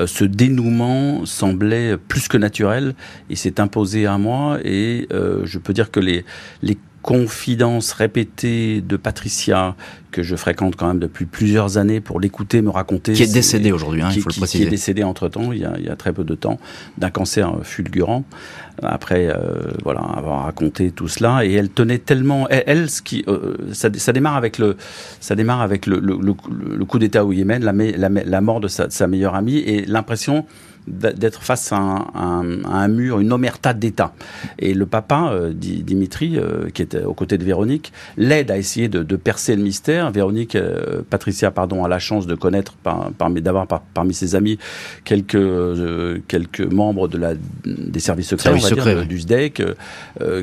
ce 0.06 0.24
dénouement 0.24 1.26
semblait 1.26 1.98
plus 1.98 2.26
que 2.26 2.38
naturel. 2.38 2.94
Il 3.28 3.36
s'est 3.36 3.60
imposé 3.60 4.06
à 4.06 4.16
moi 4.16 4.58
et 4.64 5.06
je 5.10 5.58
peux 5.58 5.74
dire 5.74 5.90
que 5.90 6.00
les 6.00 6.24
confidences 7.02 7.92
répétées 7.92 8.80
de 8.80 8.96
Patricia, 8.96 9.74
que 10.12 10.22
je 10.22 10.36
fréquente 10.36 10.76
quand 10.76 10.86
même 10.86 10.98
depuis 11.00 11.24
plusieurs 11.24 11.78
années 11.78 12.00
pour 12.00 12.20
l'écouter, 12.20 12.62
me 12.62 12.70
raconter. 12.70 13.12
Qui 13.12 13.24
est 13.24 13.32
décédé 13.32 13.72
aujourd'hui, 13.72 14.02
hein, 14.02 14.10
il 14.14 14.22
faut 14.22 14.28
le 14.28 14.36
préciser. 14.36 14.64
Qui 14.64 14.68
est 14.68 14.70
décédé 14.70 15.02
entre-temps, 15.02 15.52
il, 15.52 15.68
il, 15.78 15.84
y 15.84 15.88
a 15.88 15.96
très 15.96 16.12
peu 16.12 16.22
de 16.22 16.34
temps, 16.34 16.58
d'un 16.98 17.10
cancer 17.10 17.52
fulgurant. 17.62 18.24
Après, 18.82 19.28
euh, 19.28 19.72
voilà, 19.82 20.00
avoir 20.00 20.44
raconté 20.44 20.92
tout 20.92 21.08
cela. 21.08 21.44
Et 21.44 21.52
elle 21.52 21.70
tenait 21.70 21.98
tellement... 21.98 22.48
Elle, 22.48 22.88
ce 22.88 23.02
qui, 23.02 23.24
euh, 23.26 23.56
ça, 23.72 23.88
ça, 23.94 24.12
démarre 24.12 24.36
avec 24.36 24.58
le, 24.58 24.76
ça 25.20 25.34
démarre 25.34 25.60
avec 25.60 25.86
le, 25.86 25.98
le, 25.98 26.18
le, 26.20 26.84
coup 26.84 26.98
d'État 26.98 27.24
au 27.24 27.32
Yémen, 27.32 27.64
la, 27.64 27.72
la, 27.72 28.08
la 28.08 28.40
mort 28.40 28.60
de 28.60 28.68
sa, 28.68 28.86
de 28.86 28.92
sa 28.92 29.06
meilleure 29.06 29.34
amie, 29.34 29.58
et 29.58 29.84
l'impression 29.86 30.46
d'être 30.86 31.42
face 31.42 31.72
à 31.72 31.76
un, 31.76 32.88
mur, 32.88 33.20
une 33.20 33.32
omerta 33.32 33.72
d'État. 33.72 34.12
Et 34.58 34.74
le 34.74 34.86
papa, 34.86 35.30
euh, 35.32 35.52
Dimitri, 35.54 36.36
euh, 36.36 36.70
qui 36.70 36.82
était 36.82 37.04
aux 37.04 37.14
côtés 37.14 37.38
de 37.38 37.44
Véronique, 37.44 37.92
l'aide 38.16 38.50
à 38.50 38.58
essayer 38.58 38.88
de, 38.88 39.16
percer 39.16 39.54
le 39.54 39.62
mystère. 39.62 40.10
Véronique, 40.10 40.56
euh, 40.56 41.02
Patricia, 41.08 41.50
pardon, 41.50 41.84
a 41.84 41.88
la 41.88 41.98
chance 41.98 42.26
de 42.26 42.34
connaître, 42.34 42.74
parmi, 43.18 43.40
d'avoir 43.40 43.66
parmi 43.66 44.14
ses 44.14 44.34
amis 44.34 44.58
quelques, 45.04 45.38
quelques 46.26 46.72
membres 46.72 47.08
de 47.08 47.18
la, 47.18 47.34
des 47.64 48.00
services 48.00 48.28
secrets, 48.28 49.06
du 49.06 49.20
SDEC, 49.20 49.62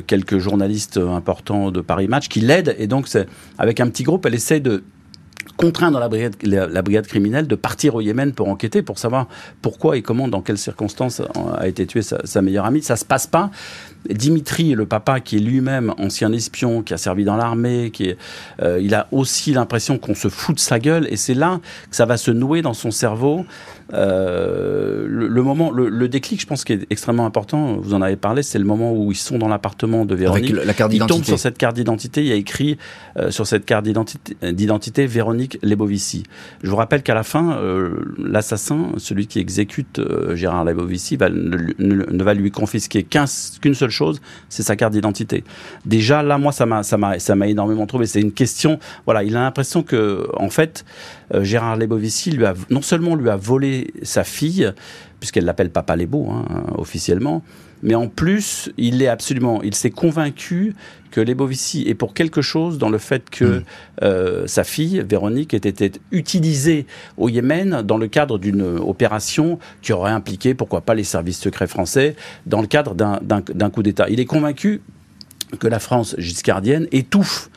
quelques 0.06 0.38
journalistes 0.38 0.98
importants 0.98 1.70
de 1.70 1.80
Paris 1.80 2.08
Match 2.08 2.28
qui 2.28 2.40
l'aident. 2.40 2.74
Et 2.78 2.86
donc, 2.86 3.08
avec 3.58 3.80
un 3.80 3.88
petit 3.88 4.04
groupe, 4.04 4.24
elle 4.26 4.34
essaie 4.34 4.60
de 4.60 4.82
contraint 5.56 5.90
dans 5.90 5.98
la 5.98 6.08
brigade, 6.08 6.36
la, 6.42 6.82
brigade 6.82 7.06
criminelle 7.06 7.46
de 7.46 7.54
partir 7.54 7.94
au 7.94 8.00
Yémen 8.00 8.32
pour 8.32 8.48
enquêter, 8.48 8.82
pour 8.82 8.98
savoir 8.98 9.26
pourquoi 9.62 9.96
et 9.96 10.02
comment, 10.02 10.28
dans 10.28 10.42
quelles 10.42 10.58
circonstances 10.58 11.22
a 11.56 11.68
été 11.68 11.86
tuée 11.86 12.02
sa, 12.02 12.42
meilleure 12.42 12.64
amie. 12.64 12.82
Ça 12.82 12.96
se 12.96 13.04
passe 13.04 13.26
pas. 13.26 13.50
Dimitri, 14.08 14.74
le 14.74 14.86
papa, 14.86 15.20
qui 15.20 15.36
est 15.36 15.40
lui-même 15.40 15.94
ancien 15.98 16.32
espion, 16.32 16.82
qui 16.82 16.94
a 16.94 16.96
servi 16.96 17.24
dans 17.24 17.36
l'armée, 17.36 17.90
qui 17.90 18.04
est, 18.04 18.18
euh, 18.62 18.80
il 18.80 18.94
a 18.94 19.08
aussi 19.12 19.52
l'impression 19.52 19.98
qu'on 19.98 20.14
se 20.14 20.28
fout 20.28 20.54
de 20.54 20.60
sa 20.60 20.78
gueule, 20.78 21.06
et 21.10 21.16
c'est 21.16 21.34
là 21.34 21.60
que 21.90 21.96
ça 21.96 22.06
va 22.06 22.16
se 22.16 22.30
nouer 22.30 22.62
dans 22.62 22.74
son 22.74 22.90
cerveau. 22.90 23.44
Euh, 23.92 25.06
le, 25.08 25.42
moment, 25.42 25.70
le, 25.70 26.08
déclic, 26.08 26.40
je 26.40 26.46
pense, 26.46 26.64
qui 26.64 26.72
est 26.72 26.86
extrêmement 26.90 27.26
important. 27.26 27.76
Vous 27.76 27.94
en 27.94 28.02
avez 28.02 28.16
parlé, 28.16 28.42
c'est 28.42 28.58
le 28.58 28.64
moment 28.64 28.92
où 28.92 29.10
ils 29.12 29.16
sont 29.16 29.38
dans 29.38 29.48
l'appartement 29.48 30.04
de 30.04 30.14
Véronique. 30.14 30.50
Avec 30.50 30.66
la 30.66 30.74
carte 30.74 30.90
d'identité. 30.90 31.14
Ils 31.14 31.18
tombent 31.18 31.26
sur 31.26 31.38
cette 31.38 31.58
carte 31.58 31.76
d'identité. 31.76 32.20
Il 32.22 32.28
y 32.28 32.32
a 32.32 32.36
écrit 32.36 32.78
euh, 33.16 33.30
sur 33.30 33.46
cette 33.46 33.64
carte 33.64 33.84
d'identité 33.84 35.06
Véronique 35.06 35.58
Lebovici. 35.62 36.24
Je 36.62 36.70
vous 36.70 36.76
rappelle 36.76 37.02
qu'à 37.02 37.14
la 37.14 37.22
fin, 37.22 37.52
euh, 37.52 38.14
l'assassin, 38.18 38.92
celui 38.96 39.26
qui 39.26 39.38
exécute 39.38 40.00
Gérard 40.34 40.64
Lebovici, 40.64 41.16
va, 41.16 41.28
ne, 41.30 42.22
va 42.22 42.34
lui 42.34 42.50
confisquer 42.50 43.02
qu'une 43.02 43.74
seule 43.74 43.90
chose, 43.90 44.20
c'est 44.48 44.62
sa 44.62 44.76
carte 44.76 44.92
d'identité. 44.92 45.44
Déjà 45.84 46.22
là, 46.22 46.38
moi, 46.38 46.52
ça 46.52 46.66
m'a, 46.66 46.82
ça 46.82 46.96
m'a, 46.96 47.18
ça 47.18 47.34
m'a 47.34 47.48
énormément 47.48 47.86
trouvé. 47.86 48.06
C'est 48.06 48.20
une 48.20 48.32
question. 48.32 48.78
Voilà, 49.04 49.24
il 49.24 49.36
a 49.36 49.40
l'impression 49.40 49.82
que, 49.82 50.28
en 50.36 50.50
fait, 50.50 50.84
Gérard 51.42 51.76
Lebovici 51.76 52.30
lui 52.30 52.44
a 52.44 52.54
non 52.70 52.82
seulement 52.82 53.14
lui 53.14 53.30
a 53.30 53.36
volé 53.36 53.79
sa 54.02 54.24
fille, 54.24 54.72
puisqu'elle 55.18 55.44
l'appelle 55.44 55.70
Papa 55.70 55.96
Lebo 55.96 56.30
hein, 56.30 56.44
officiellement, 56.76 57.42
mais 57.82 57.94
en 57.94 58.08
plus, 58.08 58.70
il 58.76 59.02
est 59.02 59.08
absolument, 59.08 59.62
il 59.62 59.74
s'est 59.74 59.90
convaincu 59.90 60.74
que 61.10 61.20
Lebovici 61.20 61.84
est 61.88 61.94
pour 61.94 62.14
quelque 62.14 62.42
chose 62.42 62.78
dans 62.78 62.90
le 62.90 62.98
fait 62.98 63.28
que 63.30 63.44
mm. 63.44 63.64
euh, 64.02 64.46
sa 64.46 64.64
fille, 64.64 65.04
Véronique, 65.08 65.54
ait 65.54 65.58
été 65.58 65.92
utilisée 66.12 66.86
au 67.16 67.28
Yémen 67.28 67.82
dans 67.82 67.98
le 67.98 68.06
cadre 68.06 68.38
d'une 68.38 68.62
opération 68.62 69.58
qui 69.82 69.92
aurait 69.92 70.12
impliqué, 70.12 70.54
pourquoi 70.54 70.82
pas, 70.82 70.94
les 70.94 71.04
services 71.04 71.40
secrets 71.40 71.66
français, 71.66 72.16
dans 72.46 72.60
le 72.60 72.66
cadre 72.66 72.94
d'un 72.94 73.70
coup 73.70 73.82
d'État. 73.82 74.08
Il 74.08 74.20
est 74.20 74.26
convaincu 74.26 74.82
que 75.58 75.66
la 75.66 75.78
France 75.78 76.14
giscardienne 76.18 76.86
étouffe 76.92 77.50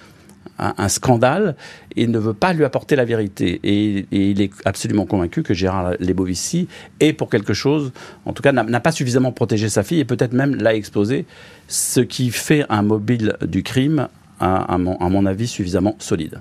un, 0.78 0.88
scandale 0.88 1.56
et 1.96 2.08
ne 2.08 2.18
veut 2.18 2.34
pas 2.34 2.54
lui 2.54 2.64
apporter 2.64 2.96
la 2.96 3.06
vérité. 3.06 3.60
Et, 3.64 4.06
il 4.12 4.42
est 4.42 4.52
absolument 4.66 5.06
convaincu 5.06 5.44
que 5.44 5.54
Gérard 5.54 5.94
Lebovici 6.00 6.68
est 7.00 7.14
pour 7.14 7.30
quelque 7.30 7.54
chose, 7.54 7.92
en 8.26 8.34
tout 8.34 8.42
cas 8.42 8.52
n'a 8.52 8.80
pas 8.80 8.92
suffisamment 8.92 9.32
protégé 9.32 9.70
sa 9.70 9.84
fille 9.84 10.00
et 10.00 10.06
peut-être 10.06 10.34
même 10.34 10.56
l'a 10.56 10.76
exposé, 10.76 11.26
ce 11.68 12.00
qui 12.00 12.30
fait 12.32 12.66
un 12.70 12.82
mobile 12.82 13.36
du 13.42 13.64
crime, 13.64 14.08
à, 14.40 14.78
mon, 14.78 14.98
à 14.98 15.08
mon 15.10 15.26
avis, 15.26 15.48
suffisamment 15.48 15.96
solide. 16.00 16.40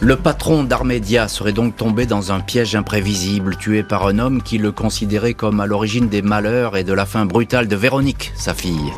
Le 0.00 0.16
patron 0.16 0.64
d'Armédia 0.64 1.28
serait 1.28 1.52
donc 1.52 1.76
tombé 1.76 2.04
dans 2.04 2.32
un 2.32 2.40
piège 2.40 2.74
imprévisible, 2.74 3.56
tué 3.56 3.82
par 3.82 4.06
un 4.06 4.18
homme 4.18 4.42
qui 4.42 4.58
le 4.58 4.72
considérait 4.72 5.34
comme 5.34 5.60
à 5.60 5.66
l'origine 5.66 6.08
des 6.08 6.20
malheurs 6.20 6.76
et 6.76 6.84
de 6.84 6.92
la 6.92 7.06
fin 7.06 7.24
brutale 7.24 7.68
de 7.68 7.76
Véronique, 7.76 8.32
sa 8.36 8.52
fille. 8.52 8.92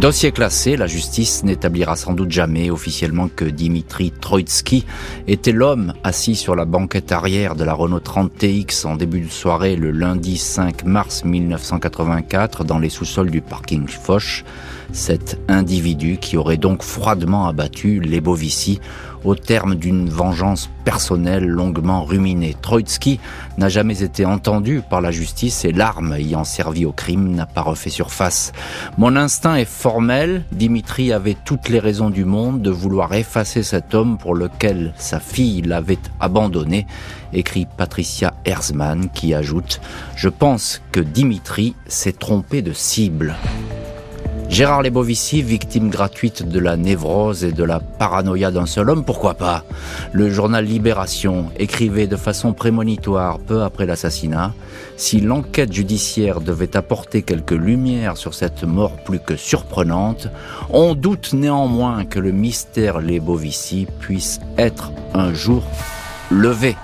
Dossier 0.00 0.32
classé, 0.32 0.78
la 0.78 0.86
justice 0.86 1.44
n'établira 1.44 1.94
sans 1.94 2.14
doute 2.14 2.30
jamais 2.30 2.70
officiellement 2.70 3.28
que 3.28 3.44
Dimitri 3.44 4.12
Troitsky 4.12 4.86
était 5.28 5.52
l'homme 5.52 5.92
assis 6.04 6.36
sur 6.36 6.56
la 6.56 6.64
banquette 6.64 7.12
arrière 7.12 7.54
de 7.54 7.64
la 7.64 7.74
Renault 7.74 8.00
30 8.00 8.32
TX 8.34 8.86
en 8.86 8.96
début 8.96 9.20
de 9.20 9.30
soirée 9.30 9.76
le 9.76 9.90
lundi 9.90 10.38
5 10.38 10.84
mars 10.84 11.22
1984 11.26 12.64
dans 12.64 12.78
les 12.78 12.88
sous-sols 12.88 13.30
du 13.30 13.42
parking 13.42 13.86
Foch. 13.88 14.42
Cet 14.92 15.38
individu 15.48 16.16
qui 16.16 16.38
aurait 16.38 16.56
donc 16.56 16.82
froidement 16.82 17.46
abattu 17.46 18.00
Lebovici 18.00 18.80
au 19.24 19.34
terme 19.34 19.74
d'une 19.74 20.08
vengeance 20.08 20.70
personnelle 20.84 21.46
longuement 21.46 22.04
ruminée. 22.04 22.56
Troitsky 22.60 23.20
n'a 23.58 23.68
jamais 23.68 24.02
été 24.02 24.24
entendu 24.24 24.82
par 24.88 25.00
la 25.00 25.10
justice 25.10 25.64
et 25.64 25.72
l'arme 25.72 26.14
ayant 26.14 26.44
servi 26.44 26.84
au 26.84 26.92
crime 26.92 27.34
n'a 27.34 27.46
pas 27.46 27.62
refait 27.62 27.90
surface. 27.90 28.52
Mon 28.98 29.16
instinct 29.16 29.56
est 29.56 29.64
formel, 29.64 30.44
Dimitri 30.52 31.12
avait 31.12 31.36
toutes 31.44 31.68
les 31.68 31.78
raisons 31.78 32.10
du 32.10 32.24
monde 32.24 32.62
de 32.62 32.70
vouloir 32.70 33.12
effacer 33.14 33.62
cet 33.62 33.94
homme 33.94 34.18
pour 34.18 34.34
lequel 34.34 34.92
sa 34.96 35.20
fille 35.20 35.62
l'avait 35.62 35.98
abandonné, 36.18 36.86
écrit 37.32 37.66
Patricia 37.76 38.34
Herzmann 38.44 39.08
qui 39.12 39.34
ajoute 39.34 39.80
«Je 40.16 40.28
pense 40.28 40.82
que 40.92 41.00
Dimitri 41.00 41.74
s'est 41.86 42.12
trompé 42.12 42.62
de 42.62 42.72
cible». 42.72 43.34
Gérard 44.50 44.82
Lebovici, 44.82 45.42
victime 45.42 45.90
gratuite 45.90 46.46
de 46.46 46.58
la 46.58 46.76
névrose 46.76 47.44
et 47.44 47.52
de 47.52 47.62
la 47.62 47.78
paranoïa 47.78 48.50
d'un 48.50 48.66
seul 48.66 48.90
homme, 48.90 49.04
pourquoi 49.04 49.34
pas? 49.34 49.64
Le 50.12 50.28
journal 50.28 50.64
Libération 50.64 51.46
écrivait 51.56 52.08
de 52.08 52.16
façon 52.16 52.52
prémonitoire 52.52 53.38
peu 53.38 53.62
après 53.62 53.86
l'assassinat 53.86 54.52
Si 54.96 55.20
l'enquête 55.20 55.72
judiciaire 55.72 56.40
devait 56.40 56.76
apporter 56.76 57.22
quelques 57.22 57.52
lumières 57.52 58.16
sur 58.16 58.34
cette 58.34 58.64
mort 58.64 58.96
plus 59.04 59.20
que 59.20 59.36
surprenante, 59.36 60.26
on 60.70 60.94
doute 60.96 61.32
néanmoins 61.32 62.04
que 62.04 62.18
le 62.18 62.32
mystère 62.32 63.00
Lebovici 63.00 63.86
puisse 64.00 64.40
être 64.58 64.90
un 65.14 65.32
jour 65.32 65.62
levé. 66.32 66.74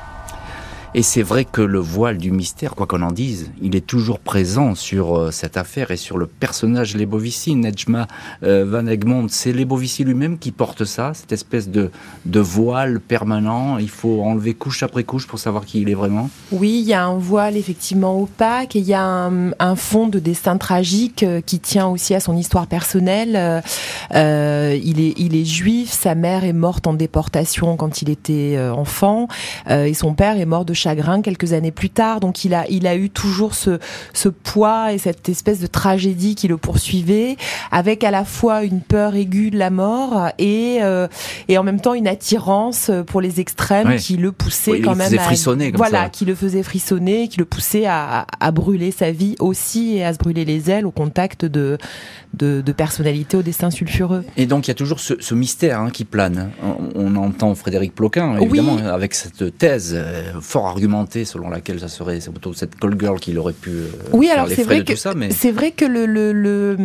Et 0.99 1.03
c'est 1.03 1.23
vrai 1.23 1.45
que 1.45 1.61
le 1.61 1.79
voile 1.79 2.17
du 2.17 2.31
mystère, 2.31 2.75
quoi 2.75 2.87
qu'on 2.87 3.03
en 3.03 3.13
dise, 3.13 3.51
il 3.61 3.77
est 3.77 3.87
toujours 3.87 4.19
présent 4.19 4.75
sur 4.75 5.19
euh, 5.19 5.31
cette 5.31 5.59
affaire 5.59 5.91
et 5.91 5.99
sur 5.99 6.17
le 6.17 6.27
personnage 6.27 6.97
Lebovici, 6.97 7.55
Nejma 7.55 8.07
euh, 8.43 8.65
Van 8.67 8.87
Egmond. 8.87 9.27
C'est 9.29 9.53
Lebovici 9.53 10.05
lui-même 10.05 10.39
qui 10.39 10.53
porte 10.53 10.87
ça, 10.87 11.13
cette 11.13 11.33
espèce 11.33 11.69
de, 11.69 11.91
voile 12.25 13.01
permanent. 13.01 13.77
Il 13.77 13.91
faut 13.91 14.23
enlever 14.23 14.55
couche 14.55 14.83
après 14.83 15.05
couche 15.05 15.27
pour 15.27 15.39
savoir 15.39 15.67
qui 15.67 15.83
il 15.83 15.91
est 15.91 15.95
vraiment. 15.95 16.31
Oui, 16.51 16.81
il 16.83 16.89
y 16.89 16.95
a 16.95 17.05
un 17.05 17.19
voile 17.19 17.59
effectivement 17.59 18.19
opaque 18.19 18.75
et 18.75 18.79
il 18.79 18.87
y 18.87 18.95
a 18.95 19.05
un, 19.05 19.77
fond 19.77 20.09
de 20.09 20.19
destin 20.19 20.57
tragique 20.57 21.23
euh, 21.25 21.43
qui 21.43 21.59
tient 21.59 21.89
aussi 21.89 22.15
à 22.15 22.21
son 22.21 22.35
histoire 22.35 22.69
personnelle. 22.69 23.63
il, 24.15 25.01
est, 25.01 25.15
il 25.19 25.37
est 25.37 25.45
juif, 25.45 25.91
sa 25.91 26.15
mère 26.15 26.45
est 26.45 26.55
morte 26.55 26.87
en 26.87 26.95
déportation 26.95 27.77
quand 27.77 28.01
il 28.01 28.09
était 28.09 28.59
enfant 28.71 29.29
et 29.69 29.93
son 29.93 30.15
père 30.15 30.39
est 30.39 30.47
mort 30.47 30.65
de 30.65 30.73
chagrin 30.87 31.21
quelques 31.21 31.53
années 31.53 31.73
plus 31.73 31.91
tard. 31.91 32.21
Donc 32.21 32.45
il 32.45 32.55
a, 32.55 32.65
il 32.69 32.87
a 32.87 32.95
eu 32.95 33.11
toujours 33.11 33.55
ce, 33.55 33.79
ce 34.13 34.29
poids 34.29 34.93
et 34.93 34.99
cette 34.99 35.29
espèce 35.29 35.59
de 35.59 35.67
tragédie 35.67 36.37
qui 36.37 36.47
le 36.47 36.57
poursuivait, 36.57 37.37
avec 37.73 38.05
à 38.05 38.13
la 38.13 38.25
fois 38.25 38.63
une 38.63 38.81
peur 38.81 39.17
aiguë 39.17 39.51
de 39.51 39.59
la 39.59 39.71
mort 39.71 40.29
et, 40.39 40.79
euh, 40.83 41.09
et 41.49 41.59
en 41.59 41.65
même 41.65 41.81
temps 41.81 41.95
une 41.95 42.07
attirance 42.07 42.91
pour 43.07 43.21
les 43.21 43.41
extrêmes 43.41 43.97
qui 43.97 44.17
le 44.17 44.31
poussait 44.31 44.81
quand 44.81 44.95
même 44.95 45.13
à, 45.13 45.23
frissonner 45.23 45.73
voilà, 45.75 46.09
qui 46.09 46.25
le 46.25 46.35
faisait 46.35 46.63
frissonner, 46.63 47.29
qui 47.29 47.39
le 47.39 47.45
poussait 47.45 47.87
à, 47.87 48.27
à, 48.39 48.51
brûler 48.53 48.93
sa 48.93 49.11
vie 49.11 49.35
aussi 49.41 49.97
et 49.97 50.05
à 50.05 50.13
se 50.13 50.19
brûler 50.19 50.45
les 50.45 50.71
ailes 50.71 50.87
au 50.87 50.93
contact 50.93 51.45
de, 51.45 51.79
de, 52.37 52.63
de 52.65 52.73
personnalités 52.73 53.37
au 53.37 53.43
destin 53.43 53.71
sulfureux. 53.71 54.25
Et 54.37 54.47
donc 54.47 54.67
il 54.67 54.71
y 54.71 54.73
a 54.73 54.75
toujours 54.75 55.01
ce, 55.01 55.15
ce 55.21 55.35
mystère 55.35 55.81
hein, 55.81 55.91
qui 55.91 56.05
plane. 56.05 56.51
On, 56.63 56.91
on, 56.95 57.17
entend 57.17 57.55
Frédéric 57.55 57.95
Ploquin, 57.95 58.39
évidemment, 58.39 58.77
avec 58.77 59.15
cette 59.15 59.57
thèse 59.57 59.95
euh, 59.97 60.33
fort 60.41 60.67
argumentée 60.67 61.25
selon 61.25 61.49
laquelle 61.49 61.81
ça 61.81 61.89
serait 61.89 62.21
c'est 62.21 62.31
plutôt 62.31 62.53
cette 62.53 62.77
call 62.77 62.97
girl 62.99 63.19
qui 63.19 63.37
aurait 63.37 63.53
pu 63.53 63.71
euh, 63.71 63.89
oui, 64.13 64.27
faire 64.27 64.35
alors 64.37 64.49
les 64.49 64.63
vrai. 64.63 64.85
Mais 65.17 65.31
c'est 65.31 65.51
vrai 65.51 65.71
que 65.71 65.85
le, 65.85 66.07
le, 66.07 66.33
le, 66.33 66.77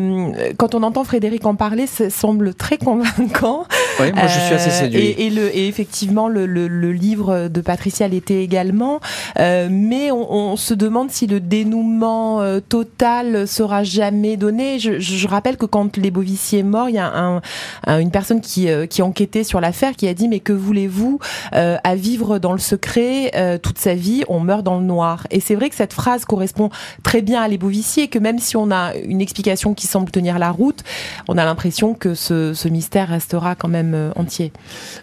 quand 0.58 0.76
on 0.76 0.84
entend 0.84 1.04
Frédéric 1.04 1.46
en 1.46 1.56
parler, 1.56 1.88
ça 1.88 2.10
semble 2.10 2.54
très 2.54 2.78
convaincant. 2.78 3.66
Oui, 4.00 4.12
moi 4.14 4.28
je 4.28 4.40
suis 4.40 4.54
assez 4.54 4.70
séduit. 4.70 5.00
Et, 5.00 5.28
et, 5.28 5.30
le, 5.30 5.56
et 5.56 5.68
effectivement, 5.68 6.28
le, 6.28 6.46
livre 6.92 7.48
de 7.48 7.62
Patricia 7.62 8.08
l'était 8.08 8.44
également. 8.44 9.00
Euh, 9.40 9.68
mais 9.72 10.12
on, 10.12 10.34
on, 10.34 10.56
se 10.56 10.74
demande 10.74 11.12
si 11.12 11.28
le 11.28 11.40
dénouement 11.40 12.42
euh, 12.42 12.60
total 12.60 13.48
sera 13.48 13.84
jamais 13.84 14.38
donné. 14.38 14.80
Je, 14.80 15.00
je, 15.00 15.28
rappelle 15.28 15.41
que 15.58 15.66
quand 15.66 15.98
les 15.98 16.12
Bovici 16.12 16.58
est 16.58 16.64
mort, 16.64 16.90
il 16.90 16.96
y 16.96 17.00
a 17.00 17.12
un, 17.14 17.42
un, 17.88 18.00
une 18.00 18.12
personne 18.12 18.42
qui, 18.42 18.70
euh, 18.70 18.86
qui 18.86 19.02
enquêtait 19.02 19.44
sur 19.44 19.62
l'affaire 19.62 19.96
qui 19.96 20.08
a 20.08 20.14
dit 20.14 20.28
mais 20.28 20.40
que 20.40 20.54
voulez-vous 20.54 21.20
euh, 21.54 21.78
à 21.84 21.96
vivre 21.96 22.40
dans 22.40 22.54
le 22.54 22.60
secret 22.60 23.32
euh, 23.36 23.58
toute 23.58 23.78
sa 23.78 23.96
vie 23.96 24.24
On 24.28 24.40
meurt 24.40 24.64
dans 24.64 24.80
le 24.80 24.86
noir. 24.86 25.28
Et 25.32 25.40
c'est 25.40 25.56
vrai 25.56 25.70
que 25.70 25.76
cette 25.76 25.94
phrase 25.94 26.26
correspond 26.26 26.70
très 27.04 27.22
bien 27.22 27.42
à 27.42 27.48
l'Ebovici 27.48 28.02
et 28.02 28.08
que 28.08 28.20
même 28.20 28.40
si 28.40 28.56
on 28.56 28.72
a 28.72 28.96
une 28.96 29.22
explication 29.22 29.74
qui 29.74 29.88
semble 29.88 30.12
tenir 30.12 30.40
la 30.40 30.52
route, 30.52 30.84
on 31.28 31.38
a 31.38 31.46
l'impression 31.46 31.94
que 31.94 32.14
ce, 32.14 32.54
ce, 32.54 32.68
mystère 32.68 33.10
restera 33.10 33.56
quand 33.56 33.68
même 33.68 33.94
euh, 33.94 34.12
entier. 34.16 34.54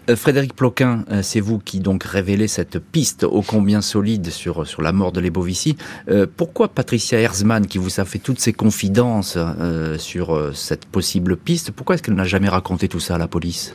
Euh, 0.09 0.15
Frédéric 0.15 0.55
Ploquin, 0.55 1.05
c'est 1.21 1.39
vous 1.39 1.59
qui 1.59 1.79
donc 1.79 2.03
révélez 2.03 2.47
cette 2.47 2.79
piste 2.79 3.23
ô 3.23 3.41
combien 3.41 3.81
solide 3.81 4.29
sur, 4.29 4.65
sur 4.67 4.81
la 4.81 4.91
mort 4.91 5.11
de 5.11 5.19
l'Ebovici. 5.19 5.75
Euh, 6.09 6.25
pourquoi 6.35 6.67
Patricia 6.67 7.19
Herzmann, 7.19 7.67
qui 7.67 7.77
vous 7.77 7.99
a 7.99 8.05
fait 8.05 8.19
toutes 8.19 8.39
ces 8.39 8.53
confidences 8.53 9.35
euh, 9.37 9.97
sur 10.19 10.51
cette 10.53 10.85
possible 10.85 11.37
piste, 11.37 11.71
pourquoi 11.71 11.95
est-ce 11.95 12.03
qu'elle 12.03 12.15
n'a 12.15 12.25
jamais 12.25 12.49
raconté 12.49 12.89
tout 12.89 12.99
ça 12.99 13.15
à 13.15 13.17
la 13.17 13.29
police? 13.29 13.73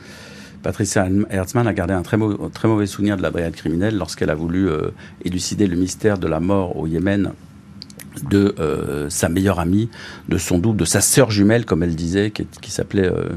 Patricia 0.61 1.07
Herzmann 1.31 1.67
a 1.67 1.73
gardé 1.73 1.93
un 1.93 2.03
très 2.03 2.17
mauvais 2.67 2.85
souvenir 2.85 3.17
de 3.17 3.23
la 3.23 3.31
brigade 3.31 3.55
criminelle 3.55 3.97
lorsqu'elle 3.97 4.29
a 4.29 4.35
voulu 4.35 4.69
euh, 4.69 4.91
élucider 5.23 5.65
le 5.65 5.75
mystère 5.75 6.19
de 6.19 6.27
la 6.27 6.39
mort 6.39 6.77
au 6.77 6.85
Yémen 6.85 7.33
de 8.23 8.55
euh, 8.59 9.09
sa 9.09 9.29
meilleure 9.29 9.59
amie, 9.59 9.89
de 10.29 10.37
son 10.37 10.57
double, 10.57 10.77
de 10.77 10.85
sa 10.85 11.01
sœur 11.01 11.31
jumelle, 11.31 11.65
comme 11.65 11.83
elle 11.83 11.95
disait, 11.95 12.31
qui, 12.31 12.45
qui 12.61 12.71
s'appelait 12.71 13.05
euh, 13.05 13.29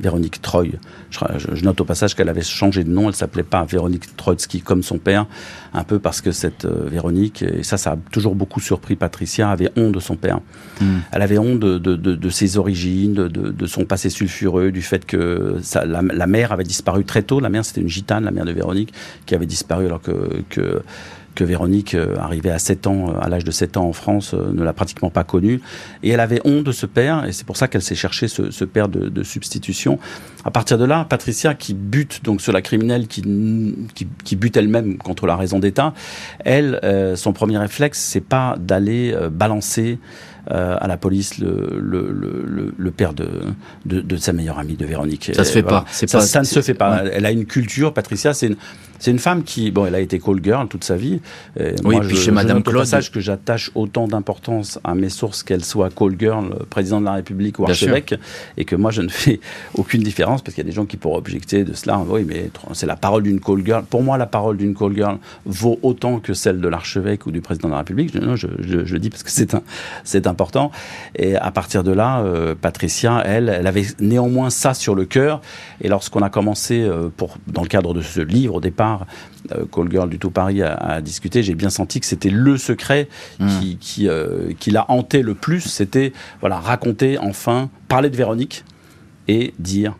Véronique 0.00 0.42
Troy. 0.42 0.66
Je, 1.10 1.18
je, 1.38 1.64
note 1.64 1.80
au 1.80 1.84
passage 1.84 2.14
qu'elle 2.14 2.28
avait 2.28 2.42
changé 2.42 2.84
de 2.84 2.90
nom, 2.90 3.08
elle 3.08 3.14
s'appelait 3.14 3.42
pas 3.42 3.64
Véronique 3.64 4.16
Trotsky 4.16 4.60
comme 4.60 4.82
son 4.82 4.98
père, 4.98 5.26
un 5.72 5.84
peu 5.84 5.98
parce 5.98 6.20
que 6.20 6.32
cette 6.32 6.64
euh, 6.64 6.88
Véronique, 6.88 7.42
et 7.42 7.62
ça, 7.62 7.76
ça 7.76 7.92
a 7.92 7.96
toujours 8.10 8.34
beaucoup 8.34 8.60
surpris 8.60 8.96
Patricia, 8.96 9.50
avait 9.50 9.70
honte 9.76 9.92
de 9.92 10.00
son 10.00 10.16
père. 10.16 10.40
Mm. 10.80 10.98
Elle 11.12 11.22
avait 11.22 11.38
honte 11.38 11.60
de, 11.60 11.78
de, 11.78 11.96
de, 11.96 12.14
de 12.14 12.28
ses 12.28 12.58
origines, 12.58 13.14
de, 13.14 13.28
de, 13.28 13.66
son 13.66 13.84
passé 13.84 14.10
sulfureux, 14.10 14.70
du 14.70 14.82
fait 14.82 15.06
que 15.06 15.56
ça, 15.62 15.84
la, 15.84 16.02
la, 16.02 16.26
mère 16.26 16.52
avait 16.52 16.64
disparu 16.64 17.04
très 17.04 17.22
tôt. 17.22 17.40
La 17.40 17.48
mère, 17.48 17.64
c'était 17.64 17.80
une 17.80 17.88
gitane, 17.88 18.24
la 18.24 18.30
mère 18.30 18.44
de 18.44 18.52
Véronique, 18.52 18.92
qui 19.24 19.34
avait 19.34 19.46
disparu 19.46 19.86
alors 19.86 20.02
que, 20.02 20.42
que 20.48 20.82
que 21.36 21.44
Véronique, 21.44 21.94
euh, 21.94 22.16
arrivée 22.18 22.50
à 22.50 22.58
7 22.58 22.88
ans, 22.88 23.10
euh, 23.10 23.20
à 23.20 23.28
l'âge 23.28 23.44
de 23.44 23.52
7 23.52 23.76
ans 23.76 23.84
en 23.84 23.92
France, 23.92 24.34
euh, 24.34 24.52
ne 24.52 24.64
l'a 24.64 24.72
pratiquement 24.72 25.10
pas 25.10 25.22
connu. 25.22 25.60
Et 26.02 26.10
elle 26.10 26.18
avait 26.18 26.40
honte 26.44 26.64
de 26.64 26.72
ce 26.72 26.86
père, 26.86 27.24
et 27.24 27.32
c'est 27.32 27.46
pour 27.46 27.56
ça 27.56 27.68
qu'elle 27.68 27.82
s'est 27.82 27.94
cherché 27.94 28.26
ce, 28.26 28.50
ce 28.50 28.64
père 28.64 28.88
de, 28.88 29.08
de, 29.08 29.22
substitution. 29.22 30.00
À 30.44 30.50
partir 30.50 30.78
de 30.78 30.84
là, 30.84 31.06
Patricia, 31.08 31.54
qui 31.54 31.74
bute 31.74 32.24
donc 32.24 32.40
sur 32.40 32.52
la 32.52 32.62
criminelle, 32.62 33.06
qui, 33.06 33.22
qui, 33.94 34.08
qui 34.24 34.36
bute 34.36 34.56
elle-même 34.56 34.96
contre 34.96 35.26
la 35.26 35.36
raison 35.36 35.58
d'État, 35.58 35.92
elle, 36.44 36.80
euh, 36.84 37.16
son 37.16 37.32
premier 37.32 37.58
réflexe, 37.58 38.00
c'est 38.00 38.20
pas 38.20 38.56
d'aller 38.58 39.12
euh, 39.12 39.28
balancer 39.28 39.98
euh, 40.50 40.76
à 40.80 40.86
la 40.86 40.96
police 40.96 41.38
le, 41.38 41.78
le, 41.80 42.10
le, 42.10 42.74
le 42.76 42.90
père 42.90 43.14
de, 43.14 43.28
de, 43.84 44.00
de, 44.00 44.16
sa 44.16 44.32
meilleure 44.32 44.58
amie, 44.58 44.76
de 44.76 44.86
Véronique. 44.86 45.32
Ça 45.34 45.44
se 45.44 45.52
fait 45.52 45.62
voilà. 45.62 45.80
pas. 45.80 45.86
Ça, 45.90 46.06
pas. 46.06 46.20
ça, 46.20 46.40
ne 46.40 46.44
se 46.44 46.62
fait 46.62 46.74
pas. 46.74 47.02
Ouais. 47.02 47.10
Elle 47.14 47.26
a 47.26 47.32
une 47.32 47.46
culture, 47.46 47.92
Patricia, 47.92 48.32
c'est 48.32 48.46
une, 48.46 48.56
c'est 48.98 49.10
une 49.10 49.18
femme 49.18 49.42
qui, 49.42 49.70
bon, 49.70 49.86
elle 49.86 49.94
a 49.94 50.00
été 50.00 50.18
call 50.18 50.42
girl 50.42 50.68
toute 50.68 50.84
sa 50.84 50.96
vie. 50.96 51.20
Et 51.58 51.74
oui, 51.84 51.96
moi, 51.96 52.00
puis 52.00 52.16
je, 52.16 52.22
chez 52.22 52.30
Madame 52.30 52.62
Claude. 52.62 52.78
passage 52.82 53.10
que 53.10 53.20
j'attache 53.20 53.70
autant 53.74 54.08
d'importance 54.08 54.78
à 54.84 54.94
mes 54.94 55.08
sources 55.08 55.42
qu'elle 55.42 55.64
soit 55.64 55.90
call 55.94 56.14
girl, 56.18 56.54
président 56.70 57.00
de 57.00 57.06
la 57.06 57.14
République 57.14 57.58
ou 57.58 57.64
archevêque, 57.64 58.14
et 58.56 58.64
que 58.64 58.76
moi 58.76 58.90
je 58.90 59.02
ne 59.02 59.08
fais 59.08 59.40
aucune 59.74 60.02
différence 60.02 60.42
parce 60.42 60.54
qu'il 60.54 60.62
y 60.62 60.66
a 60.66 60.70
des 60.70 60.74
gens 60.74 60.86
qui 60.86 60.96
pourraient 60.96 61.18
objecter 61.18 61.64
de 61.64 61.74
cela. 61.74 62.00
Oui, 62.08 62.24
mais 62.26 62.50
c'est 62.72 62.86
la 62.86 62.96
parole 62.96 63.22
d'une 63.22 63.40
call 63.40 63.64
girl. 63.64 63.84
Pour 63.84 64.02
moi, 64.02 64.16
la 64.16 64.26
parole 64.26 64.56
d'une 64.56 64.74
call 64.74 64.94
girl 64.94 65.18
vaut 65.44 65.78
autant 65.82 66.20
que 66.20 66.34
celle 66.34 66.60
de 66.60 66.68
l'archevêque 66.68 67.26
ou 67.26 67.30
du 67.32 67.40
président 67.40 67.68
de 67.68 67.72
la 67.72 67.78
République. 67.78 68.12
Je, 68.14 68.18
non, 68.18 68.36
je, 68.36 68.46
je, 68.60 68.84
je 68.84 68.92
le 68.92 68.98
dis 68.98 69.10
parce 69.10 69.22
que 69.22 69.30
c'est 69.30 69.54
un, 69.54 69.62
c'est 70.04 70.26
important. 70.36 70.70
Et 71.14 71.34
à 71.34 71.50
partir 71.50 71.82
de 71.82 71.92
là, 71.92 72.20
euh, 72.20 72.54
Patricia, 72.54 73.22
elle, 73.24 73.48
elle 73.48 73.66
avait 73.66 73.86
néanmoins 74.00 74.50
ça 74.50 74.74
sur 74.74 74.94
le 74.94 75.06
cœur. 75.06 75.40
Et 75.80 75.88
lorsqu'on 75.88 76.20
a 76.20 76.28
commencé, 76.28 76.82
euh, 76.82 77.08
pour, 77.16 77.38
dans 77.46 77.62
le 77.62 77.68
cadre 77.68 77.94
de 77.94 78.02
ce 78.02 78.20
livre 78.20 78.56
au 78.56 78.60
départ, 78.60 79.06
euh, 79.52 79.64
Call 79.72 79.90
Girl 79.90 80.10
du 80.10 80.18
Tout 80.18 80.30
Paris 80.30 80.62
a, 80.62 80.74
a 80.74 81.00
discuté, 81.00 81.42
j'ai 81.42 81.54
bien 81.54 81.70
senti 81.70 82.00
que 82.00 82.06
c'était 82.06 82.28
le 82.28 82.58
secret 82.58 83.08
mmh. 83.38 83.46
qui, 83.48 83.76
qui, 83.78 84.08
qui 84.58 84.70
l'a 84.70 84.84
hanté 84.90 85.22
le 85.22 85.34
plus. 85.34 85.62
C'était 85.62 86.12
voilà, 86.40 86.60
raconter 86.60 87.16
enfin, 87.18 87.70
parler 87.88 88.10
de 88.10 88.16
Véronique 88.16 88.64
et 89.28 89.54
dire 89.58 89.94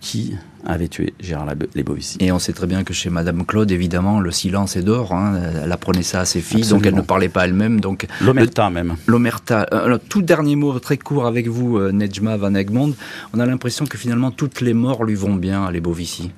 qui 0.00 0.36
avait 0.64 0.88
tué 0.88 1.12
Gérard 1.20 1.46
Lebovici. 1.74 2.18
Et 2.20 2.32
on 2.32 2.38
sait 2.38 2.52
très 2.52 2.66
bien 2.66 2.84
que 2.84 2.92
chez 2.92 3.10
Madame 3.10 3.44
Claude, 3.44 3.70
évidemment, 3.70 4.20
le 4.20 4.30
silence 4.30 4.76
est 4.76 4.82
d'or. 4.82 5.12
Hein. 5.12 5.40
Elle 5.64 5.72
apprenait 5.72 6.02
ça 6.02 6.20
à 6.20 6.24
ses 6.24 6.40
filles, 6.40 6.60
Absolument. 6.60 6.78
donc 6.78 6.86
elle 6.86 6.94
ne 6.94 7.00
parlait 7.02 7.28
pas 7.28 7.44
elle-même. 7.44 7.80
Donc 7.80 8.06
l'omerta 8.20 8.70
même. 8.70 8.96
L'omerta. 9.06 9.66
Euh, 9.72 9.98
tout 10.08 10.22
dernier 10.22 10.56
mot 10.56 10.78
très 10.78 10.98
court 10.98 11.26
avec 11.26 11.48
vous, 11.48 11.78
euh, 11.78 11.92
Nejma 11.92 12.36
Van 12.36 12.54
Egmond. 12.54 12.94
On 13.34 13.40
a 13.40 13.46
l'impression 13.46 13.86
que 13.86 13.98
finalement 13.98 14.30
toutes 14.30 14.60
les 14.60 14.74
morts 14.74 15.04
lui 15.04 15.14
vont 15.14 15.34
bien 15.34 15.64
à 15.64 15.70
Lebovici. 15.70 16.30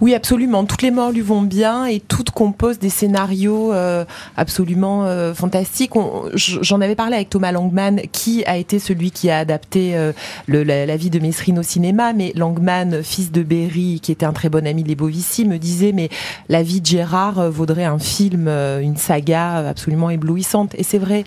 Oui, 0.00 0.14
absolument. 0.14 0.64
Toutes 0.64 0.82
les 0.82 0.90
morts 0.90 1.10
lui 1.10 1.22
vont 1.22 1.40
bien 1.40 1.86
et 1.86 2.00
toutes 2.00 2.30
composent 2.30 2.78
des 2.78 2.90
scénarios 2.90 3.72
euh, 3.72 4.04
absolument 4.36 5.04
euh, 5.06 5.32
fantastiques. 5.32 5.92
J'en 6.34 6.80
avais 6.82 6.94
parlé 6.94 7.16
avec 7.16 7.30
Thomas 7.30 7.50
Langman, 7.50 8.02
qui 8.12 8.44
a 8.44 8.58
été 8.58 8.78
celui 8.78 9.10
qui 9.10 9.30
a 9.30 9.38
adapté 9.38 9.96
euh, 9.96 10.12
le, 10.46 10.64
la, 10.64 10.96
vie 10.96 11.08
de 11.08 11.18
Mesrine 11.18 11.58
au 11.58 11.62
cinéma. 11.62 12.12
Mais 12.12 12.32
Langman, 12.34 13.02
fils 13.02 13.32
de 13.32 13.42
Berry, 13.42 14.00
qui 14.02 14.12
était 14.12 14.26
un 14.26 14.34
très 14.34 14.50
bon 14.50 14.66
ami 14.66 14.82
de 14.82 14.88
Lebovici, 14.88 15.46
me 15.46 15.58
disait 15.58 15.92
mais 15.92 16.10
la 16.50 16.62
vie 16.62 16.82
de 16.82 16.86
Gérard 16.86 17.50
vaudrait 17.50 17.84
un 17.84 17.98
film, 17.98 18.48
une 18.48 18.96
saga 18.96 19.68
absolument 19.68 20.10
éblouissante. 20.10 20.74
Et 20.76 20.82
c'est 20.82 20.98
vrai. 20.98 21.24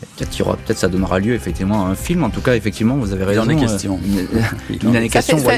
Peut-être 0.00 0.56
peut 0.64 0.74
ça 0.74 0.86
donnera 0.86 1.18
lieu 1.18 1.34
effectivement 1.34 1.86
à 1.86 1.88
un 1.88 1.96
film. 1.96 2.22
En 2.22 2.30
tout 2.30 2.40
cas, 2.40 2.54
effectivement, 2.54 2.94
vous 2.94 3.12
avez 3.12 3.24
raison. 3.24 3.42
Il 3.48 3.50
en 3.56 3.58
est 3.58 3.60
question. 3.60 3.98
Euh, 3.98 4.44
il 4.70 4.88
en 4.88 5.08
question. 5.08 5.38
Ça, 5.38 5.50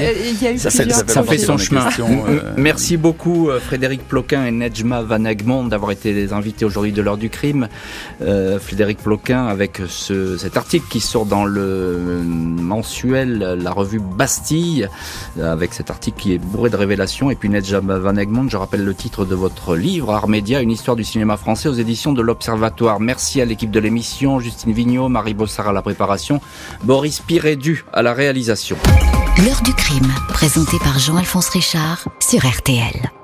fait, 0.71 0.87
y 0.87 1.43
a 1.43 1.45
son 1.45 1.57
chemin. 1.59 1.87
Euh... 1.99 2.53
Merci 2.57 2.97
beaucoup 2.97 3.49
Frédéric 3.63 4.07
Ploquin 4.07 4.45
et 4.45 4.51
Nejma 4.51 5.03
Van 5.03 5.23
Egmond 5.25 5.65
d'avoir 5.65 5.91
été 5.91 6.11
les 6.13 6.33
invités 6.33 6.65
aujourd'hui 6.65 6.91
de 6.91 7.03
l'heure 7.03 7.17
du 7.17 7.29
crime. 7.29 7.67
Euh, 8.23 8.59
Frédéric 8.59 8.97
Ploquin 8.97 9.45
avec 9.45 9.79
ce, 9.87 10.37
cet 10.37 10.57
article 10.57 10.85
qui 10.89 11.01
sort 11.01 11.27
dans 11.27 11.45
le 11.45 12.23
mensuel, 12.25 13.59
la 13.61 13.71
revue 13.71 13.99
Bastille, 13.99 14.87
avec 15.39 15.73
cet 15.73 15.91
article 15.91 16.19
qui 16.19 16.33
est 16.33 16.39
bourré 16.39 16.71
de 16.71 16.77
révélations. 16.77 17.29
Et 17.29 17.35
puis 17.35 17.49
Nejma 17.49 17.99
Van 17.99 18.15
Egmond, 18.15 18.49
je 18.49 18.57
rappelle 18.57 18.83
le 18.83 18.95
titre 18.95 19.23
de 19.23 19.35
votre 19.35 19.75
livre, 19.75 20.11
Art 20.11 20.27
Média, 20.27 20.61
une 20.61 20.71
histoire 20.71 20.97
du 20.97 21.03
cinéma 21.03 21.37
français 21.37 21.69
aux 21.69 21.73
éditions 21.73 22.11
de 22.11 22.23
l'Observatoire. 22.23 22.99
Merci 22.99 23.39
à 23.39 23.45
l'équipe 23.45 23.69
de 23.69 23.79
l'émission. 23.79 24.30
Justine 24.39 24.73
Vignot, 24.73 25.09
Marie 25.09 25.33
Bossard 25.33 25.69
à 25.69 25.73
la 25.73 25.81
préparation, 25.81 26.41
Boris 26.83 27.19
Pirédu 27.19 27.85
à 27.93 28.01
la 28.01 28.13
réalisation. 28.13 28.77
L'heure 29.45 29.61
du 29.63 29.73
crime, 29.73 30.11
présenté 30.29 30.77
par 30.79 30.99
Jean-Alphonse 30.99 31.49
Richard 31.49 32.07
sur 32.19 32.45
RTL. 32.45 33.20